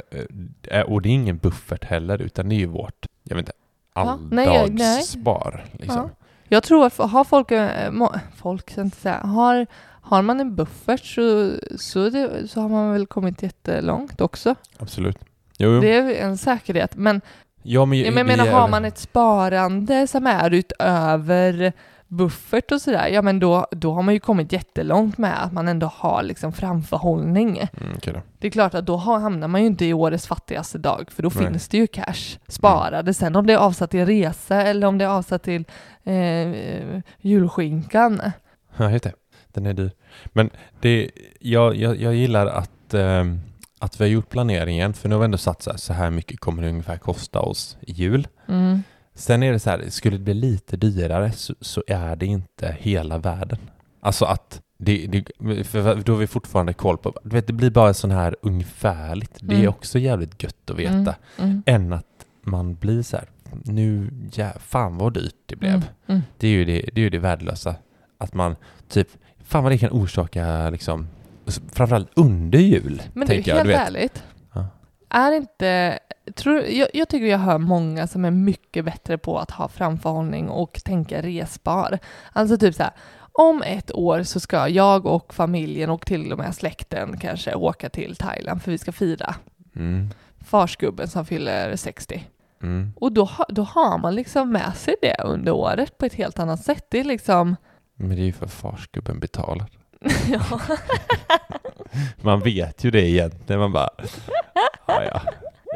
eh, 0.72 0.82
och 0.82 1.02
det 1.02 1.10
är 1.10 1.13
ingen 1.13 1.38
buffert 1.38 1.86
heller, 1.86 2.22
utan 2.22 2.50
det 2.50 2.56
är 2.56 2.60
ju 2.60 2.65
vårt, 2.65 3.06
jag 3.24 3.36
vet 3.36 3.41
inte, 3.43 3.52
Ja, 3.95 4.19
alldagsspar. 4.48 5.65
Liksom. 5.72 6.10
Ja. 6.18 6.18
Jag 6.49 6.63
tror 6.63 6.85
att 6.85 6.97
har 6.97 7.23
folk, 7.23 7.51
eh, 7.51 7.91
folk 8.35 8.71
ska 8.71 8.81
jag 8.81 8.88
inte 8.88 8.97
säga, 8.97 9.17
har, 9.17 9.67
har 10.01 10.21
man 10.21 10.39
en 10.39 10.55
buffert 10.55 11.05
så, 11.05 11.51
så, 11.77 12.09
det, 12.09 12.47
så 12.47 12.62
har 12.62 12.69
man 12.69 12.91
väl 12.93 13.05
kommit 13.07 13.43
jättelångt 13.43 14.21
också. 14.21 14.55
Absolut. 14.77 15.17
Jo, 15.57 15.69
jo. 15.73 15.81
Det 15.81 15.93
är 15.97 16.25
en 16.25 16.38
säkerhet. 16.38 16.95
Men 16.95 17.21
ja, 17.63 17.85
men, 17.85 17.99
jag 17.99 18.12
vi 18.12 18.23
menar, 18.23 18.45
är- 18.45 18.51
har 18.51 18.67
man 18.67 18.85
ett 18.85 18.97
sparande 18.97 20.07
som 20.07 20.27
är 20.27 20.51
utöver 20.53 21.73
buffert 22.10 22.72
och 22.72 22.82
sådär, 22.82 23.08
ja 23.08 23.22
men 23.22 23.39
då, 23.39 23.67
då 23.72 23.93
har 23.93 24.02
man 24.02 24.13
ju 24.13 24.19
kommit 24.19 24.52
jättelångt 24.52 25.17
med 25.17 25.43
att 25.43 25.54
man 25.54 25.67
ändå 25.67 25.88
har 25.95 26.24
liksom 26.24 26.54
framförhållning. 26.54 27.58
Mm, 27.58 27.98
då. 28.04 28.22
Det 28.39 28.48
är 28.48 28.52
klart 28.52 28.74
att 28.74 28.86
då 28.86 28.95
hamnar 28.95 29.48
man 29.48 29.62
ju 29.62 29.67
inte 29.67 29.86
i 29.86 29.93
årets 29.93 30.28
fattigaste 30.28 30.78
dag, 30.78 31.12
för 31.12 31.24
då 31.24 31.32
Nej. 31.36 31.45
finns 31.45 31.67
det 31.67 31.78
ju 31.78 31.88
cash 31.88 32.38
sparade. 32.48 33.13
Sen 33.13 33.36
om 33.36 33.48
det 33.48 33.54
är 33.54 33.58
avsatt 33.58 33.91
till 33.91 34.06
resa 34.06 34.62
eller 34.62 34.88
om 34.88 34.98
det 34.98 35.06
är 35.06 35.10
avsatt 35.10 35.43
till 35.43 35.65
eh, 36.04 37.02
julskinkan. 37.22 38.22
Ja, 38.78 38.91
just 38.91 39.04
det. 39.04 39.13
Den 39.54 39.65
är 39.65 39.74
dyr. 39.74 39.91
Men 40.26 40.50
det, 40.80 41.12
jag, 41.39 41.76
jag, 41.76 41.95
jag 41.95 42.15
gillar 42.15 42.48
att, 42.48 42.93
ehm, 42.93 43.39
att 43.80 44.02
vi 44.02 44.04
har 44.04 44.10
gjort 44.10 44.30
planeringen, 44.30 44.93
för 44.93 45.10
nu 45.10 45.15
har 45.15 45.19
vi 45.19 45.26
ändå 45.26 45.38
satt 45.38 45.62
så 45.62 45.72
här, 45.72 45.78
så 45.78 45.93
här 45.93 46.10
mycket 46.10 46.39
kommer 46.39 46.63
det 46.63 46.69
ungefär 46.69 46.98
kosta 46.98 47.39
oss 47.39 47.78
i 47.82 47.91
jul. 47.91 48.28
Mm. 48.48 48.84
Sen 49.19 49.43
är 49.43 49.51
det 49.51 49.60
så 49.60 49.69
här, 49.69 49.86
skulle 49.89 50.17
det 50.17 50.23
bli 50.23 50.34
lite 50.34 50.77
dyrare 50.77 51.32
så, 51.32 51.55
så 51.62 51.84
är 51.88 52.15
det 52.15 52.25
inte 52.25 52.77
hela 52.79 53.17
världen. 53.17 53.58
Alltså 54.01 54.25
att 54.25 54.62
det, 54.77 55.08
det, 55.08 55.63
för 55.63 55.95
då 55.95 56.13
har 56.13 56.17
vi 56.19 56.27
fortfarande 56.27 56.73
koll 56.73 56.97
på, 56.97 57.13
du 57.23 57.29
vet 57.36 57.47
det 57.47 57.53
blir 57.53 57.69
bara 57.69 57.93
sån 57.93 58.12
här 58.12 58.36
ungefärligt. 58.41 59.38
Det 59.41 59.53
är 59.55 59.60
Mm. 59.60 59.69
också 59.69 59.99
jävligt 59.99 60.43
gött 60.43 60.69
att 60.69 60.77
veta. 60.79 60.91
Mm. 60.93 61.15
Mm. 61.38 61.63
Än 61.65 61.93
att 61.93 62.05
man 62.41 62.75
blir 62.75 63.01
så 63.03 63.17
här, 63.17 63.25
nu, 63.63 64.10
ja, 64.34 64.49
fan 64.60 64.97
vad 64.97 65.13
dyrt 65.13 65.36
det 65.45 65.55
blev. 65.55 65.71
Mm. 65.73 65.84
Mm. 66.08 66.21
Det 66.38 66.47
är 66.47 66.51
ju 66.51 66.65
det, 66.65 66.89
det, 66.93 67.01
är 67.01 67.03
ju 67.03 67.10
det 67.10 67.19
värdelösa. 67.19 67.75
Att 68.17 68.34
man 68.34 68.55
typ, 68.89 69.08
fan 69.43 69.63
vad 69.63 69.71
det 69.71 69.77
kan 69.77 69.91
orsaka 69.91 70.69
liksom, 70.69 71.08
framförallt 71.71 72.10
under 72.15 72.60
jul. 72.60 73.01
Men 73.13 73.27
du, 73.27 73.34
tänker 73.34 73.51
jag, 73.51 73.58
helt 73.58 73.69
du 73.69 73.73
ärligt. 73.75 74.23
Är 75.10 75.32
inte... 75.32 76.00
Tror, 76.36 76.62
jag, 76.62 76.89
jag 76.93 77.10
tycker 77.10 77.26
jag 77.28 77.38
hör 77.38 77.58
många 77.58 78.08
som 78.08 78.26
är 78.26 78.32
mycket 78.32 78.86
bättre 78.86 79.17
på 79.17 79.39
att 79.39 79.52
ha 79.52 79.67
framförhållning 79.67 80.50
och 80.50 80.82
tänka 80.86 81.22
resbar. 81.22 82.00
Alltså 82.34 82.58
typ 82.58 82.76
så 82.76 82.84
här, 82.84 82.91
om 83.32 83.62
ett 83.62 83.91
år 83.93 84.24
så 84.24 84.39
ska 84.39 84.67
jag 84.67 85.06
och 85.06 85.34
familjen 85.34 85.89
och 85.89 86.06
till 86.06 86.32
och 86.32 86.38
med 86.38 86.56
släkten 86.56 87.17
kanske 87.17 87.56
åka 87.56 87.89
till 87.89 88.15
Thailand 88.15 88.62
för 88.62 88.72
vi 88.72 88.78
ska 88.78 88.91
fira 88.91 89.36
Mm, 89.76 90.10
farsgubben 90.45 91.08
som 91.08 91.26
fyller 91.26 91.76
60. 91.76 92.28
mm. 92.63 92.93
Och 92.95 93.12
då, 93.12 93.30
då 93.50 93.63
har 93.63 93.98
man 93.98 94.15
liksom 94.15 94.52
med 94.52 94.76
sig 94.76 94.95
det 95.02 95.15
under 95.24 95.52
året 95.52 95.98
på 95.98 96.06
ett 96.06 96.13
helt 96.13 96.39
annat 96.39 96.63
sätt. 96.63 96.86
Det 96.89 97.00
är 97.00 97.04
liksom... 97.04 97.56
Men 97.95 98.10
det 98.10 98.22
är 98.22 98.26
ju 98.26 98.34
för 98.34 98.48
farsgubben 98.48 99.19
betalar. 99.19 99.79
ja. 100.31 100.59
Man 102.21 102.39
vet 102.39 102.83
ju 102.83 102.91
det 102.91 103.09
egentligen. 103.09 103.59
Man 103.59 103.71
bara, 103.71 103.89
ja, 104.88 105.03
ja. 105.03 105.21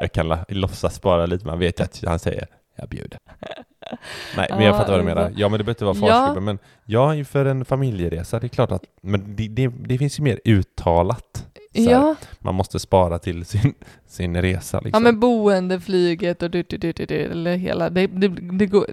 Jag 0.01 0.11
kan 0.11 0.37
låtsas 0.47 0.95
spara 0.95 1.25
lite. 1.25 1.45
Man 1.47 1.59
vet 1.59 1.79
ju 1.79 1.83
att 1.83 2.03
han 2.07 2.19
säger, 2.19 2.47
jag 2.75 2.89
bjuder. 2.89 3.17
Nej, 4.37 4.47
men 4.49 4.61
jag 4.61 4.73
Ja, 4.73 4.77
fattar 4.77 4.91
vad 4.91 4.99
du 4.99 5.03
menar. 5.05 5.31
Ja, 5.35 5.49
men 5.49 5.57
det 5.57 5.63
behöver 5.63 5.71
inte 5.91 6.05
vara 6.05 6.09
Ja. 6.09 6.21
farsgubben. 6.21 6.43
Men 6.43 6.59
ja, 6.85 7.23
för 7.23 7.45
en 7.45 7.65
familjeresa, 7.65 8.39
det 8.39 8.45
är 8.47 8.49
klart 8.49 8.71
att, 8.71 8.83
men 9.01 9.35
det, 9.35 9.47
det, 9.47 9.67
det 9.67 9.97
finns 9.97 10.19
ju 10.19 10.23
mer 10.23 10.39
uttalat. 10.45 11.45
Så 11.75 11.81
här, 11.81 11.91
ja. 11.91 12.15
Man 12.39 12.55
måste 12.55 12.79
spara 12.79 13.19
till 13.19 13.45
sin, 13.45 13.73
sin 14.07 14.41
resa. 14.41 14.79
Liksom. 14.79 14.91
Ja 14.93 14.99
men 15.11 15.19
boende, 15.19 15.79
flyget 15.79 16.43
och 16.43 16.51
du, 16.51 16.63
du, 16.63 16.77
du, 16.77 16.91
du, 16.91 17.05
du, 17.05 17.15
eller 17.15 17.55
hela, 17.55 17.89
det, 17.89 18.07
det, 18.07 18.27
det 18.27 18.65
går, 18.65 18.85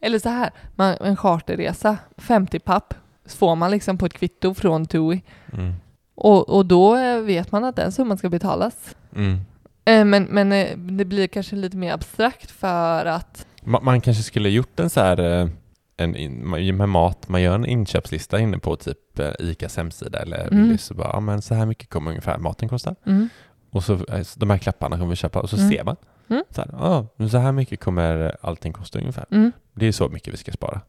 eller 0.00 0.18
så 0.18 0.28
här, 0.28 0.50
man, 0.74 0.96
en 1.00 1.16
charterresa, 1.16 1.96
50 2.18 2.58
papp, 2.58 2.94
får 3.28 3.56
man 3.56 3.70
liksom 3.70 3.98
på 3.98 4.06
ett 4.06 4.12
kvitto 4.12 4.54
från 4.54 4.86
TUI. 4.86 5.22
Mm. 5.52 5.72
Och, 6.14 6.48
och 6.56 6.66
då 6.66 6.96
eh, 6.96 7.20
vet 7.20 7.52
man 7.52 7.64
att 7.64 7.76
den 7.76 7.92
summan 7.92 8.18
ska 8.18 8.28
betalas. 8.28 8.96
Mm. 9.16 9.38
Eh, 9.84 10.04
Men, 10.04 10.24
men 10.24 10.52
eh, 10.52 10.76
det 10.78 11.04
blir 11.04 11.26
kanske 11.26 11.56
lite 11.56 11.76
mer 11.76 11.92
abstrakt 11.92 12.50
för 12.50 13.06
att, 13.06 13.46
Ma- 13.60 13.82
Man 13.82 14.00
kanske 14.00 14.22
skulle 14.22 14.48
gjort 14.48 14.80
en 14.80 14.90
så 14.90 15.00
här 15.00 15.50
en, 15.96 16.16
in- 16.16 16.76
med 16.76 16.88
mat, 16.88 17.28
man 17.28 17.42
gör 17.42 17.54
en 17.54 17.66
inköpslista 17.66 18.38
inne 18.40 18.58
på 18.58 18.76
typ 18.76 18.98
ICAs 19.38 19.76
hemsida 19.76 20.18
eller 20.18 20.48
Mm. 20.52 20.78
Och 20.90 20.96
bara, 20.96 21.10
ja 21.12 21.20
men 21.20 21.42
så 21.42 21.54
här 21.54 21.66
mycket 21.66 21.90
kommer 21.90 22.10
ungefär 22.10 22.38
maten 22.38 22.68
kosta. 22.68 22.94
mm, 23.06 23.28
Och 23.70 23.84
så 23.84 23.98
så 24.24 24.38
de 24.40 24.50
här 24.50 24.58
klapparna 24.58 24.96
kommer 24.96 25.10
vi 25.10 25.16
köpa 25.16 25.40
och 25.40 25.50
så 25.50 25.56
Mm. 25.56 25.70
ser 25.70 25.84
man. 25.84 25.96
Mm. 26.30 26.42
Så, 26.50 26.60
här, 26.60 26.70
ah, 26.74 27.06
så 27.30 27.38
här 27.38 27.52
mycket 27.52 27.80
kommer 27.80 28.36
allting 28.40 28.72
kosta 28.72 28.98
ungefär. 28.98 29.24
Mm. 29.30 29.52
Det 29.74 29.86
är 29.86 29.92
så 29.92 30.08
mycket 30.08 30.32
vi 30.32 30.36
ska 30.36 30.52
spara. 30.52 30.80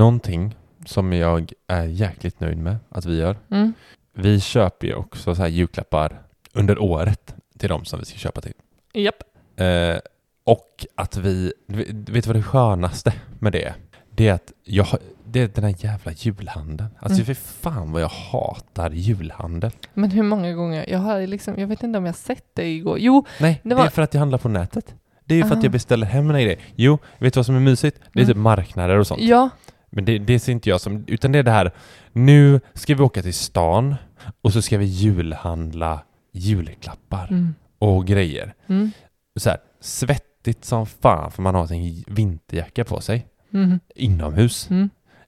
Någonting 0.00 0.56
som 0.86 1.12
jag 1.12 1.52
är 1.66 1.84
jäkligt 1.84 2.40
nöjd 2.40 2.58
med 2.58 2.76
att 2.88 3.04
vi 3.06 3.18
gör. 3.18 3.36
Mm. 3.50 3.72
Vi 4.14 4.40
köper 4.40 4.86
ju 4.86 4.94
också 4.94 5.34
så 5.34 5.42
här 5.42 5.48
julklappar 5.48 6.22
under 6.52 6.78
året 6.82 7.34
till 7.58 7.68
de 7.68 7.84
som 7.84 7.98
vi 7.98 8.04
ska 8.04 8.18
köpa 8.18 8.40
till. 8.40 8.52
Japp. 8.94 9.22
Eh, 9.56 9.96
och 10.44 10.86
att 10.94 11.16
vi, 11.16 11.52
vet 11.66 12.24
du 12.24 12.28
vad 12.28 12.36
det 12.36 12.42
skönaste 12.42 13.12
med 13.38 13.52
det 13.52 13.64
är? 13.64 13.74
Det 14.10 14.28
är 14.28 14.32
att 14.32 14.52
jag, 14.64 14.86
det 15.26 15.40
är 15.40 15.48
den 15.54 15.64
här 15.64 15.74
jävla 15.78 16.12
julhandeln. 16.12 16.90
Alltså 16.98 17.22
Mm. 17.22 17.26
för 17.26 17.34
fan 17.34 17.92
vad 17.92 18.02
jag 18.02 18.08
hatar 18.08 18.90
julhandel. 18.90 19.70
Men 19.94 20.10
hur 20.10 20.22
många 20.22 20.52
gånger? 20.52 20.84
Jag 20.90 20.98
har 20.98 21.26
liksom, 21.26 21.54
jag 21.58 21.66
vet 21.66 21.82
inte 21.82 21.98
om 21.98 22.06
jag 22.06 22.14
sett 22.14 22.44
det 22.54 22.68
igår. 22.68 22.98
Jo, 22.98 23.26
Nej, 23.40 23.60
Det 23.62 23.68
det, 23.68 23.74
var- 23.74 23.84
är 23.86 23.90
för 23.90 24.02
att 24.02 24.14
jag 24.14 24.18
handlar 24.18 24.38
på 24.38 24.48
nätet. 24.48 24.94
Det 25.24 25.34
är 25.34 25.36
ju 25.36 25.42
för 25.42 25.50
att 25.50 25.56
Aha. 25.56 25.62
jag 25.64 25.72
beställer 25.72 26.06
hem 26.06 26.26
mina 26.26 26.40
grejer. 26.42 26.58
Jo, 26.76 26.98
vet 27.18 27.34
du 27.34 27.38
vad 27.38 27.46
som 27.46 27.56
är 27.56 27.60
mysigt? 27.60 27.98
Det 28.12 28.20
är 28.20 28.22
Mm. 28.24 28.34
typ 28.34 28.36
marknader 28.42 28.98
och 28.98 29.06
sånt. 29.06 29.20
ja. 29.22 29.50
Men 29.90 30.04
det, 30.04 30.18
det 30.18 30.38
ser 30.38 30.52
inte 30.52 30.68
jag 30.68 30.80
som, 30.80 31.04
utan 31.06 31.32
det 31.32 31.38
är 31.38 31.42
det 31.42 31.50
här, 31.50 31.70
nu 32.12 32.60
ska 32.74 32.94
vi 32.94 33.02
åka 33.02 33.22
till 33.22 33.34
stan 33.34 33.94
och 34.42 34.52
så 34.52 34.62
ska 34.62 34.78
vi 34.78 34.84
julhandla 34.84 36.02
julklappar 36.32 37.28
Mm. 37.30 37.54
och 37.78 38.06
grejer. 38.06 38.54
Mm. 38.66 38.90
Så 39.36 39.50
här, 39.50 39.58
svettigt 39.80 40.64
som 40.64 40.86
fan 40.86 41.30
för 41.30 41.42
man 41.42 41.54
har 41.54 41.66
sin 41.66 42.04
vinterjacka 42.06 42.84
på 42.84 43.00
sig. 43.00 43.26
Mm. 43.52 43.80
Inomhus. 43.94 44.68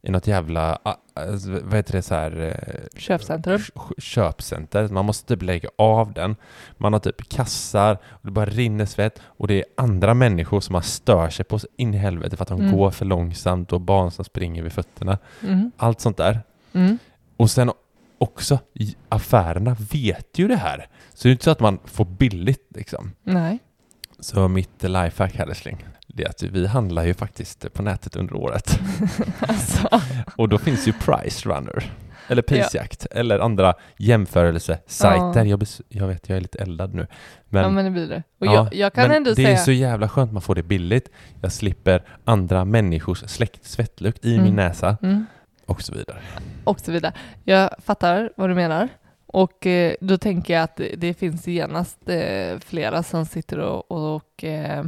I 0.04 0.10
något 0.10 0.26
jävla, 0.26 0.78
alltså, 1.14 1.50
vad 1.50 1.74
heter 1.74 1.92
det 1.92 2.02
så 2.02 2.14
här, 2.14 2.40
eh, 2.40 2.98
Köpcentrum. 3.00 3.60
köpcenter. 3.98 4.88
Man 4.88 5.04
måste 5.04 5.34
typ 5.34 5.42
lägga 5.42 5.68
av 5.78 6.12
den. 6.12 6.36
Man 6.78 6.92
har 6.92 7.00
typ 7.00 7.28
kassar 7.28 7.98
och 8.04 8.20
det 8.26 8.30
bara 8.30 8.46
rinner 8.46 8.86
svett 8.86 9.20
och 9.24 9.46
det 9.48 9.54
är 9.54 9.64
andra 9.76 10.14
människor 10.14 10.60
som 10.60 10.74
har 10.74 10.82
stör 10.82 11.30
sig 11.30 11.44
på 11.44 11.58
in 11.76 11.94
i 11.94 11.96
helvete 11.96 12.36
för 12.36 12.42
att 12.44 12.48
de 12.48 12.60
Mm. 12.60 12.76
går 12.76 12.90
för 12.90 13.04
långsamt 13.04 13.72
och 13.72 13.80
barn 13.80 14.10
som 14.10 14.24
springer 14.24 14.62
vid 14.62 14.72
fötterna. 14.72 15.18
Mm. 15.42 15.70
Allt 15.76 16.00
sånt 16.00 16.16
där. 16.16 16.40
Mm. 16.72 16.98
Och 17.36 17.50
sen 17.50 17.70
också, 18.18 18.58
affärerna 19.08 19.76
vet 19.92 20.38
ju 20.38 20.48
det 20.48 20.56
här. 20.56 20.88
Så 21.14 21.22
det 21.22 21.30
är 21.30 21.32
inte 21.32 21.44
så 21.44 21.50
att 21.50 21.60
man 21.60 21.78
får 21.84 22.04
billigt 22.04 22.66
liksom. 22.74 23.12
Nej. 23.22 23.58
Så 24.20 24.48
mitt 24.48 24.82
lifehack 24.82 25.34
här 25.36 25.46
älskling, 25.46 25.84
det 26.12 26.24
är 26.24 26.28
att 26.28 26.42
vi 26.42 26.66
handlar 26.66 27.04
ju 27.04 27.14
faktiskt 27.14 27.72
på 27.72 27.82
nätet 27.82 28.16
under 28.16 28.34
året. 28.36 28.80
alltså. 29.38 30.00
Och 30.36 30.48
då 30.48 30.58
finns 30.58 30.88
ju 30.88 30.92
Price 30.92 31.48
Runner. 31.48 31.92
Eller 32.28 32.42
Prisjakt. 32.42 33.06
Eller 33.10 33.38
andra 33.38 33.74
jämförelsesajter. 33.96 35.44
Ja. 35.44 35.44
Jag, 35.44 35.66
jag 35.88 36.06
vet, 36.06 36.28
jag 36.28 36.36
är 36.36 36.40
lite 36.40 36.58
eldad 36.58 36.94
nu. 36.94 37.06
Men, 37.48 37.62
ja 37.62 37.70
men 37.70 37.84
det 37.84 37.90
blir 37.90 38.08
det. 38.08 38.22
Och 38.38 38.46
ja, 38.46 38.54
jag, 38.54 38.74
jag 38.74 38.92
kan 38.92 39.08
men 39.08 39.16
ändå 39.16 39.30
det 39.30 39.36
säga... 39.36 39.50
är 39.50 39.56
så 39.56 39.72
jävla 39.72 40.08
skönt, 40.08 40.32
man 40.32 40.42
får 40.42 40.54
det 40.54 40.62
billigt. 40.62 41.08
Jag 41.40 41.52
slipper 41.52 42.02
andra 42.24 42.64
människors 42.64 43.18
släkt, 43.26 43.64
svettlukt 43.64 44.24
i 44.24 44.32
Mm. 44.32 44.44
min 44.44 44.56
näsa 44.56 44.96
Mm. 45.02 45.26
och 45.66 45.82
så 45.82 45.94
vidare. 45.94 46.18
och 46.64 46.80
så 46.80 46.92
vidare. 46.92 47.12
Jag 47.44 47.70
fattar 47.84 48.32
vad 48.36 48.50
du 48.50 48.54
menar. 48.54 48.88
Och 49.26 49.66
eh, 49.66 49.94
då 50.00 50.18
tänker 50.18 50.54
jag 50.54 50.62
att 50.62 50.76
det, 50.76 50.94
det 50.96 51.14
finns 51.14 51.46
genast 51.48 52.08
eh, 52.08 52.58
flera 52.58 53.02
som 53.02 53.26
sitter 53.26 53.58
och, 53.58 54.14
och 54.14 54.44
eh, 54.44 54.84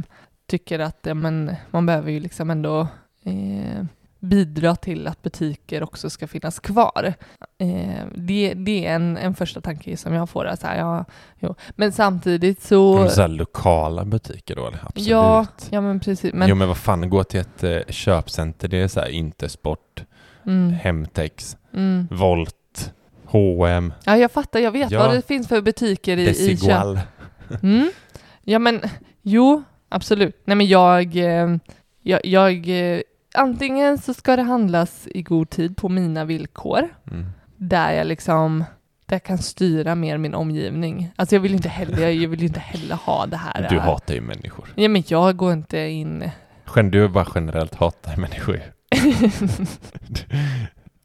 tycker 0.47 0.79
att 0.79 0.99
ja, 1.01 1.13
men, 1.13 1.55
man 1.71 1.85
behöver 1.85 2.11
ju 2.11 2.19
liksom 2.19 2.49
ändå 2.49 2.87
eh, 3.23 3.85
bidra 4.19 4.75
till 4.75 5.07
att 5.07 5.21
butiker 5.21 5.83
också 5.83 6.09
ska 6.09 6.27
finnas 6.27 6.59
kvar. 6.59 7.13
Eh, 7.57 8.05
det, 8.15 8.53
det 8.53 8.85
är 8.87 8.95
en, 8.95 9.17
en 9.17 9.35
första 9.35 9.61
tanke 9.61 9.97
som 9.97 10.13
jag 10.13 10.29
får. 10.29 10.55
Så 10.61 10.67
här, 10.67 10.77
ja, 10.77 11.05
jo. 11.39 11.55
Men 11.71 11.91
samtidigt 11.91 12.61
så... 12.61 12.99
Men 12.99 13.09
så 13.09 13.21
här 13.21 13.27
lokala 13.27 14.05
butiker 14.05 14.55
då, 14.55 14.67
absolut. 14.67 15.07
ja, 15.07 15.45
ja, 15.69 15.81
men 15.81 15.99
precis. 15.99 16.33
Men, 16.33 16.49
Jo 16.49 16.55
men 16.55 16.67
vad 16.67 16.77
fan, 16.77 17.09
gå 17.09 17.23
till 17.23 17.39
ett 17.39 17.63
eh, 17.63 17.79
köpcenter, 17.89 18.67
det 18.67 18.77
är 18.77 18.87
så 18.87 18.99
här 18.99 19.09
Intersport, 19.09 20.03
mm, 20.45 20.73
Hemtex, 20.73 21.57
mm. 21.73 22.07
Volt, 22.11 22.93
H&M, 23.25 23.93
Ja, 24.05 24.17
jag 24.17 24.31
fattar. 24.31 24.59
Jag 24.59 24.71
vet 24.71 24.91
Ja. 24.91 24.99
vad 24.99 25.15
det 25.15 25.27
finns 25.27 25.47
för 25.47 25.61
butiker 25.61 26.17
i, 26.17 26.21
i 26.21 26.25
köp. 26.25 26.35
Desigual. 26.35 26.99
Mm. 27.63 27.91
Ja 28.43 28.59
men, 28.59 28.81
jo, 29.21 29.63
absolut. 29.95 30.41
Nej 30.45 30.55
men 30.55 30.67
jag, 30.67 31.15
eh, 31.15 31.55
jag, 32.01 32.25
jag 32.25 32.69
eh, 32.69 33.01
antingen 33.35 33.97
så 33.97 34.13
ska 34.13 34.35
det 34.35 34.41
handlas 34.41 35.07
i 35.11 35.21
god 35.21 35.49
tid 35.49 35.77
på 35.77 35.89
mina 35.89 36.25
villkor, 36.25 36.89
Mm. 37.11 37.25
där 37.57 37.93
jag 37.93 38.07
liksom 38.07 38.63
där 39.05 39.15
jag 39.15 39.23
kan 39.23 39.37
styra 39.37 39.95
mer 39.95 40.17
min 40.17 40.33
omgivning. 40.33 41.11
Alltså 41.15 41.35
jag 41.35 41.41
vill 41.41 41.53
inte 41.53 41.69
heller, 41.69 42.09
jag 42.09 42.29
vill 42.29 42.43
inte 42.43 42.59
heller 42.59 42.95
ha 42.95 43.25
det 43.25 43.37
här. 43.37 43.67
Du 43.69 43.79
hatar 43.79 44.13
ju 44.13 44.21
människor. 44.21 44.67
Ja 44.75 44.89
men 44.89 45.03
jag 45.07 45.37
går 45.37 45.53
inte 45.53 45.79
in... 45.79 46.29
Du 46.91 47.07
bara 47.07 47.27
generellt 47.35 47.75
hatar 47.75 48.17
människor. 48.17 48.61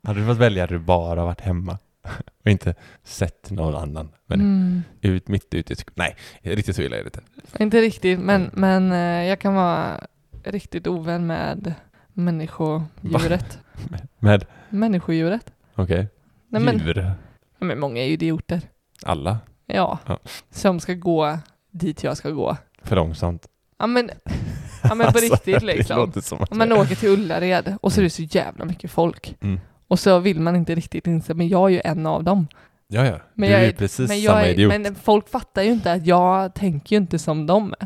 Hade 0.07 0.21
du 0.21 0.27
fått 0.27 0.39
välja 0.39 0.63
hade 0.63 0.75
du 0.75 0.79
bara 0.79 1.25
varit 1.25 1.41
hemma 1.41 1.79
och 2.45 2.51
inte 2.51 2.75
sett 3.03 3.51
någon 3.51 3.75
annan. 3.83 4.09
Men 4.27 4.41
mm, 4.41 4.83
ut, 5.01 5.29
mitt 5.29 5.55
ute 5.55 5.73
i 5.73 5.77
Nej, 5.95 6.17
riktigt 6.43 6.77
så 6.77 6.83
illa 6.83 6.97
är 6.97 7.01
det 7.01 7.07
inte. 7.07 7.21
inte 7.59 7.81
riktigt, 7.81 8.21
men, 8.21 8.41
Mm. 8.43 8.51
men 8.89 8.93
eh, 8.93 9.29
jag 9.29 9.39
kan 9.39 9.55
vara 9.55 10.01
riktigt 10.45 10.87
ovän 10.87 11.27
med 11.27 11.75
människodjuret. 12.13 13.59
Med, 14.19 14.45
Människodjuret. 14.69 15.53
okej, 15.75 16.09
men, 16.49 16.79
djur. 16.79 17.13
men 17.59 17.79
många 17.81 18.01
är 18.03 18.07
ju 18.07 18.13
idioter. 18.13 18.61
Alla. 19.03 19.39
Ja, 19.67 19.99
Ja. 20.07 20.19
som 20.51 20.81
ska 20.81 20.95
gå 20.95 21.39
dit 21.71 22.03
jag 22.05 22.17
ska 22.17 22.31
gå. 22.31 22.57
För 22.83 22.97
långsamt. 22.97 23.47
Ja 23.79 23.87
men, 23.87 24.11
ja, 24.83 24.95
men 24.95 24.99
på 24.99 25.05
Alltså, 25.19 25.35
riktigt 25.35 25.63
liksom. 25.63 26.13
Om 26.51 26.59
man 26.59 26.73
åker 26.73 26.95
till 26.95 27.09
Ullared 27.09 27.77
och 27.83 27.93
så 27.93 28.01
är 28.01 28.03
det 28.03 28.11
så 28.11 28.23
jävla 28.23 28.65
mycket 28.65 28.91
folk. 28.91 29.37
Mm. 29.41 29.61
Och 29.91 29.99
så 30.01 30.19
vill 30.19 30.41
man 30.41 30.57
inte 30.57 30.75
riktigt 30.75 31.07
inse, 31.07 31.35
men 31.35 31.49
jag 31.49 31.65
är 31.71 31.75
ju 31.75 31.81
en 31.85 32.07
av 32.07 32.25
dem. 32.25 32.47
Ja, 32.89 33.05
ja. 33.07 33.19
Men 33.35 33.49
du 33.49 33.53
jag 33.55 33.63
är 33.63 33.67
ju 33.67 33.73
precis 33.73 33.99
Men, 34.09 34.09
samma 34.09 34.41
jag 34.41 34.49
är, 34.49 34.53
idiot. 34.53 34.69
men 34.81 34.95
folk 34.95 35.29
fattar 35.29 35.63
ju 35.63 35.71
inte 35.73 35.93
att 35.93 36.07
jag 36.07 36.55
tänker 36.55 36.97
ju 36.97 37.01
inte 37.03 37.19
som 37.19 37.47
dem. 37.47 37.75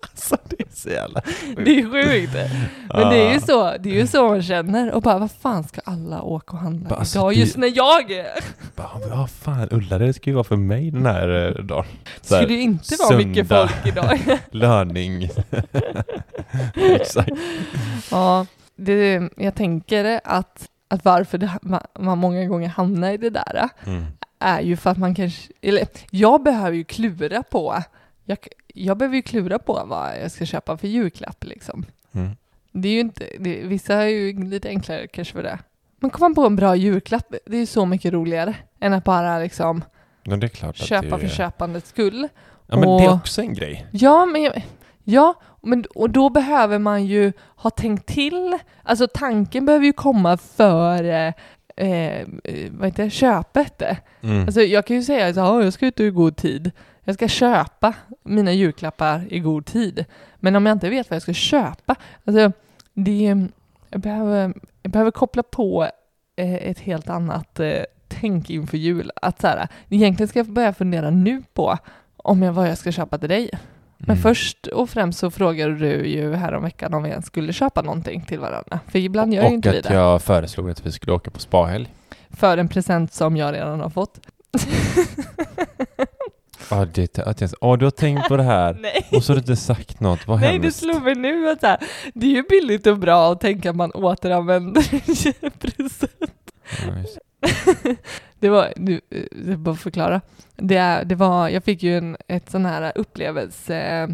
Alltså, 0.00 0.36
det 0.44 0.60
är 0.62 0.66
så 0.74 0.88
jävla... 0.88 1.20
Det 1.64 1.78
är 1.80 1.82
sjukt. 1.90 2.32
Men 2.94 3.08
det 3.08 3.16
är 3.18 3.32
ju 3.34 3.40
så, 3.40 3.76
det 3.80 3.88
är 3.90 3.94
ju 3.94 4.06
så 4.06 4.28
man 4.28 4.42
känner. 4.42 4.92
Och 4.92 5.02
bara, 5.02 5.18
vad 5.18 5.30
fan 5.30 5.64
ska 5.64 5.80
alla 5.84 6.22
åka 6.22 6.52
och 6.52 6.58
handla 6.58 6.88
Bara, 6.88 6.98
alltså, 6.98 7.18
idag 7.18 7.30
det- 7.32 7.34
just 7.40 7.56
när 7.56 7.72
jag 7.76 8.10
är? 8.10 8.26
Bara, 8.76 8.88
Ja, 9.10 9.26
fan, 9.26 9.68
Ullared 9.70 10.14
ska 10.16 10.30
ju 10.30 10.34
vara 10.34 10.44
för 10.44 10.56
mig 10.56 10.90
den 10.90 11.06
här 11.06 11.28
eh, 11.58 11.64
dagen. 11.64 11.84
Så 12.22 12.34
här, 12.34 12.42
Skulle 12.42 12.56
ju 12.56 12.62
inte 12.62 12.96
vara 12.98 13.16
mycket 13.16 13.48
folk 13.48 13.72
idag. 13.86 14.20
Löning. 14.50 15.30
Exakt. 16.74 17.30
Ja, 18.10 18.46
det, 18.76 19.28
jag 19.36 19.54
tänker 19.54 20.20
att, 20.24 20.66
att 20.88 21.04
varför 21.04 21.38
det, 21.38 21.50
man, 21.62 22.18
många 22.18 22.44
gånger 22.46 22.68
hamnar 22.68 23.10
i 23.10 23.16
det 23.16 23.30
där 23.30 23.68
Mm. 23.86 24.04
är 24.38 24.60
ju 24.60 24.76
för 24.76 24.90
att 24.90 24.98
man 24.98 25.14
kanske, 25.14 25.52
eller 25.62 25.86
jag 26.10 26.42
behöver 26.42 26.76
ju 26.76 26.84
klura 26.84 27.42
på, 27.42 27.82
jag, 28.24 28.38
jag 28.74 28.96
behöver 28.96 29.16
ju 29.16 29.22
klura 29.22 29.58
på 29.58 29.82
vad 29.86 30.10
jag 30.22 30.30
ska 30.30 30.46
köpa 30.46 30.76
för 30.76 30.88
julklapp 30.88 31.44
liksom. 31.44 31.84
Mm. 32.12 32.30
Det 32.72 32.88
är 32.88 32.92
ju 32.92 33.00
inte, 33.00 33.26
det, 33.38 33.62
vissa 33.62 33.94
är 33.94 34.06
ju 34.06 34.44
lite 34.44 34.68
enklare 34.68 35.06
kanske 35.06 35.32
för 35.34 35.42
det. 35.42 35.58
Men 36.00 36.10
kommer 36.10 36.28
man 36.28 36.34
på 36.34 36.46
en 36.46 36.56
bra 36.56 36.76
julklapp, 36.76 37.34
det 37.46 37.56
är 37.56 37.60
ju 37.60 37.66
så 37.66 37.86
mycket 37.86 38.12
roligare 38.12 38.54
än 38.80 38.92
att 38.92 39.04
bara 39.04 39.38
liksom 39.38 39.84
Men 40.24 40.40
det 40.40 40.46
är 40.46 40.48
klart 40.48 40.76
köpa 40.76 41.02
det 41.02 41.18
för 41.18 41.24
är... 41.24 41.28
köpandets 41.28 41.88
skull. 41.88 42.28
Ja, 42.66 42.76
men 42.76 42.88
det 42.98 43.04
är 43.04 43.08
och- 43.08 43.14
också 43.14 43.40
en 43.40 43.54
grej. 43.54 43.86
Ja, 43.92 44.26
men, 44.26 44.42
jag- 44.42 44.62
ja, 45.06 45.34
men 45.62 45.84
och 45.94 46.10
då 46.10 46.30
behöver 46.30 46.78
man 46.78 47.06
ju 47.06 47.32
ha 47.56 47.70
tänkt 47.70 48.06
till. 48.06 48.58
Alltså 48.82 49.08
tanken 49.14 49.66
behöver 49.66 49.86
ju 49.86 49.92
komma 49.92 50.36
före 50.36 51.34
eh, 51.76 52.20
eh, 52.20 52.26
vad 52.70 52.88
heter 52.88 53.04
det, 53.04 53.10
köpet. 53.10 53.82
Mm. 54.20 54.40
Alltså 54.40 54.60
jag 54.60 54.86
kan 54.86 54.96
ju 54.96 55.02
säga 55.02 55.26
att 55.26 55.36
ja, 55.36 55.62
jag 55.62 55.72
ska 55.72 55.86
ut 55.86 56.00
i 56.00 56.10
god 56.10 56.36
tid. 56.36 56.70
Jag 57.04 57.14
ska 57.14 57.28
köpa 57.28 57.94
mina 58.22 58.52
julklappar 58.52 59.24
i 59.30 59.38
god 59.38 59.66
tid. 59.66 60.04
Men 60.36 60.56
om 60.56 60.66
jag 60.66 60.74
inte 60.74 60.90
vet 60.90 61.10
vad 61.10 61.14
jag 61.14 61.22
ska 61.22 61.32
köpa, 61.32 61.96
alltså 62.24 62.52
det, 62.94 63.46
jag, 63.90 64.00
behöver, 64.00 64.54
jag 64.82 64.92
behöver 64.92 65.10
koppla 65.10 65.42
på 65.42 65.88
eh, 66.36 66.54
ett 66.54 66.78
helt 66.78 67.08
annat 67.08 67.60
eh, 67.60 67.82
tänk 68.08 68.50
inför 68.50 68.76
jul. 68.76 69.10
Att 69.16 69.40
så 69.40 69.46
här, 69.46 69.68
egentligen 69.88 70.28
ska 70.28 70.38
jag 70.38 70.46
börja 70.46 70.72
fundera 70.72 71.10
nu 71.10 71.42
på 71.54 71.78
om 72.16 72.42
jag, 72.42 72.52
vad 72.52 72.68
jag 72.68 72.78
ska 72.78 72.92
köpa 72.92 73.18
till 73.18 73.28
dig. 73.28 73.50
Men 73.98 74.10
Mm. 74.16 74.22
först 74.22 74.66
och 74.66 74.90
främst 74.90 75.18
så 75.18 75.30
frågade 75.30 75.74
du 75.74 76.06
ju 76.06 76.34
häromveckan 76.34 76.94
om 76.94 77.02
vi 77.02 77.10
ens 77.10 77.26
skulle 77.26 77.52
köpa 77.52 77.82
någonting 77.82 78.24
till 78.24 78.38
varandra. 78.38 78.80
För 78.88 78.98
ibland 78.98 79.34
gör 79.34 79.42
ju 79.42 79.48
Och 79.48 79.54
inte 79.54 79.70
vi 79.70 79.78
att 79.78 79.84
det. 79.84 79.94
jag 79.94 80.22
föreslog 80.22 80.70
att 80.70 80.86
vi 80.86 80.92
skulle 80.92 81.12
åka 81.12 81.30
på 81.30 81.40
spahelg. 81.40 81.88
För 82.30 82.58
en 82.58 82.68
present 82.68 83.12
som 83.12 83.36
jag 83.36 83.54
redan 83.54 83.80
har 83.80 83.90
fått. 83.90 84.20
Ja, 86.70 86.84
det, 86.94 87.18
att 87.18 87.40
jag, 87.40 87.50
åh, 87.60 87.78
du 87.78 87.84
har 87.86 87.90
tänkt 87.90 88.28
på 88.28 88.36
det 88.36 88.42
här. 88.42 88.78
Och 89.12 89.22
så 89.24 89.32
har 89.32 89.34
du 89.36 89.40
inte 89.40 89.56
sagt 89.56 90.00
något. 90.00 90.26
Vad 90.26 90.40
Nej, 90.40 90.58
det 90.58 90.62
hemskt. 90.64 90.78
slår 90.80 91.00
mig 91.00 91.14
nu 91.14 91.48
att 91.50 91.62
här, 91.62 91.78
det 92.14 92.26
är 92.26 92.30
ju 92.30 92.42
billigt 92.42 92.86
och 92.86 92.98
bra 92.98 93.32
att 93.32 93.40
tänka 93.40 93.70
att 93.70 93.76
man 93.76 93.90
återanvänder 93.92 94.82
present. 95.58 96.52
Ja, 96.86 96.98
just- 96.98 97.18
Det 98.46 98.50
var, 98.50 98.72
nu, 98.76 99.00
eh, 99.10 99.22
jag 99.48 99.58
bara 99.58 99.74
förklara. 99.74 100.20
Det, 100.56 101.02
det 101.06 101.14
var, 101.14 101.48
jag 101.48 101.64
fick 101.64 101.82
ju 101.82 101.98
en 101.98 102.16
ett 102.28 102.50
sån 102.50 102.66
här 102.66 102.92
upplevelse 102.94 104.08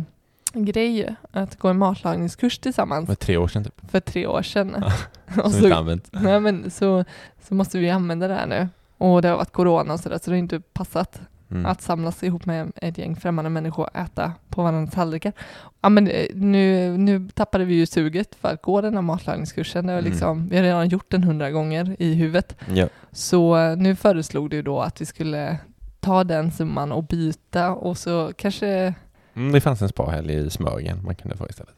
grej 0.53 1.15
att 1.33 1.59
gå 1.59 1.69
en 1.69 1.79
matlagningskurs 1.79 2.59
tillsammans 2.59 3.07
För 3.07 3.15
tre 3.15 3.37
år 3.37 3.49
sedan 3.49 3.65
typ. 3.65 3.91
för 3.91 4.01
tre 4.01 4.27
år 4.27 4.43
sedan. 4.43 4.85
Som 5.35 5.51
så, 5.53 5.65
inte 5.65 5.77
använt. 5.77 6.09
nej, 6.11 6.41
men 6.41 6.71
så, 6.71 7.05
så 7.49 7.55
måste 7.55 7.79
vi 7.79 7.91
använda 7.91 8.29
det 8.29 8.35
här 8.35 8.47
nu. 8.47 8.69
Och 8.99 9.23
det 9.23 9.29
har 9.29 9.37
varit 9.37 9.53
corona 9.53 9.93
och 9.93 10.01
sådär 10.01 10.19
så 10.19 10.31
det 10.31 10.37
har 10.37 10.39
inte 10.39 10.61
passat 10.61 11.21
Mm. 11.53 11.67
att 11.67 11.83
samlas 11.83 12.23
ihop 12.23 12.47
med 12.47 12.73
ett 12.77 12.99
gäng 12.99 13.17
främmande 13.17 13.51
människor 13.51 13.83
och 13.85 13.97
äta 13.97 14.33
på 14.49 14.63
varandras 14.63 14.95
tallrikar. 14.95 15.33
Ja, 15.81 15.89
men 15.89 16.09
eh, 16.09 16.27
nu, 16.35 16.97
nu 16.99 17.29
tappade 17.35 17.65
vi 17.65 17.75
ju 17.75 17.87
suget 17.87 18.35
för 18.35 18.49
att 18.49 18.63
gå 18.63 18.81
den 18.81 18.95
här 18.95 19.03
matlagningskursen. 19.03 19.87
Det 19.87 19.93
var 19.93 20.01
Mm. 20.01 20.11
liksom, 20.13 20.49
Vi 20.49 20.57
har 20.57 20.63
redan 20.63 20.89
gjort 20.89 21.11
den 21.11 21.25
hundra 21.25 21.51
gånger 21.51 21.97
i 21.99 22.15
huvudet. 22.15 22.57
Ja. 22.75 22.89
Så 23.13 23.57
eh, 23.57 23.77
nu 23.77 23.97
föreslog 23.97 24.51
du 24.51 24.63
då 24.63 24.81
att 24.81 25.01
vi 25.01 25.07
skulle 25.07 25.59
ta 26.01 26.25
den 26.25 26.51
summan 26.53 26.93
och 26.93 27.05
byta 27.05 27.71
och 27.71 27.99
så 27.99 28.33
kanske... 28.37 28.95
Mm, 29.35 29.53
det 29.53 29.61
fanns 29.61 29.83
en 29.83 29.89
spahelg 29.89 30.35
i 30.35 30.51
Smögen 30.51 31.05
man 31.05 31.15
kunde 31.15 31.37
få 31.37 31.47
istället. 31.49 31.75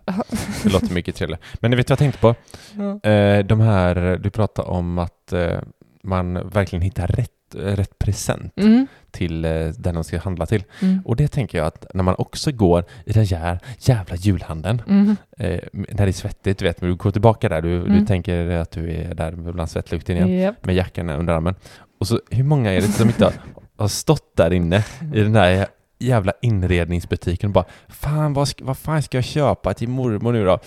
Det 0.62 0.72
låter 0.72 0.94
mycket 0.94 1.16
trevligare. 1.16 1.40
Men 1.60 1.70
vet 1.76 1.90
vad 1.90 1.92
jag 1.92 1.98
tänkte 1.98 2.20
på? 2.20 2.34
Ja. 2.72 3.10
Eh, 3.10 3.44
de 3.44 3.60
här, 3.60 4.18
du 4.22 4.30
pratade 4.30 4.68
om 4.68 4.98
att 4.98 5.32
eh, 5.32 5.58
man 6.02 6.48
verkligen 6.48 6.82
hittar 6.82 7.06
rätt, 7.06 7.30
rätt 7.54 7.98
present 7.98 8.52
Mm, 8.56 8.86
till 9.10 9.44
eh, 9.44 9.50
den 9.78 9.94
de 9.94 10.04
ska 10.04 10.18
handla 10.18 10.46
till. 10.46 10.64
mm, 10.82 11.02
Och 11.04 11.16
det 11.16 11.28
tänker 11.28 11.58
jag 11.58 11.66
att 11.66 11.86
när 11.94 12.02
man 12.02 12.14
också 12.18 12.52
går 12.52 12.84
i 13.06 13.12
den 13.12 13.26
här 13.26 13.58
jävla 13.78 14.16
julhandeln, 14.16 14.82
mm, 14.88 15.16
eh, 15.38 15.60
när 15.72 16.06
det 16.06 16.10
är 16.10 16.12
svettigt, 16.12 16.58
du 16.58 16.64
vet, 16.64 16.80
men 16.80 16.90
du 16.90 16.96
går 16.96 17.10
tillbaka 17.10 17.48
där, 17.48 17.62
du, 17.62 17.80
du 17.84 17.90
Mm. 17.90 18.06
tänker 18.06 18.48
att 18.50 18.70
du 18.70 18.90
är 18.92 19.14
där 19.14 19.32
bland 19.52 19.70
svettlukten 19.70 20.16
igen, 20.16 20.30
Japp. 20.40 20.66
med 20.66 20.74
jackan 20.74 21.10
under 21.10 21.32
armen. 21.32 21.54
Och 22.00 22.06
så, 22.06 22.20
hur 22.30 22.44
många 22.44 22.70
är 22.72 22.76
det 22.80 22.82
som 22.88 23.08
inte 23.08 23.24
har, 23.24 23.32
har 23.78 23.88
stått 23.88 24.36
där 24.36 24.52
inne 24.52 24.84
i 25.14 25.20
den 25.20 25.32
där 25.32 25.66
jävla 25.98 26.32
inredningsbutiken 26.42 27.48
och 27.48 27.54
bara 27.54 27.64
Fan, 27.88 28.32
vad, 28.32 28.48
vad 28.60 28.78
fan 28.78 29.02
ska 29.02 29.16
jag 29.16 29.24
köpa 29.24 29.74
till 29.74 29.88
mormor 29.88 30.32
nu 30.32 30.44
då? 30.44 30.58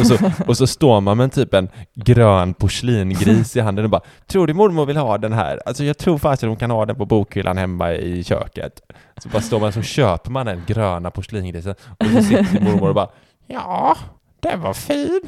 Och 0.00 0.06
så, 0.06 0.30
och 0.46 0.56
så 0.56 0.66
står 0.66 1.00
man 1.00 1.16
med 1.16 1.32
typ 1.32 1.54
en 1.54 1.68
grön 1.94 2.54
porslingris 2.54 3.56
i 3.56 3.60
handen 3.60 3.84
och 3.84 3.90
bara 3.90 4.02
Tror 4.26 4.46
du 4.46 4.54
mormor 4.54 4.86
vill 4.86 4.96
ha 4.96 5.18
den 5.18 5.32
här? 5.32 5.60
Alltså 5.66 5.84
jag 5.84 5.98
tror 5.98 6.18
faktiskt 6.18 6.42
att 6.42 6.48
hon 6.48 6.56
kan 6.56 6.70
ha 6.70 6.86
den 6.86 6.96
på 6.96 7.06
bokhyllan 7.06 7.58
hemma 7.58 7.92
i 7.92 8.24
köket. 8.24 8.80
Så 9.16 9.28
bara 9.28 9.42
står 9.42 9.60
man 9.60 9.72
så 9.72 9.82
köper 9.82 10.30
man 10.30 10.46
den 10.46 10.62
gröna 10.66 11.10
porslingrisen 11.10 11.74
och 11.98 12.06
så 12.06 12.22
sitter 12.22 12.60
mormor 12.60 12.88
och 12.88 12.94
bara 12.94 13.08
Ja, 13.46 13.96
den 14.40 14.60
var 14.60 14.74
fin. 14.74 15.20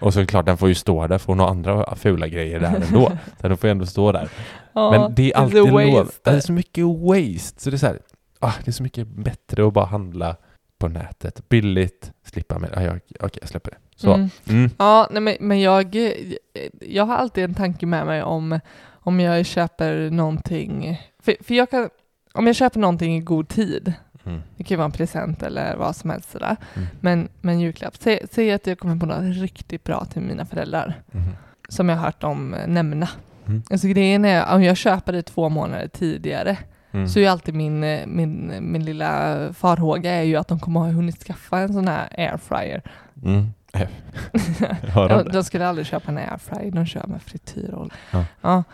Och 0.00 0.14
så 0.14 0.26
klart, 0.26 0.46
den 0.46 0.58
får 0.58 0.68
ju 0.68 0.74
stå 0.74 1.06
där 1.06 1.18
för 1.18 1.26
hon 1.26 1.38
har 1.38 1.48
andra 1.48 1.96
fula 1.96 2.28
grejer 2.28 2.60
där 2.60 2.82
ändå. 2.88 3.12
Så 3.40 3.48
den 3.48 3.56
får 3.56 3.68
ju 3.68 3.70
ändå 3.70 3.86
stå 3.86 4.12
där. 4.12 4.28
Ja, 4.72 4.90
Men 4.90 5.14
det 5.14 5.32
är 5.32 5.36
alltid 5.36 5.56
lov. 5.56 6.10
Det 6.24 6.30
är 6.30 6.40
så 6.40 6.52
mycket 6.52 6.84
waste. 6.84 7.62
Så 7.62 7.70
det 7.70 7.76
är 7.76 7.78
så 7.78 7.86
här, 7.86 7.98
ah, 8.42 8.54
det 8.64 8.70
är 8.70 8.72
så 8.72 8.82
mycket 8.82 9.06
bättre 9.08 9.66
att 9.66 9.72
bara 9.72 9.84
handla 9.86 10.36
på 10.78 10.88
nätet. 10.88 11.48
Billigt, 11.48 12.12
slippa 12.24 12.58
med... 12.58 12.70
Ah, 12.76 12.82
jag, 12.82 13.00
Okej, 13.20 13.38
jag 13.40 13.48
släpper 13.48 13.70
det. 13.70 13.76
Så. 13.96 14.14
Mm. 14.14 14.28
Mm. 14.48 14.70
Ja, 14.78 15.08
nej, 15.10 15.20
men, 15.22 15.36
men 15.40 15.60
jag, 15.60 15.96
jag 16.80 17.04
har 17.06 17.16
alltid 17.16 17.44
en 17.44 17.54
tanke 17.54 17.86
med 17.86 18.06
mig 18.06 18.22
om, 18.22 18.60
om 18.90 19.20
jag 19.20 19.46
köper 19.46 20.10
någonting, 20.10 21.00
för, 21.22 21.36
för 21.40 21.54
jag 21.54 21.70
kan, 21.70 21.88
om 22.32 22.46
jag 22.46 22.56
köper 22.56 22.80
någonting 22.80 23.16
i 23.16 23.20
god 23.20 23.48
tid, 23.48 23.92
Mm. 24.24 24.40
det 24.56 24.64
kan 24.64 24.74
ju 24.74 24.76
vara 24.76 24.84
en 24.84 24.92
present 24.92 25.42
eller 25.42 25.76
vad 25.76 25.96
som 25.96 26.10
helst 26.10 26.30
sådär, 26.30 26.56
Mm. 26.74 26.88
men, 27.00 27.28
men 27.40 27.60
julklapp, 27.60 27.96
säg, 27.96 28.26
säg 28.30 28.52
att 28.52 28.66
jag 28.66 28.78
kommer 28.78 28.96
på 28.96 29.06
något 29.06 29.36
riktigt 29.36 29.84
bra 29.84 30.04
till 30.04 30.22
mina 30.22 30.44
föräldrar, 30.46 31.02
Mm. 31.12 31.26
som 31.68 31.88
jag 31.88 31.96
har 31.96 32.04
hört 32.04 32.20
dem 32.20 32.56
nämna. 32.66 33.08
Mm. 33.46 33.62
Alltså 33.70 33.86
grejen 33.88 34.24
är, 34.24 34.54
om 34.54 34.62
jag 34.62 34.76
köper 34.76 35.12
det 35.12 35.22
två 35.22 35.48
månader 35.48 35.88
tidigare, 35.88 36.58
Mm. 36.92 37.08
så 37.08 37.18
är 37.18 37.28
alltid 37.28 37.54
min, 37.54 37.84
eh, 37.84 38.06
min, 38.06 38.52
min 38.60 38.84
lilla 38.84 39.38
farhåga 39.52 40.12
är 40.12 40.22
ju 40.22 40.36
att 40.36 40.48
de 40.48 40.60
kommer 40.60 40.80
ha 40.80 40.86
hunnit 40.86 41.22
skaffa 41.22 41.58
en 41.58 41.72
sån 41.72 41.88
här 41.88 42.08
airfryer. 42.18 42.82
Mm. 43.24 43.52
De 44.94 45.28
de 45.32 45.44
skulle 45.44 45.66
aldrig 45.66 45.86
köpa 45.86 46.10
en 46.10 46.18
airfryer, 46.18 46.70
de 46.70 46.86
kör 46.86 47.06
med 47.06 47.22
frityrolja. 47.22 47.94
Ja. 48.10 48.24
Ja. 48.40 48.64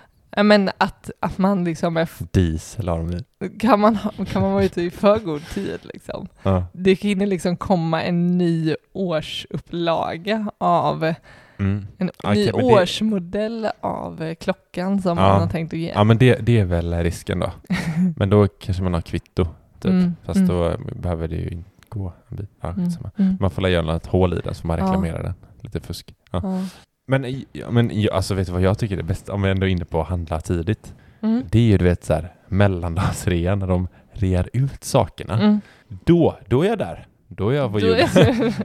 Men 0.42 0.70
att, 0.78 1.10
att 1.20 1.38
man 1.38 1.64
liksom 1.64 1.96
är, 1.96 2.08
Diesel 2.32 2.88
har 2.88 2.98
de 2.98 3.24
kan 3.58 3.80
man, 3.80 3.98
kan 4.32 4.42
man 4.42 4.52
vara 4.52 4.64
ute 4.64 4.82
i 4.82 4.90
för 4.90 5.18
god 5.18 5.46
tid 5.46 5.78
liksom. 5.82 6.28
Ja. 6.42 6.66
Det 6.72 6.94
hinner 6.94 7.26
liksom 7.26 7.56
komma 7.56 8.02
en 8.02 8.38
ny 8.38 8.74
årsupplaga 8.92 10.50
av, 10.58 11.14
Mm. 11.58 11.86
en 11.98 12.10
Okej, 12.24 12.36
ny 12.36 12.46
det- 12.46 12.52
årsmodell 12.52 13.68
av 13.80 14.22
eh, 14.22 14.34
klockan 14.34 15.02
som 15.02 15.18
Ja. 15.18 15.28
man 15.28 15.40
har 15.40 15.48
tänkt 15.48 15.72
att 15.72 15.78
ge. 15.78 15.92
Ja, 15.94 16.04
men 16.04 16.18
det, 16.18 16.46
det 16.46 16.58
är 16.60 16.64
väl 16.64 16.94
risken 16.94 17.38
då. 17.40 17.52
Men 18.16 18.30
då 18.30 18.48
kanske 18.48 18.82
man 18.82 18.94
har 18.94 19.00
kvitto, 19.00 19.44
typ. 19.80 19.90
Mm, 19.90 20.16
Fast 20.24 20.36
mm. 20.36 20.48
då 20.48 20.72
behöver 21.00 21.28
det 21.28 21.36
ju 21.36 21.48
inte 21.48 21.70
gå 21.88 22.12
en 22.28 22.36
bit. 22.36 22.50
Ja, 22.60 22.68
Mm, 22.68 22.90
mm. 23.18 23.36
Man 23.40 23.50
får 23.50 23.68
göra 23.68 23.96
ett 23.96 24.06
hål 24.06 24.34
i 24.34 24.40
den 24.44 24.54
så 24.54 24.66
man 24.66 24.78
Ja. 24.78 24.84
reklamerar 24.84 25.22
den. 25.22 25.34
Lite 25.60 25.80
fusk. 25.80 26.14
Ja. 26.30 26.40
Ja. 26.42 26.64
Men, 27.06 27.42
ja, 27.52 27.70
men 27.70 28.00
ja, 28.00 28.14
alltså 28.14 28.34
vet 28.34 28.46
du 28.46 28.52
vad 28.52 28.62
jag 28.62 28.78
tycker 28.78 28.98
är 28.98 29.02
bäst? 29.02 29.28
Om 29.28 29.42
vi 29.42 29.50
ändå 29.50 29.66
är 29.66 29.70
inne 29.70 29.84
på 29.84 30.00
att 30.00 30.08
handla 30.08 30.40
tidigt. 30.40 30.94
Mm. 31.22 31.42
Det 31.50 31.58
är 31.58 31.62
ju 31.62 31.78
du 31.78 31.84
vet 31.84 32.04
så 32.04 32.12
här 32.14 32.32
mellandagsrean 32.48 33.58
när 33.58 33.66
de 33.66 33.88
rear 34.12 34.48
ut 34.52 34.84
sakerna. 34.84 35.60
Då, 36.04 36.38
då 36.46 36.62
är 36.62 36.68
jag 36.68 36.78
där. 36.78 37.06
Då 37.28 37.48
är 37.50 37.56
jag 37.56 37.72
på, 37.72 37.80
jul, 37.80 37.96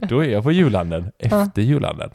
då 0.09 0.19
är 0.23 0.29
jag 0.29 0.43
på 0.43 0.51
julhandeln. 0.51 1.11
Efter 1.19 1.61
julhandeln. 1.61 2.11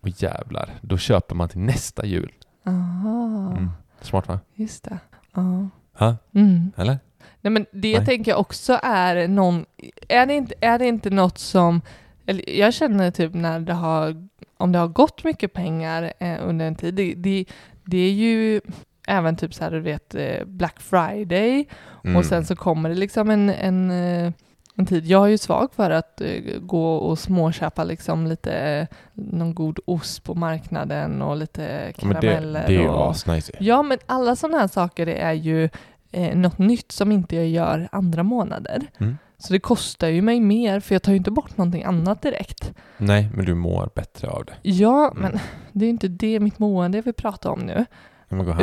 Och 0.00 0.08
jävlar, 0.22 0.70
då 0.80 0.98
köper 0.98 1.34
man 1.34 1.48
till 1.48 1.60
nästa 1.60 2.06
jul. 2.06 2.32
Aha, 2.66 3.50
Mm. 3.56 3.70
Smart 4.00 4.28
va? 4.28 4.40
just 4.54 4.84
det. 4.84 4.98
Ja. 5.34 5.68
Ha? 5.98 6.16
Mm. 6.34 6.72
Eller? 6.76 6.98
Nej 7.40 7.50
men 7.50 7.66
det 7.72 7.96
Nej. 7.98 8.06
tänker 8.06 8.30
jag 8.30 8.40
också 8.40 8.78
är 8.82 9.28
någon, 9.28 9.64
är 10.08 10.26
det 10.26 10.34
inte, 10.34 10.54
är 10.60 10.78
det 10.78 10.86
inte 10.86 11.10
något 11.10 11.38
som, 11.38 11.80
eller 12.26 12.50
jag 12.58 12.74
känner 12.74 13.10
typ 13.10 13.34
när 13.34 13.60
det 13.60 13.72
har, 13.72 14.28
om 14.56 14.72
det 14.72 14.78
har 14.78 14.88
gått 14.88 15.24
mycket 15.24 15.52
pengar 15.52 16.12
eh, 16.18 16.36
under 16.42 16.66
en 16.66 16.74
tid, 16.74 16.94
det, 16.94 17.14
det, 17.14 17.44
det 17.84 17.98
är 17.98 18.12
ju 18.12 18.60
även 19.06 19.36
typ 19.36 19.54
så 19.54 19.64
här 19.64 19.70
du 19.70 19.80
vet 19.80 20.14
eh, 20.14 20.44
Black 20.46 20.80
Friday 20.80 21.66
Mm. 22.04 22.16
och 22.16 22.24
sen 22.24 22.44
så 22.46 22.56
kommer 22.56 22.88
det 22.88 22.94
liksom 22.94 23.30
en, 23.30 23.48
en, 23.50 23.90
eh, 23.90 24.32
en 24.80 24.86
tid, 24.86 25.06
jag 25.06 25.24
är 25.24 25.28
ju 25.28 25.38
svag 25.38 25.68
för 25.74 25.90
att 25.90 26.20
eh, 26.20 26.58
gå 26.60 26.94
och 26.94 27.18
småköpa 27.18 27.84
liksom 27.84 28.26
lite, 28.26 28.52
eh, 28.52 28.86
någon 29.14 29.54
god 29.54 29.78
ost 29.84 30.24
på 30.24 30.34
marknaden 30.34 31.22
och 31.22 31.36
lite 31.36 31.92
Ja, 31.98 32.06
men 32.06 32.14
det, 32.14 32.20
karameller 32.20 32.64
det 32.66 32.74
är 32.74 32.80
ju 32.82 32.88
och, 32.88 33.10
asnice. 33.10 33.52
Ja, 33.60 33.82
men 33.82 33.98
alla 34.06 34.36
sådana 34.36 34.58
här 34.58 34.68
saker 34.68 35.06
är 35.06 35.32
ju 35.32 35.68
eh, 36.12 36.36
något 36.36 36.58
nytt 36.58 36.92
som 36.92 37.12
inte 37.12 37.36
jag 37.36 37.48
gör 37.48 37.88
andra 37.92 38.22
månader. 38.22 38.82
Mm. 38.98 39.18
Så 39.38 39.52
det 39.52 39.60
kostar 39.60 40.08
ju 40.08 40.22
mig 40.22 40.40
mer 40.40 40.80
för 40.80 40.94
jag 40.94 41.02
tar 41.02 41.12
ju 41.12 41.18
inte 41.18 41.30
bort 41.30 41.56
någonting 41.56 41.84
annat 41.84 42.22
direkt. 42.22 42.72
Nej, 42.96 43.30
men 43.34 43.44
du 43.44 43.54
mår 43.54 43.90
bättre 43.94 44.28
av 44.28 44.44
det. 44.44 44.52
Ja, 44.62 45.10
Mm. 45.16 45.22
men 45.22 45.40
det 45.72 45.84
är 45.84 45.86
ju 45.86 45.90
inte 45.90 46.08
det 46.08 46.40
mitt 46.40 46.58
mående 46.58 46.98
jag 46.98 47.02
vill 47.02 47.14
prata 47.14 47.50
om 47.50 47.60
nu. 47.60 47.84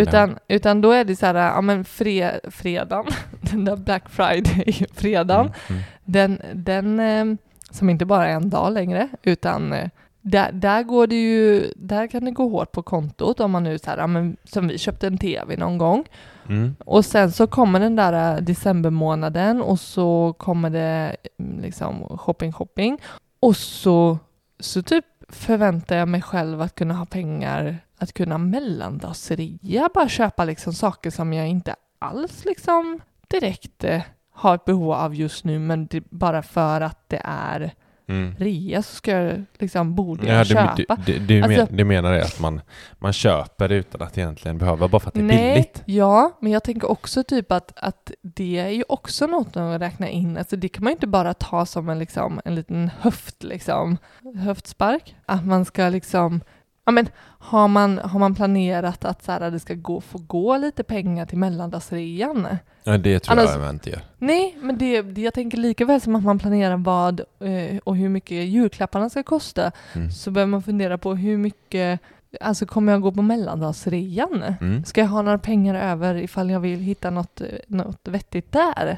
Utan, 0.02 0.38
utan 0.48 0.82
då 0.82 0.92
är 0.92 1.04
det 1.04 1.16
så 1.16 1.26
här, 1.26 1.36
ja 1.36 1.62
men 1.62 1.86
fre, 1.86 2.40
fredagen, 2.52 3.06
den 3.42 3.66
där 3.66 3.76
Black 3.76 4.04
Friday-fredagen, 4.10 5.46
Mm, 5.46 5.54
mm. 5.70 5.82
den, 6.06 6.42
den 6.54 7.00
eh, 7.00 7.38
som 7.72 7.90
inte 7.90 8.06
bara 8.06 8.28
är 8.28 8.34
en 8.36 8.50
dag 8.50 8.74
längre, 8.74 9.08
utan 9.24 9.74
eh, 9.74 9.90
där, 10.22 10.52
där 10.52 10.84
går 10.84 11.08
det 11.08 11.16
ju, 11.16 11.72
där 11.76 12.08
kan 12.08 12.26
det 12.26 12.32
gå 12.32 12.50
hårt 12.50 12.72
på 12.72 12.82
kontot 12.84 13.40
om 13.40 13.52
man 13.52 13.64
nu 13.64 13.78
så 13.80 13.90
här, 13.90 13.98
ja, 13.98 14.08
men 14.08 14.38
som 14.44 14.68
vi 14.68 14.78
köpte 14.78 15.08
en 15.08 15.18
tv 15.18 15.58
någon 15.58 15.78
gång 15.78 16.06
Mm. 16.50 16.76
och 16.86 17.06
sen 17.06 17.32
så 17.32 17.48
kommer 17.48 17.80
den 17.80 17.96
där 17.96 18.36
eh, 18.36 18.42
decembermånaden 18.42 19.62
och 19.62 19.80
så 19.80 20.34
kommer 20.38 20.70
det 20.70 21.16
mm, 21.40 21.60
liksom 21.62 22.18
shopping, 22.18 22.52
shopping. 22.54 22.98
Och 23.40 23.56
så, 23.58 24.18
så 24.60 24.82
typ 24.82 25.06
förväntar 25.30 25.96
jag 25.96 26.08
mig 26.08 26.22
själv 26.22 26.62
att 26.62 26.76
kunna 26.76 26.94
ha 26.94 27.06
pengar 27.06 27.78
att 28.00 28.14
kunna 28.14 28.38
mellandagsrea, 28.38 29.90
bara 29.94 30.10
köpa 30.10 30.46
liksom 30.46 30.74
saker 30.74 31.10
som 31.12 31.34
jag 31.34 31.48
inte 31.48 31.76
alls 32.00 32.46
liksom 32.46 33.00
direkt 33.28 33.84
eh, 33.84 34.02
har 34.34 34.56
ett 34.56 34.66
behov 34.66 34.92
av 34.92 35.16
just 35.16 35.44
nu, 35.44 35.60
men 35.60 35.88
det, 35.88 36.04
bara 36.10 36.42
för 36.44 36.82
att 36.82 37.10
det 37.10 37.22
är 37.24 37.72
Mm. 38.10 38.36
rea 38.40 38.84
så 38.84 38.96
ska 38.96 39.12
jag 39.12 39.44
liksom, 39.60 39.96
borde 39.96 40.28
Ja, 40.28 40.34
jag 40.34 40.46
du, 40.46 40.50
köpa. 40.54 40.98
du, 41.06 41.14
du, 41.14 41.20
du, 41.26 41.42
Alltså- 41.44 41.66
men, 41.70 41.78
du 41.78 41.84
menar 41.84 42.12
det 42.12 42.24
att 42.24 42.40
man, 42.40 42.62
man 43.00 43.14
köper 43.14 43.72
utan 43.72 44.02
att 44.02 44.18
egentligen 44.18 44.58
behöva, 44.58 44.88
bara 44.88 45.00
för 45.00 45.08
att 45.08 45.14
det 45.14 45.20
är 45.20 45.24
Nej, 45.24 45.54
billigt? 45.54 45.84
ja, 45.86 46.32
men 46.42 46.52
jag 46.52 46.64
tänker 46.64 46.90
också 46.92 47.24
typ 47.24 47.52
att, 47.52 47.74
att 47.76 48.12
det 48.22 48.58
är 48.60 48.70
ju 48.70 48.84
också 48.90 49.28
något 49.28 49.58
att 49.58 49.82
räkna 49.82 50.10
in. 50.10 50.38
Alltså 50.38 50.56
det 50.56 50.70
kan 50.70 50.84
man 50.84 50.92
ju 50.92 50.96
inte 50.96 51.08
bara 51.08 51.34
ta 51.34 51.66
som 51.66 51.90
en, 51.90 52.00
liksom, 52.00 52.42
en 52.46 52.56
liten 52.56 52.92
höft, 53.00 53.44
liksom, 53.44 53.98
höftspark. 54.36 55.16
Att 55.26 55.46
man 55.46 55.66
ska 55.66 55.90
liksom, 55.90 56.42
ja 56.88 56.92
men 56.92 57.10
har 57.40 57.68
man, 57.68 57.98
har 57.98 58.20
man 58.20 58.36
planerat 58.36 59.06
att 59.06 59.24
så 59.24 59.32
här, 59.32 59.52
det 59.52 59.60
ska 59.60 59.74
gå, 59.74 60.02
få 60.02 60.18
gå 60.18 60.58
lite 60.58 60.84
pengar 60.84 61.26
till 61.26 61.38
mellandagsrean? 61.38 62.48
Ja, 62.84 62.98
det 62.98 63.20
tror 63.20 63.40
Annars- 63.40 63.56
jag 63.56 63.70
inte 63.70 63.90
gör. 63.90 64.02
Nej, 64.18 64.58
men 64.62 64.78
det, 64.78 65.02
det, 65.02 65.22
jag 65.22 65.34
tänker 65.34 65.58
lika 65.58 65.86
väl 65.86 66.02
som 66.02 66.16
att 66.16 66.24
man 66.24 66.40
planerar 66.40 66.78
vad 66.78 67.20
eh, 67.20 67.78
och 67.84 67.96
hur 67.98 68.10
mycket 68.10 68.46
julklapparna 68.48 69.10
ska 69.10 69.24
kosta 69.24 69.72
Mm. 69.94 70.12
så 70.12 70.32
behöver 70.32 70.50
man 70.52 70.64
fundera 70.64 70.98
på 70.98 71.16
hur 71.16 71.38
mycket 71.38 72.00
alltså 72.42 72.66
kommer 72.66 72.92
jag 72.92 73.02
gå 73.02 73.12
på 73.12 73.22
mellandagsrean? 73.22 74.44
Mm. 74.62 74.86
Ska 74.86 75.02
jag 75.02 75.08
ha 75.08 75.22
några 75.22 75.38
pengar 75.38 75.76
över 75.76 76.16
ifall 76.16 76.50
jag 76.50 76.60
vill 76.60 76.80
hitta 76.80 77.10
något, 77.10 77.42
något 77.68 78.08
vettigt 78.08 78.52
där? 78.52 78.98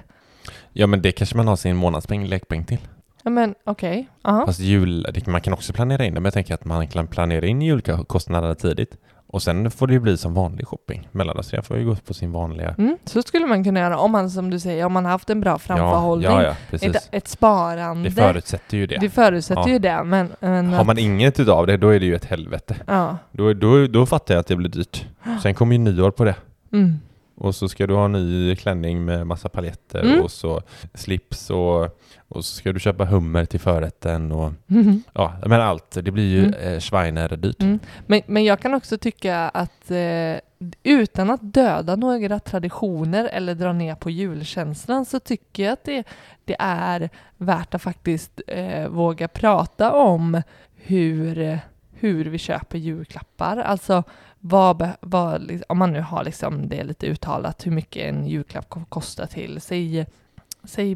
Ja, 0.73 0.87
men 0.87 1.01
det 1.01 1.11
kanske 1.11 1.37
man 1.37 1.47
har 1.47 1.55
sin 1.55 1.75
månadspeng, 1.75 2.25
lekpeng 2.27 2.65
till. 2.65 2.79
Ja 3.23 3.29
men 3.29 3.55
okej, 3.63 4.07
ja. 4.23 4.43
Fast 4.45 4.59
jul, 4.59 5.23
man 5.27 5.41
kan 5.41 5.53
också 5.53 5.73
planera 5.73 6.05
in 6.05 6.13
det, 6.13 6.19
men 6.19 6.25
jag 6.25 6.33
tänker 6.33 6.53
att 6.53 6.65
man 6.65 6.87
kan 6.87 7.07
planera 7.07 7.45
in 7.45 7.61
julkostnaderna 7.61 8.55
tidigt. 8.55 8.97
Och 9.31 9.43
sen 9.43 9.71
får 9.71 9.87
det 9.87 9.93
ju 9.93 9.99
bli 9.99 10.17
som 10.17 10.33
vanlig 10.33 10.67
shopping. 10.67 11.07
Mellandagsrean 11.11 11.63
får 11.63 11.77
ju 11.77 11.85
gå 11.85 11.95
på 11.95 12.13
sin 12.13 12.31
vanliga... 12.31 12.75
Mm, 12.77 12.97
så 13.05 13.21
skulle 13.21 13.45
man 13.45 13.63
kunna 13.63 13.79
göra 13.79 13.97
om 13.97 14.11
man 14.11 14.29
som 14.29 14.49
du 14.49 14.59
säger, 14.59 14.85
om 14.85 14.93
man 14.93 15.05
har 15.05 15.11
haft 15.11 15.29
en 15.29 15.41
bra 15.41 15.59
framförhållning. 15.59 16.31
Ja, 16.31 16.43
ja, 16.43 16.55
ja, 16.71 16.77
ett, 16.81 17.09
ett 17.11 17.27
sparande. 17.27 18.09
Det 18.09 18.15
förutsätter 18.15 18.77
ju 18.77 18.87
det. 18.87 18.97
Det 19.01 19.09
förutsätter 19.09 19.67
ju 19.67 19.79
det, 19.79 20.03
men... 20.03 20.31
men 20.39 20.73
Har 20.73 20.83
man 20.83 20.97
inget 20.97 21.39
utav 21.39 21.67
det, 21.67 21.77
då 21.77 21.89
är 21.89 21.99
det 21.99 22.05
ju 22.05 22.15
ett 22.15 22.25
helvete. 22.25 22.75
Då, 23.31 23.53
då, 23.53 23.87
då 23.87 24.05
fattar 24.05 24.33
jag 24.33 24.39
att 24.39 24.47
det 24.47 24.55
blir 24.55 24.69
dyrt. 24.69 25.05
Sen 25.43 25.53
kommer 25.53 25.73
ju 25.73 25.79
nyår 25.79 26.11
på 26.11 26.23
det. 26.23 26.35
Mm. 26.73 26.99
Och 27.39 27.55
så 27.55 27.69
ska 27.69 27.87
du 27.87 27.93
ha 27.95 28.05
en 28.05 28.11
ny 28.11 28.55
klänning 28.55 29.05
med 29.05 29.27
massa 29.27 29.49
paljetter 29.49 30.01
Mm. 30.03 30.21
och 30.21 30.31
så 30.31 30.61
slips 30.93 31.49
och, 31.49 31.83
och 32.27 32.45
så 32.45 32.55
ska 32.55 32.73
du 32.73 32.79
köpa 32.79 33.05
hummer 33.05 33.45
till 33.45 33.59
förrätten 33.59 34.31
och 34.31 34.51
Mhm. 34.67 35.03
ja, 35.13 35.33
men 35.45 35.61
allt. 35.61 35.91
Det 35.91 36.11
blir 36.11 36.27
ju 36.29 36.39
Mm. 36.45 37.17
eh, 37.17 37.37
dyrt. 37.37 37.61
Mm. 37.61 37.79
Men, 38.07 38.21
men 38.27 38.43
jag 38.43 38.59
kan 38.59 38.73
också 38.73 38.97
tycka 38.97 39.37
att 39.49 39.91
eh, 39.91 40.35
utan 40.83 41.29
att 41.29 41.53
döda 41.53 41.95
några 41.95 42.39
traditioner 42.39 43.25
eller 43.25 43.55
dra 43.55 43.73
ner 43.73 43.95
på 43.95 44.09
julkänslan 44.09 45.05
så 45.05 45.19
tycker 45.19 45.63
jag 45.63 45.73
att 45.73 45.83
det, 45.83 46.03
det 46.45 46.55
är 46.59 47.09
värt 47.37 47.73
att 47.73 47.81
faktiskt 47.81 48.41
eh, 48.47 48.87
våga 48.87 49.27
prata 49.27 49.91
om 49.93 50.41
hur, 50.75 51.59
hur 51.93 52.25
vi 52.25 52.37
köper 52.37 52.77
julklappar. 52.77 53.57
Alltså 53.57 54.03
vad, 54.39 54.89
vad, 55.01 55.61
om 55.69 55.77
man 55.77 55.93
nu 55.93 56.01
har 56.01 56.23
liksom 56.23 56.69
det 56.69 56.83
lite 56.83 57.07
uttalat 57.07 57.65
hur 57.67 57.71
mycket 57.71 58.03
en 58.09 58.27
julklapp 58.27 58.69
ko- 58.69 58.85
kostar 58.89 59.25
till, 59.25 59.61
säg, 59.61 60.05
säg 60.63 60.95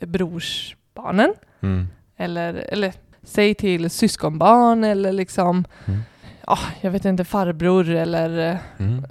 brorsbarnen 0.00 1.34
Mm. 1.60 1.88
eller, 2.16 2.54
eller 2.54 2.92
säg 3.22 3.54
till 3.54 3.90
syskonbarn 3.90 4.84
eller 4.84 5.12
liksom, 5.12 5.64
Mm. 5.86 6.00
ja, 6.46 6.58
jag 6.80 6.90
vet 6.90 7.04
inte, 7.04 7.24
farbror 7.24 7.88
eller 7.90 8.58
Mm. 8.78 9.04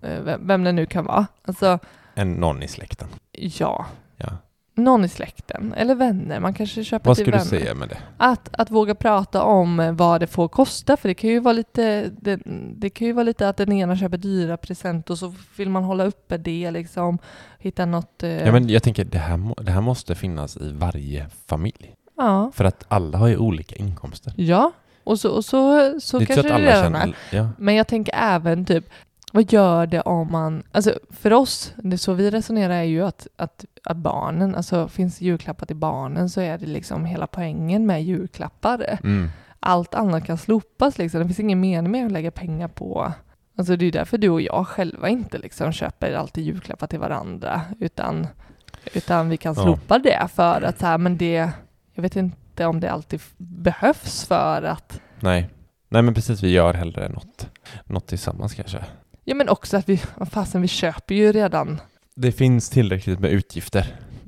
vem- 0.00 0.46
vem 0.46 0.64
det 0.64 0.72
nu 0.72 0.86
kan 0.86 1.04
vara. 1.04 1.26
Alltså, 1.44 1.78
En 2.14 2.32
någon 2.32 2.62
i 2.62 2.68
släkten. 2.68 3.08
ja, 3.32 3.86
Ja. 4.16 4.28
Någon 4.78 5.04
i 5.04 5.08
släkten 5.08 5.74
eller 5.76 5.94
vänner. 5.94 6.40
Man 6.40 6.54
kanske 6.54 6.84
köper 6.84 7.06
Vad 7.10 7.16
till 7.16 7.24
ska 7.24 7.30
du 7.30 7.38
vänner. 7.38 7.50
säga 7.64 7.74
med 7.74 7.88
det? 7.88 7.98
Att, 8.16 8.48
att 8.52 8.70
våga 8.70 8.94
prata 8.94 9.42
om 9.42 9.96
vad 9.96 10.20
det 10.20 10.26
får 10.26 10.48
kosta, 10.48 10.96
för 10.96 11.08
det 11.08 11.14
kan 11.14 11.30
ju 11.30 11.40
vara 11.40 11.52
lite, 11.52 12.10
det, 12.20 12.40
det 12.76 12.90
kan 12.90 13.06
ju 13.06 13.12
vara 13.12 13.24
lite 13.24 13.48
att 13.48 13.56
den 13.56 13.72
ena 13.72 13.96
köper 13.96 14.16
dyra 14.18 14.56
present 14.56 15.10
och 15.10 15.18
så 15.18 15.34
vill 15.56 15.70
man 15.70 15.84
hålla 15.84 16.04
uppe 16.04 16.36
det 16.36 16.70
liksom, 16.70 17.18
hitta 17.58 17.86
något... 17.86 18.22
eh, 18.22 18.30
Ja, 18.46 18.52
men 18.52 18.68
jag 18.68 18.82
tänker 18.82 19.04
det 19.04 19.18
här, 19.18 19.62
det 19.62 19.72
här 19.72 19.80
måste 19.80 20.14
finnas 20.14 20.56
i 20.56 20.72
varje 20.72 21.26
familj. 21.46 21.94
ja. 22.16 22.50
För 22.54 22.64
att 22.64 22.84
alla 22.88 23.18
har 23.18 23.26
ju 23.28 23.36
olika 23.36 23.76
inkomster. 23.76 24.32
ja. 24.36 24.72
Och 25.04 25.20
så, 25.20 25.30
och 25.30 25.44
så, 25.44 25.92
så 26.00 26.18
det 26.18 26.24
är 26.24 26.26
kanske 26.26 26.34
så 26.34 26.40
att 26.40 26.46
det 26.46 26.54
alla 26.54 26.70
redan 26.82 26.94
är. 26.94 27.00
känner... 27.00 27.16
Ja. 27.30 27.48
Men 27.58 27.74
jag 27.74 27.86
tänker 27.88 28.14
även 28.16 28.64
typ, 28.64 28.84
vad 29.32 29.52
gör 29.52 29.86
det 29.86 30.00
om 30.00 30.32
man, 30.32 30.62
alltså 30.72 30.98
för 31.10 31.32
oss, 31.32 31.74
det 31.76 31.98
så 31.98 32.12
vi 32.12 32.30
resonerar 32.30 32.74
är 32.74 32.82
ju 32.82 33.04
att, 33.04 33.26
att, 33.36 33.64
att 33.84 33.96
barnen, 33.96 34.54
alltså 34.54 34.88
finns 34.88 35.20
julklappar 35.20 35.66
till 35.66 35.76
barnen 35.76 36.30
så 36.30 36.40
är 36.40 36.58
det 36.58 36.66
liksom 36.66 37.04
hela 37.04 37.26
poängen 37.26 37.86
med 37.86 38.04
julklappar. 38.04 38.98
Mm. 39.04 39.28
Allt 39.60 39.94
annat 39.94 40.24
kan 40.24 40.38
slopas 40.38 40.98
liksom, 40.98 41.20
det 41.20 41.26
finns 41.26 41.40
ingen 41.40 41.60
mening 41.60 41.92
med 41.92 42.06
att 42.06 42.12
lägga 42.12 42.30
pengar 42.30 42.68
på 42.68 43.12
Alltså 43.58 43.76
det 43.76 43.86
är 43.86 43.92
därför 43.92 44.18
du 44.18 44.28
och 44.28 44.40
jag 44.40 44.66
själva 44.66 45.08
inte 45.08 45.38
liksom 45.38 45.72
köper 45.72 46.12
alltid 46.12 46.44
julklappar 46.44 46.86
till 46.86 46.98
varandra 46.98 47.62
utan, 47.80 48.26
utan 48.94 49.28
vi 49.28 49.36
kan 49.36 49.54
Ja. 49.56 49.62
slopa 49.62 49.98
det 49.98 50.28
för 50.34 50.62
att 50.62 50.78
så 50.78 50.86
här, 50.86 50.98
men 50.98 51.16
det, 51.18 51.50
jag 51.94 52.02
vet 52.02 52.16
inte 52.16 52.66
om 52.66 52.80
det 52.80 52.90
alltid 52.90 53.20
behövs 53.36 54.24
för 54.26 54.62
att 54.62 55.00
Nej. 55.20 55.50
Nej, 55.88 56.02
men 56.02 56.14
precis. 56.14 56.42
Vi 56.42 56.50
gör 56.50 56.74
hellre 56.74 57.08
något, 57.08 57.48
något 57.84 58.06
tillsammans 58.06 58.54
kanske. 58.54 58.84
Ja 59.28 59.34
men 59.34 59.48
också 59.48 59.76
att 59.76 59.88
vi, 59.88 59.96
fasen 60.30 60.62
vi 60.62 60.68
köper 60.68 61.14
ju 61.14 61.32
redan 61.32 61.80
Det 62.14 62.32
finns 62.32 62.70
tillräckligt 62.70 63.20
med 63.20 63.30
utgifter 63.30 63.80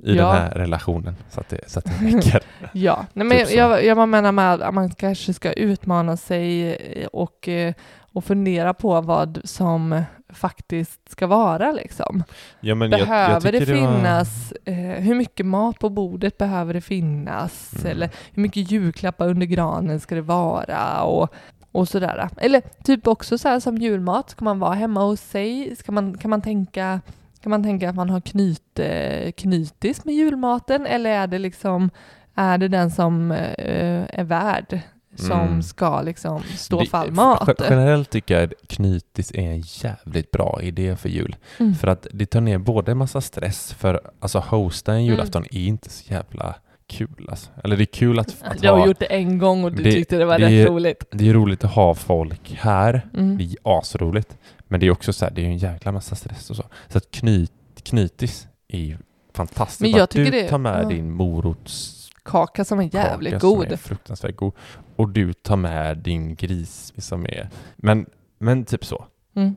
i 0.04 0.14
Ja. 0.16 0.26
den 0.26 0.36
här 0.36 0.50
relationen 0.50 1.14
så 1.30 1.40
att 1.40 1.48
det, 1.48 1.60
så 1.70 1.78
att 1.78 1.84
det 1.84 2.06
räcker. 2.16 2.40
Ja, 2.72 3.06
nej, 3.12 3.26
men 3.26 3.38
Typ 3.46 3.56
jag, 3.56 3.84
jag 3.84 3.96
bara 3.96 4.06
menar 4.06 4.32
med 4.32 4.62
att 4.62 4.74
man 4.74 4.90
kanske 4.90 5.34
ska 5.34 5.52
utmana 5.52 6.16
sig 6.16 6.74
eh, 6.74 7.06
och, 7.06 7.48
eh, 7.48 7.74
och 8.12 8.24
fundera 8.24 8.74
på 8.74 9.00
vad 9.00 9.40
som 9.44 10.02
faktiskt 10.32 11.10
ska 11.10 11.26
vara 11.26 11.72
liksom. 11.72 12.22
Ja, 12.60 12.74
men 12.74 12.90
jag- 12.90 13.00
jag 13.00 13.08
behöver 13.08 13.52
det 13.52 13.58
tycker 13.60 13.74
var- 13.74 13.96
finnas, 13.96 14.52
eh, 14.64 14.74
hur 14.74 15.14
mycket 15.14 15.46
mat 15.46 15.78
på 15.78 15.88
bordet 15.88 16.38
behöver 16.38 16.74
det 16.74 16.80
finnas? 16.80 17.72
Mm. 17.74 17.86
Eller 17.92 18.10
hur 18.34 18.42
mycket 18.42 18.70
julklappar 18.70 19.28
under 19.28 19.46
granen 19.46 20.00
ska 20.00 20.14
det 20.14 20.22
vara? 20.22 21.02
Och, 21.02 21.34
och 21.72 21.88
sådär. 21.88 22.28
Eller 22.36 22.62
typ 22.84 23.06
också 23.06 23.38
så 23.38 23.48
här 23.48 23.60
som 23.60 23.76
julmat, 23.78 24.30
ska 24.30 24.44
man 24.44 24.58
vara 24.58 24.74
hemma 24.74 25.02
hos 25.04 25.20
sig? 25.20 25.76
Ska 25.76 25.92
man, 25.92 26.18
kan, 26.18 26.30
man 26.30 26.42
tänka, 26.42 27.00
kan 27.42 27.50
man 27.50 27.62
tänka 27.62 27.88
att 27.90 27.94
man 27.96 28.10
har 28.10 28.20
knyt, 28.20 28.78
eh, 28.78 29.32
knytis 29.32 30.04
med 30.04 30.14
julmaten? 30.14 30.86
Eller 30.86 31.10
är 31.10 31.26
det 31.26 31.38
liksom, 31.38 31.90
är 32.34 32.58
det 32.58 32.68
den 32.68 32.90
som 32.90 33.30
eh, 33.32 34.04
är 34.18 34.24
värd 34.24 34.80
som 35.16 35.40
Mm. 35.40 35.62
ska 35.62 36.02
liksom 36.02 36.42
stå 36.42 36.80
Det- 36.80 36.86
för 36.86 36.98
all 36.98 37.10
mat? 37.12 37.48
gen- 37.48 37.56
Generellt 37.70 38.10
tycker 38.10 38.34
jag 38.34 38.44
att 38.44 38.68
knytis 38.68 39.30
är 39.34 39.38
en 39.50 39.60
jävligt 39.60 40.30
bra 40.30 40.58
idé 40.62 40.96
för 40.96 41.08
jul. 41.08 41.36
Mm. 41.58 41.74
För 41.74 41.88
att 41.88 42.06
det 42.12 42.26
tar 42.26 42.40
ner 42.40 42.58
både 42.58 42.90
en 42.92 42.98
massa 42.98 43.20
stress, 43.20 43.72
för 43.74 44.00
alltså 44.20 44.38
hosta 44.38 44.92
en 44.92 45.04
julafton 45.04 45.44
är 45.50 45.66
inte 45.66 45.90
så 45.90 46.12
jävla 46.12 46.54
kul 46.90 47.26
alltså. 47.30 47.50
Eller 47.64 47.76
det 47.76 47.82
är 47.82 47.86
kul 47.86 48.18
att, 48.18 48.36
att 48.42 48.62
Jag 48.62 48.72
har 48.72 48.78
ha, 48.78 48.86
gjort 48.86 48.98
det 48.98 49.04
en 49.06 49.38
gång 49.38 49.64
och 49.64 49.72
du 49.72 49.82
Det- 49.82 49.92
tyckte 49.92 50.16
det 50.16 50.24
var 50.24 50.38
det 50.38 50.44
rätt 50.44 50.52
är- 50.52 50.66
roligt. 50.66 51.04
det 51.10 51.28
är 51.28 51.32
roligt 51.34 51.64
att 51.64 51.70
ha 51.72 51.94
folk 51.94 52.52
här, 52.58 53.08
Mm. 53.14 53.38
det 53.38 53.44
är 53.44 53.54
asroligt. 53.64 54.38
Men 54.68 54.80
det 54.80 54.86
är 54.86 54.90
också 54.90 55.12
så 55.12 55.24
här, 55.24 55.32
det 55.32 55.40
är 55.40 55.44
ju 55.44 55.50
en 55.50 55.58
jäkla 55.58 55.92
massa 55.92 56.14
stress 56.14 56.50
och 56.50 56.56
så. 56.56 56.64
Så 56.88 56.98
att 56.98 57.10
knyt, 57.10 57.52
knytis 57.82 58.48
är 58.68 58.78
ju 58.78 58.96
fantastiskt. 59.34 59.80
Men 59.80 59.90
jag 59.90 60.00
att 60.00 60.10
du 60.10 60.24
tycker 60.24 60.42
det- 60.42 60.48
tar 60.48 60.58
med 60.58 60.84
ja. 60.84 60.88
din 60.88 61.10
morots 61.12 61.96
Kaka 62.24 62.64
som 62.64 62.78
är 62.80 62.94
jävligt 62.94 63.32
kaka 63.32 63.46
god. 63.46 63.64
Som 63.64 63.72
är 63.72 63.76
fruktansvärt 63.76 64.36
god. 64.36 64.52
Och 64.96 65.08
du 65.08 65.32
tar 65.32 65.56
med 65.56 65.98
din 65.98 66.34
gris 66.34 66.92
som 66.98 67.24
är... 67.26 67.48
Men, 67.76 68.06
men 68.38 68.64
typ 68.64 68.84
så. 68.84 69.04
Mm. 69.36 69.56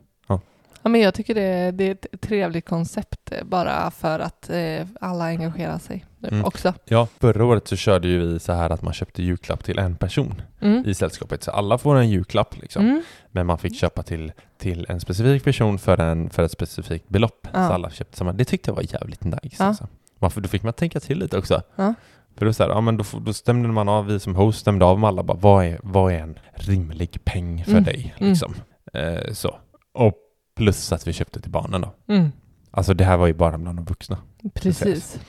Ja. 0.84 0.90
Men 0.90 1.02
jag 1.02 1.14
tycker 1.14 1.36
det, 1.36 1.72
det 1.72 1.84
är 1.88 1.92
ett 1.92 2.22
trevligt 2.22 2.66
koncept 2.66 3.32
eh, 3.32 3.44
bara 3.44 3.92
för 3.92 4.20
att 4.20 4.50
eh, 4.50 4.88
alla 5.02 5.26
engagerar 5.26 5.78
sig 5.80 6.06
Mm. 6.28 6.46
också. 6.46 6.74
Ja, 6.86 7.08
förra 7.20 7.46
året 7.46 7.68
så 7.68 7.76
körde 7.76 8.08
ju 8.08 8.20
vi 8.20 8.40
så 8.40 8.54
här 8.54 8.70
att 8.70 8.82
man 8.82 8.94
köpte 8.94 9.24
julklapp 9.24 9.64
till 9.64 9.80
en 9.80 9.96
person 9.96 10.42
Mm. 10.62 10.84
i 10.86 10.94
sällskapet. 10.94 11.44
Så 11.44 11.52
alla 11.52 11.78
får 11.78 11.96
en 11.96 12.10
julklapp 12.10 12.58
liksom. 12.58 12.86
Mm. 12.86 13.04
Men 13.32 13.46
man 13.46 13.58
fick 13.58 13.76
köpa 13.80 14.04
till, 14.04 14.32
till 14.58 14.86
en 14.90 15.00
specifik 15.00 15.44
person 15.44 15.80
för, 15.80 15.98
en, 16.00 16.30
för 16.30 16.44
ett 16.44 16.52
specifikt 16.52 17.10
belopp. 17.10 17.48
Ja. 17.54 17.68
Så 17.68 17.74
alla 17.74 17.90
köpte 17.90 18.18
samma. 18.18 18.34
Det 18.34 18.46
tyckte 18.46 18.70
jag 18.70 18.76
var 18.76 18.94
jävligt 18.94 19.24
nice. 19.24 19.56
Ja. 19.60 19.66
Alltså. 19.66 19.88
Varför, 20.20 20.42
då 20.42 20.50
fick 20.50 20.64
man 20.64 20.74
tänka 20.74 21.00
till 21.00 21.20
lite 21.20 21.38
också. 21.38 21.62
Ja. 21.76 21.94
För 22.38 22.46
då, 22.46 22.54
så 22.54 22.64
här, 22.64 22.70
ja, 22.70 22.82
men 22.82 22.98
då, 22.98 23.04
då 23.26 23.34
stämde 23.34 23.70
man 23.70 23.90
av, 23.90 24.06
vi 24.06 24.20
som 24.20 24.36
host 24.36 24.60
stämde 24.60 24.86
av 24.86 25.00
med 25.00 25.08
alla 25.08 25.24
bara, 25.24 25.38
vad 25.38 25.66
är, 25.66 25.80
vad 25.84 26.14
är 26.14 26.20
en 26.20 26.40
rimlig 26.54 27.20
peng 27.26 27.64
för 27.64 27.72
Mm. 27.72 27.84
dig? 27.84 28.16
Mm. 28.18 28.30
Liksom. 28.30 28.56
Eh, 28.94 29.34
så. 29.34 29.56
Och 29.94 30.16
plus 30.56 30.92
att 30.92 31.08
vi 31.08 31.14
köpte 31.14 31.42
till 31.42 31.52
barnen 31.52 31.82
då. 31.82 31.94
Mm. 32.14 32.32
Alltså 32.72 32.94
det 32.94 33.04
här 33.04 33.18
var 33.18 33.28
ju 33.28 33.34
bara 33.34 33.58
bland 33.58 33.78
de 33.78 33.86
vuxna. 33.86 34.18
Precis. 34.54 35.20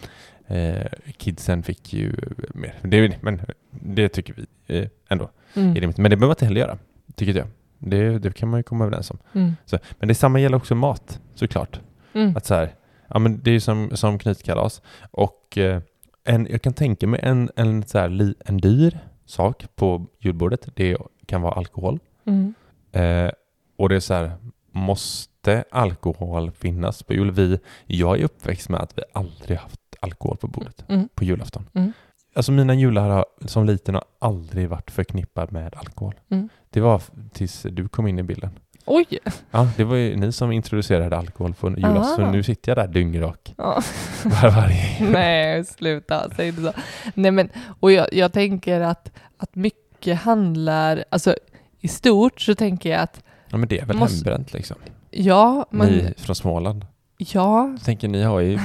Eh, 0.47 0.87
kidsen 1.17 1.63
fick 1.63 1.93
ju 1.93 2.17
mer. 2.55 2.75
Det, 2.83 3.23
men 3.23 3.41
det 3.71 4.09
tycker 4.09 4.35
vi 4.35 4.79
eh, 4.79 4.89
ändå 5.09 5.31
Mm. 5.57 5.71
är 5.71 5.81
rimligt. 5.81 5.97
Men 5.99 6.11
det 6.11 6.17
behöver 6.17 6.27
man 6.27 6.33
inte 6.35 6.45
heller 6.45 6.61
göra, 6.61 6.79
tycker 7.15 7.35
jag. 7.35 7.47
Det, 7.79 8.19
det 8.19 8.35
kan 8.35 8.49
man 8.49 8.59
ju 8.61 8.63
komma 8.63 8.85
överens 8.85 9.11
om. 9.11 9.19
Mm. 9.33 9.53
Så, 9.65 9.79
men 9.99 10.09
det 10.09 10.15
samma 10.15 10.41
gäller 10.41 10.57
också 10.57 10.75
mat, 10.75 11.21
såklart. 11.35 11.81
Mm. 12.13 12.37
Att 12.37 12.47
så 12.47 12.55
här, 12.55 12.75
ja 13.09 13.19
men 13.19 13.41
det 13.43 13.51
är 13.51 13.53
ju 13.53 13.61
som, 13.61 13.91
som 13.97 14.19
knytkalas. 14.19 14.83
Och 15.11 15.59
eh, 15.59 15.81
en, 16.25 16.47
jag 16.51 16.63
kan 16.63 16.73
tänka 16.73 17.07
mig 17.07 17.21
en, 17.23 17.51
en, 17.57 17.83
så 17.83 17.99
här, 17.99 18.09
li, 18.09 18.35
en 18.45 18.59
dyr 18.59 18.99
sak 19.27 19.67
på 19.77 20.07
julbordet, 20.19 20.69
det 20.75 20.97
kan 21.27 21.43
vara 21.43 21.53
alkohol. 21.55 21.99
Mm. 22.25 22.55
Eh, 22.93 23.31
och 23.77 23.89
det 23.89 23.97
är 23.97 24.01
så 24.01 24.15
här, 24.15 24.33
måste 24.75 25.65
alkohol 25.71 26.51
finnas 26.51 27.03
på 27.03 27.15
jul? 27.15 27.31
Vi, 27.31 27.59
jag 27.87 28.21
är 28.21 28.25
uppväxt 28.25 28.69
med 28.69 28.81
att 28.81 28.99
vi 28.99 29.03
aldrig 29.13 29.59
haft 29.59 29.81
alkohol 30.01 30.37
på 30.37 30.47
bordet 30.47 30.85
Mm. 30.89 31.09
på 31.15 31.25
julafton. 31.25 31.69
Mm. 31.75 31.93
Alltså 32.35 32.53
mina 32.53 32.75
jular 32.75 33.09
har, 33.09 33.25
som 33.47 33.65
liten 33.65 33.95
har 33.95 34.05
aldrig 34.19 34.69
varit 34.69 34.91
förknippad 34.91 35.53
med 35.53 35.75
alkohol. 35.77 36.15
Mm. 36.31 36.49
Det 36.71 36.81
var 36.81 37.03
tills 37.33 37.63
du 37.71 37.89
kom 37.89 38.07
in 38.07 38.19
i 38.19 38.23
bilden. 38.23 38.51
Oj! 38.87 39.19
Ja, 39.51 39.69
det 39.77 39.85
var 39.85 39.97
ju 39.97 40.17
ni 40.17 40.33
som 40.33 40.53
introducerade 40.53 41.17
alkohol 41.17 41.55
på 41.55 41.71
julafton, 41.71 42.05
så 42.05 42.23
Aha. 42.23 42.31
nu 42.33 42.43
sitter 42.43 42.71
jag 42.71 42.77
där 42.89 42.93
dyngrak 42.93 43.55
Ja. 43.57 43.83
var, 44.25 44.51
varje. 44.51 45.11
Nej, 45.11 45.65
sluta, 45.65 46.31
säg 46.37 46.49
inte 46.49 46.63
så. 46.63 46.73
Nej, 47.15 47.31
men, 47.31 47.49
och 47.81 47.93
jag, 47.93 48.07
jag 48.13 48.33
tänker 48.33 48.81
att, 48.81 49.11
att 49.37 49.55
mycket 49.55 50.19
handlar, 50.19 51.05
alltså 51.11 51.37
i 51.81 51.89
stort 51.89 52.41
så 52.41 52.55
tänker 52.55 52.91
jag 52.91 53.01
att 53.01 53.23
Ja 53.55 53.59
men 53.59 53.69
det 53.69 53.79
är 53.81 53.87
väl 53.87 53.97
Måste- 53.97 54.17
hembränt 54.17 54.53
liksom. 54.53 54.77
ja, 55.11 55.67
men, 55.71 55.87
Ni 55.89 56.15
från 56.17 56.37
Småland. 56.37 56.87
ja, 57.19 57.69
Jag 57.69 57.85
tänker 57.85 58.09
ni 58.09 58.23
har 58.23 58.41
ju 58.41 58.59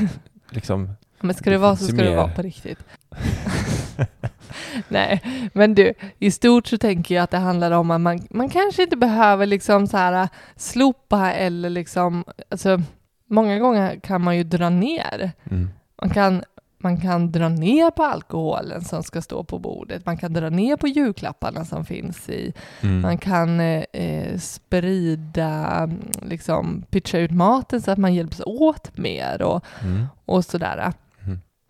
liksom... 0.50 0.90
men 1.22 1.36
ska 1.36 1.44
det 1.50 1.56
Det 1.56 1.58
vara 1.58 1.76
så 1.76 1.86
ska 1.86 1.96
det 1.96 2.04
mer. 2.10 2.16
vara 2.16 2.28
på 2.28 2.42
riktigt. 2.42 2.80
Nej, 4.88 5.22
men 5.54 5.76
du, 5.76 5.94
i 6.20 6.32
stort 6.32 6.68
så 6.68 6.78
tänker 6.78 7.16
jag 7.16 7.24
att 7.24 7.32
det 7.32 7.38
handlar 7.38 7.72
om 7.72 7.92
att 7.92 8.02
man, 8.02 8.28
man 8.30 8.50
kanske 8.50 8.84
inte 8.84 8.98
behöver 8.98 9.46
liksom 9.46 9.88
så 9.88 9.98
här 9.98 10.30
slopa 10.56 11.32
eller 11.34 11.70
liksom, 11.70 12.24
alltså 12.50 12.82
många 13.30 13.60
gånger 13.60 14.00
kan 14.00 14.22
man 14.22 14.38
ju 14.38 14.44
dra 14.44 14.70
ner. 14.70 15.32
Mm. 15.52 15.70
Man 16.02 16.10
kan, 16.10 16.44
man 16.82 17.02
kan 17.02 17.32
dra 17.32 17.50
ner 17.50 17.92
på 17.92 18.04
alkoholen 18.04 18.84
som 18.84 19.04
ska 19.04 19.22
stå 19.22 19.44
på 19.44 19.60
bordet, 19.60 20.06
man 20.06 20.18
kan 20.18 20.34
dra 20.34 20.50
ner 20.50 20.78
på 20.78 20.88
julklapparna 20.88 21.66
som 21.66 21.86
finns 21.86 22.30
i, 22.30 22.54
Mm. 22.82 23.02
man 23.02 23.18
kan 23.18 23.60
eh, 23.60 23.84
eh, 23.94 24.38
sprida, 24.40 25.78
mm, 25.84 26.00
liksom 26.22 26.84
pitcha 26.90 27.18
ut 27.18 27.32
maten 27.32 27.82
så 27.82 27.92
att 27.92 27.98
man 27.98 28.14
hjälps 28.14 28.42
åt 28.46 28.98
mer 28.98 29.42
och, 29.42 29.66
Mm. 29.84 30.06
och 30.26 30.46
sådär. 30.46 30.94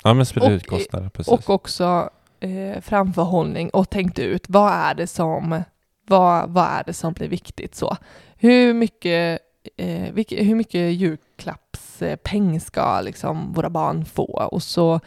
Ja 0.03 0.14
men 0.14 0.26
sprida 0.26 0.51
ut 0.51 0.68
kostnader, 0.68 1.10
precis. 1.10 1.34
Och 1.34 1.49
också 1.49 2.10
eh, 2.39 2.82
framförhållning 2.82 3.70
och 3.70 3.89
tänkt 3.89 4.20
ut 4.20 4.45
vad 4.49 4.72
är 4.74 4.95
det 4.95 5.07
som, 5.07 5.64
vad, 6.07 6.49
vad 6.49 6.66
är 6.66 6.84
det 6.86 6.93
som 6.93 7.14
blir 7.14 7.28
viktigt 7.28 7.76
så. 7.76 7.97
Hur 8.38 8.74
mycket, 8.74 9.39
eh, 9.78 10.13
vilk, 10.13 10.32
hur 10.32 10.55
mycket 10.55 10.93
julklappspeng 10.93 12.59
ska 12.59 13.01
liksom 13.01 13.53
våra 13.53 13.70
barn 13.70 14.05
få? 14.05 14.47
Och 14.51 14.63
så, 14.63 14.99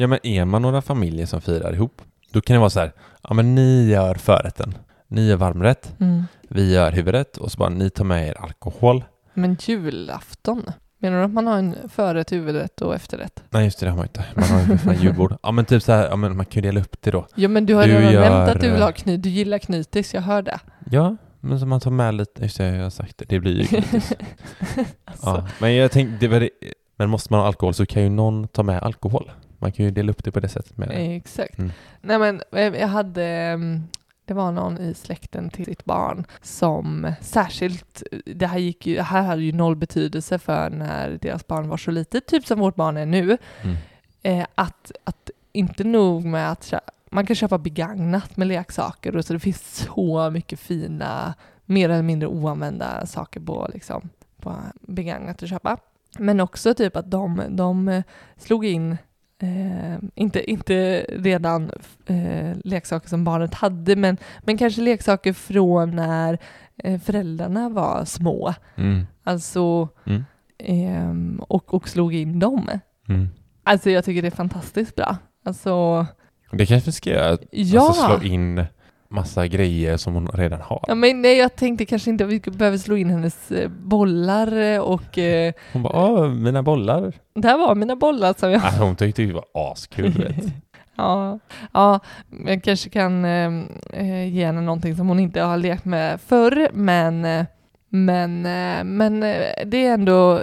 Ja 0.00 0.06
men 0.06 0.18
är 0.22 0.44
man 0.44 0.62
några 0.62 0.82
familjer 0.82 1.26
som 1.26 1.40
firar 1.40 1.72
ihop, 1.74 2.02
då 2.32 2.40
kan 2.40 2.54
det 2.54 2.60
vara 2.60 2.70
så 2.70 2.80
här, 2.80 2.92
ja 3.22 3.34
men 3.34 3.54
ni 3.54 3.90
gör 3.90 4.14
förrätten, 4.14 4.74
ni 5.08 5.28
gör 5.28 5.36
varmrätt, 5.36 5.94
mm. 6.00 6.24
vi 6.48 6.72
gör 6.72 6.92
huvudrätt 6.92 7.36
och 7.36 7.52
så 7.52 7.58
bara 7.58 7.68
ni 7.68 7.90
tar 7.90 8.04
med 8.04 8.28
er 8.28 8.40
alkohol. 8.40 9.04
men 9.34 9.56
julafton, 9.60 10.62
menar 10.98 11.18
du 11.18 11.24
att 11.24 11.32
man 11.32 11.46
har 11.46 11.58
en 11.58 11.76
förrätt, 11.88 12.32
huvudrätt 12.32 12.80
och 12.80 12.94
efterrätt? 12.94 13.42
Nej 13.50 13.64
just 13.64 13.80
det, 13.80 13.86
det 13.86 13.90
har 13.90 13.96
man 13.96 14.06
inte. 14.06 14.24
Man 14.34 14.44
har 14.44 14.72
ju 14.72 14.78
fan 14.78 14.96
julbord. 15.02 15.36
Ja 15.42 15.52
men 15.52 15.64
typ 15.64 15.82
så 15.82 15.92
här, 15.92 16.08
ja 16.08 16.16
men 16.16 16.36
man 16.36 16.46
kan 16.46 16.62
ju 16.62 16.68
dela 16.68 16.80
upp 16.80 16.96
det 17.00 17.10
då. 17.10 17.26
Ja 17.34 17.48
men 17.48 17.66
du 17.66 17.74
har 17.74 17.86
Du 17.86 17.92
redan 17.92 18.12
gör, 18.12 18.30
nämnt 18.30 18.56
att 18.56 18.60
du 18.60 18.70
vill 18.70 18.80
eh, 18.80 18.86
ha 18.86 18.92
knyt, 18.92 19.22
du 19.22 19.28
gillar 19.28 19.58
knytis, 19.58 20.14
jag 20.14 20.22
hör 20.22 20.42
det. 20.42 20.58
Ja, 20.90 21.16
men 21.40 21.60
så 21.60 21.66
man 21.66 21.80
tar 21.80 21.90
med 21.90 22.14
lite, 22.14 22.42
just 22.42 22.56
det 22.58 22.76
jag 22.76 22.82
har 22.82 22.90
sagt 22.90 23.18
det, 23.18 23.24
det 23.28 23.40
blir 23.40 23.52
ju 23.62 23.64
gratis. 23.80 24.12
alltså, 25.04 25.26
ja. 25.26 25.48
Men 25.60 25.74
jag 25.74 25.90
tänkte, 25.92 26.16
det 26.20 26.28
var 26.28 26.40
det, 26.40 26.50
men 26.96 27.10
måste 27.10 27.32
man 27.32 27.40
ha 27.40 27.46
alkohol 27.46 27.74
så 27.74 27.86
kan 27.86 28.02
ju 28.02 28.08
någon 28.08 28.48
ta 28.48 28.62
med 28.62 28.82
alkohol. 28.82 29.30
Man 29.58 29.72
kan 29.72 29.84
ju 29.84 29.90
dela 29.90 30.10
upp 30.12 30.24
det 30.24 30.30
på 30.30 30.40
det 30.40 30.48
sättet 30.48 30.76
med 30.76 30.88
det. 30.88 30.94
Exakt. 30.94 31.58
Mm. 31.58 31.72
Nej 32.00 32.18
men 32.18 32.42
eh, 32.52 32.80
jag 32.80 32.88
hade, 32.88 33.24
mm, 33.24 33.82
det 34.24 34.34
var 34.34 34.52
någon 34.52 34.78
i 34.78 34.94
släkten 34.94 35.50
till 35.50 35.64
sitt 35.64 35.84
barn 35.84 36.26
som 36.42 37.12
särskilt, 37.20 38.02
det 38.26 38.46
här, 38.46 38.58
gick 38.58 38.86
ju, 38.86 38.94
det 38.96 39.02
här 39.02 39.22
hade 39.22 39.42
ju 39.42 39.52
noll 39.52 39.76
betydelse 39.76 40.38
för 40.38 40.70
när 40.70 41.18
deras 41.22 41.46
barn 41.46 41.68
var 41.68 41.76
så 41.76 41.90
litet, 41.90 42.26
typ 42.26 42.46
som 42.46 42.58
vårt 42.60 42.76
barn 42.76 42.96
är 42.96 43.06
nu, 43.06 43.38
Mm. 43.62 43.76
eh, 44.22 44.46
att, 44.54 44.92
att 45.04 45.30
inte 45.52 45.84
nog 45.84 46.24
med 46.24 46.50
att 46.52 46.64
man 47.10 47.26
kan 47.26 47.36
köpa 47.36 47.58
begagnat 47.58 48.36
med 48.36 48.48
leksaker 48.48 49.16
och 49.16 49.24
så 49.24 49.32
det 49.32 49.38
finns 49.38 49.76
så 49.76 50.30
mycket 50.30 50.60
fina, 50.60 51.34
mer 51.64 51.88
eller 51.88 52.02
mindre 52.02 52.28
oanvända 52.28 53.06
saker 53.06 53.40
på, 53.40 53.68
liksom, 53.74 54.08
på 54.40 54.56
begagnat 54.80 55.42
att 55.42 55.48
köpa. 55.48 55.76
Men 56.18 56.40
också 56.40 56.74
typ 56.74 56.96
att 56.96 57.10
de, 57.10 57.42
de 57.50 57.88
eh, 57.88 58.02
slog 58.36 58.66
in 58.66 58.96
Eh, 59.42 59.98
inte, 60.14 60.50
inte 60.50 61.06
redan 61.08 61.70
eh, 62.06 62.56
leksaker 62.64 63.08
som 63.08 63.24
barnet 63.24 63.54
hade, 63.54 63.96
men, 63.96 64.16
men 64.40 64.58
kanske 64.58 64.80
leksaker 64.80 65.32
från 65.32 65.90
när 65.96 66.38
eh, 66.76 67.00
föräldrarna 67.00 67.68
var 67.68 68.04
små. 68.04 68.54
Mm. 68.74 69.06
Alltså, 69.24 69.88
Mm. 70.06 70.24
ehm, 70.58 71.40
och, 71.48 71.74
och 71.74 71.88
slog 71.88 72.14
in 72.14 72.38
dem. 72.38 72.68
Mm. 73.08 73.28
Alltså 73.64 73.90
jag 73.90 74.04
tycker 74.04 74.22
det 74.22 74.28
är 74.28 74.30
fantastiskt 74.30 74.96
bra. 74.96 75.16
Alltså, 75.44 76.06
Det 76.50 76.66
kanske 76.66 76.90
vi 76.90 76.92
ska 76.92 77.10
göra, 77.10 77.38
ja. 77.50 77.86
alltså 77.86 78.02
slå 78.02 78.22
in 78.22 78.64
massa 79.10 79.46
grejer 79.46 79.96
som 79.96 80.14
hon 80.14 80.26
redan 80.26 80.60
har. 80.60 80.84
Ja, 80.88 80.94
men 80.94 81.22
nej, 81.22 81.36
jag 81.36 81.56
tänkte 81.56 81.86
kanske 81.86 82.10
inte 82.10 82.24
att 82.24 82.30
vi 82.30 82.40
behöver 82.40 82.78
slå 82.78 82.96
in 82.96 83.10
hennes 83.10 83.50
eh, 83.50 83.68
bollar 83.68 84.56
eh, 84.56 84.80
och 84.80 85.18
eh, 85.18 85.52
Hon 85.72 85.82
bara, 85.82 86.28
mina 86.28 86.62
bollar. 86.62 87.12
där 87.34 87.58
var 87.58 87.74
mina 87.74 87.96
bollar 87.96 88.34
som 88.38 88.50
jag... 88.50 88.64
Äh, 88.64 88.78
hon 88.78 88.96
tyckte 88.96 89.22
det 89.22 89.32
var 89.32 89.44
askul. 89.54 90.34
ja, 90.96 91.38
ja, 91.72 92.00
jag 92.46 92.62
kanske 92.64 92.90
kan 92.90 93.24
eh, 93.24 93.52
eh, 93.92 94.28
ge 94.28 94.46
henne 94.46 94.60
någonting 94.60 94.96
som 94.96 95.08
hon 95.08 95.20
inte 95.20 95.40
har 95.42 95.56
lekt 95.56 95.84
med 95.84 96.20
förr, 96.20 96.68
men, 96.72 97.26
men, 97.88 98.42
men 98.96 99.20
det 99.66 99.86
är 99.86 99.94
ändå 99.94 100.40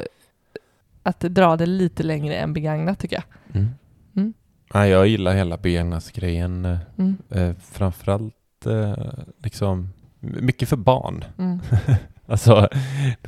att 1.04 1.20
dra 1.20 1.56
det 1.56 1.66
lite 1.66 2.04
längre 2.04 2.36
än 2.36 2.54
begagnat 2.54 3.00
tycker 3.00 3.16
jag. 3.16 3.24
Mm. 3.56 3.70
Nej, 4.74 4.90
jag 4.90 5.08
gillar 5.08 5.34
hela 5.36 5.58
begagnatgrejen. 5.58 6.66
eh, 6.66 6.78
Mm, 6.98 7.18
Eh, 7.30 7.54
framförallt 7.62 8.66
eh, 8.66 8.98
liksom 9.44 9.90
mycket 10.20 10.70
för 10.70 10.78
barn. 10.78 11.24
mm, 11.38 11.60
Alltså, 12.30 12.70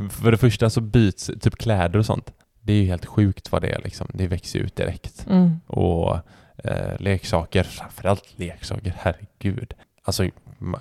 för 0.10 0.32
det 0.32 0.38
första 0.38 0.70
så 0.70 0.82
byts 0.82 1.32
typ 1.42 1.56
kläder 1.56 2.00
och 2.00 2.06
sånt. 2.06 2.34
Det 2.62 2.74
är 2.74 2.78
ju 2.82 2.86
helt 2.88 3.06
sjukt 3.06 3.52
vad 3.52 3.62
det 3.62 3.70
är 3.70 3.82
liksom. 3.84 4.08
Det 4.14 4.28
växer 4.28 4.60
ut 4.60 4.76
direkt. 4.76 5.26
mm. 5.30 5.60
Och 5.68 6.18
eh, 6.64 7.00
leksaker, 7.00 7.64
framförallt 7.64 8.34
leksaker, 8.40 8.94
herregud. 8.98 9.74
Alltså 10.04 10.30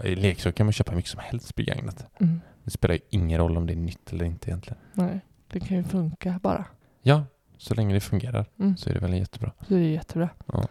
leksaker 0.04 0.56
kan 0.56 0.66
man 0.66 0.72
köpa 0.72 0.92
mycket 0.94 1.10
som 1.10 1.20
helst 1.24 1.54
begagnat. 1.54 2.06
Mm. 2.20 2.40
Det 2.64 2.70
spelar 2.70 2.94
ju 2.94 3.00
ingen 3.10 3.38
roll 3.38 3.56
om 3.56 3.66
det 3.66 3.72
är 3.72 3.76
nytt 3.76 4.12
eller 4.12 4.24
inte 4.24 4.50
egentligen. 4.50 4.78
Nej, 4.92 5.20
det 5.52 5.60
kan 5.60 5.76
ju 5.76 5.82
funka 5.84 6.40
bara. 6.42 6.64
Ja, 7.02 7.24
så 7.58 7.74
länge 7.74 7.94
det 7.94 8.00
fungerar 8.00 8.46
Mm. 8.60 8.76
så 8.76 8.90
är 8.90 8.94
det 8.94 9.00
väl 9.00 9.14
jättebra. 9.14 9.52
Så 9.68 9.74
det 9.74 9.80
är 9.80 9.90
jättebra. 9.90 10.28
Ja. 10.46 10.64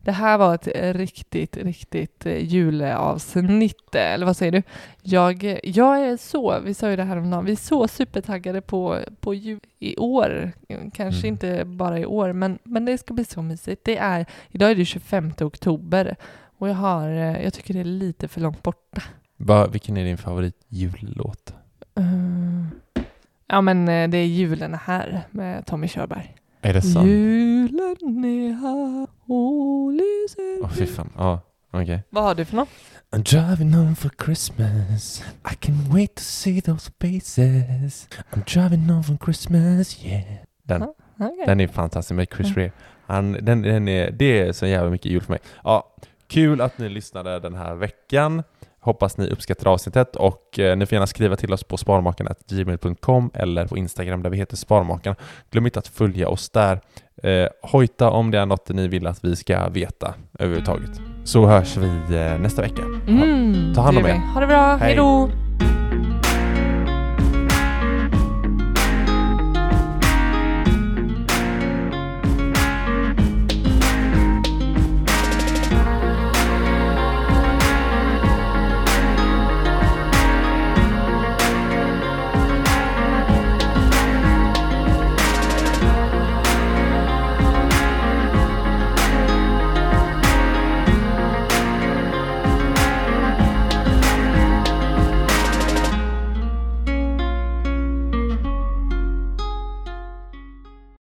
Det 0.00 0.12
här 0.12 0.38
var 0.38 0.54
ett 0.54 0.68
eh, 0.74 0.94
riktigt, 0.94 1.56
riktigt 1.56 2.26
eh, 2.26 2.44
juleavsnitt, 2.44 3.94
eh, 3.94 4.12
eller 4.14 4.26
vad 4.26 4.36
säger 4.36 4.52
du? 4.52 4.62
Jag, 5.02 5.60
jag 5.64 6.00
är 6.00 6.16
så, 6.16 6.60
vi 6.64 6.74
sa 6.74 6.90
ju 6.90 6.96
det 6.96 7.02
här 7.04 7.16
om 7.16 7.30
dagen, 7.30 7.44
vi 7.44 7.52
är 7.52 7.56
så 7.56 7.88
supertaggade 7.88 8.60
på, 8.60 8.98
på 9.20 9.34
jul 9.34 9.60
i 9.78 9.96
år. 9.96 10.52
Kanske 10.94 11.20
Mm. 11.20 11.34
inte 11.34 11.64
bara 11.64 11.98
i 11.98 12.06
år, 12.06 12.32
men, 12.32 12.58
men 12.64 12.84
det 12.84 12.98
ska 12.98 13.14
bli 13.14 13.24
så 13.24 13.42
mysigt. 13.42 13.84
Det 13.84 13.96
är, 13.96 14.26
idag 14.50 14.70
är 14.70 14.74
det 14.74 14.84
25 14.84 15.32
oktober 15.40 16.16
och 16.58 16.68
jag, 16.68 16.74
har, 16.74 17.08
jag 17.08 17.52
tycker 17.52 17.74
det 17.74 17.80
är 17.80 17.84
lite 17.84 18.28
för 18.28 18.40
långt 18.40 18.62
borta. 18.62 19.02
Va, 19.36 19.66
vilken 19.66 19.96
är 19.96 20.04
din 20.04 20.18
favorit 20.18 20.56
jullåt? 20.68 21.54
Eh, 21.96 23.04
ja 23.46 23.60
men 23.60 23.88
eh, 23.88 24.08
det 24.08 24.18
är 24.18 24.26
julen 24.26 24.74
är 24.74 24.78
här 24.78 25.20
med 25.30 25.66
Tommy 25.66 25.88
Körberg. 25.88 26.34
Är 26.62 26.72
det 26.74 26.82
sant? 26.82 27.06
Julen 27.08 28.24
är 28.24 28.52
här 28.52 29.06
och 29.34 29.92
lyser 29.92 30.62
Åh 30.62 30.70
fy 30.70 30.86
fan. 30.86 31.12
Ja, 31.16 31.40
okej. 31.70 32.02
Vad 32.10 32.24
har 32.24 32.34
du 32.34 32.44
för 32.44 32.56
något? 32.56 32.68
I'm 33.10 33.22
driving 33.22 33.74
home 33.74 33.94
for 33.94 34.10
Christmas. 34.24 35.22
I 35.52 35.54
can't 35.66 35.92
wait 35.94 36.14
to 36.14 36.22
see 36.22 36.60
those 36.62 36.90
faces. 37.00 38.08
I'm 38.32 38.54
driving 38.54 38.88
home 38.90 39.02
for 39.02 39.16
Christmas, 39.24 40.04
yeah. 40.04 40.22
Den, 40.62 40.80
Ja. 40.80 40.94
Okej. 41.26 41.42
den 41.46 41.60
är 41.60 41.68
fantastisk 41.68 42.16
med 42.16 42.28
Chris. 42.36 42.56
Rea. 42.56 42.70
Han, 43.06 43.32
den, 43.32 43.62
den 43.62 43.88
är, 43.88 44.10
det 44.10 44.40
är 44.40 44.52
så 44.52 44.66
jävla 44.66 44.90
mycket 44.90 45.12
jul 45.12 45.20
för 45.22 45.32
mig. 45.32 45.40
Ja, 45.64 45.94
kul 46.26 46.60
att 46.60 46.78
ni 46.78 46.88
lyssnade 46.88 47.40
den 47.40 47.54
här 47.54 47.74
veckan. 47.74 48.42
Hoppas 48.84 49.16
ni 49.18 49.28
uppskattar 49.30 49.70
avsnittet 49.70 50.16
och 50.16 50.58
eh, 50.58 50.76
ni 50.76 50.86
får 50.86 50.96
gärna 50.96 51.06
skriva 51.06 51.36
till 51.36 51.52
oss 51.52 51.64
på 51.64 51.76
sparmakarna.gmail.com 51.76 53.30
eller 53.34 53.66
på 53.66 53.76
Instagram 53.76 54.22
där 54.22 54.30
vi 54.30 54.36
heter 54.36 54.56
Sparmakarna. 54.56 55.16
Glöm 55.50 55.64
inte 55.66 55.78
att 55.78 55.88
följa 55.88 56.28
oss 56.28 56.50
där. 56.50 56.80
Eh, 57.22 57.48
hojta 57.62 58.10
om 58.10 58.30
det 58.30 58.38
är 58.38 58.46
något 58.46 58.68
ni 58.68 58.88
vill 58.88 59.06
att 59.06 59.24
vi 59.24 59.36
ska 59.36 59.68
veta 59.68 60.14
överhuvudtaget. 60.38 61.00
Så 61.24 61.46
hörs 61.46 61.76
vi 61.76 62.16
eh, 62.16 62.38
nästa 62.38 62.62
vecka. 62.62 62.82
Mm, 63.08 63.74
Ta 63.74 63.80
hand 63.80 63.98
om 63.98 64.06
er. 64.06 64.14
Ha 64.34 64.40
det 64.40 64.46
bra, 64.46 64.76
hej 64.76 64.96
då! 64.96 65.43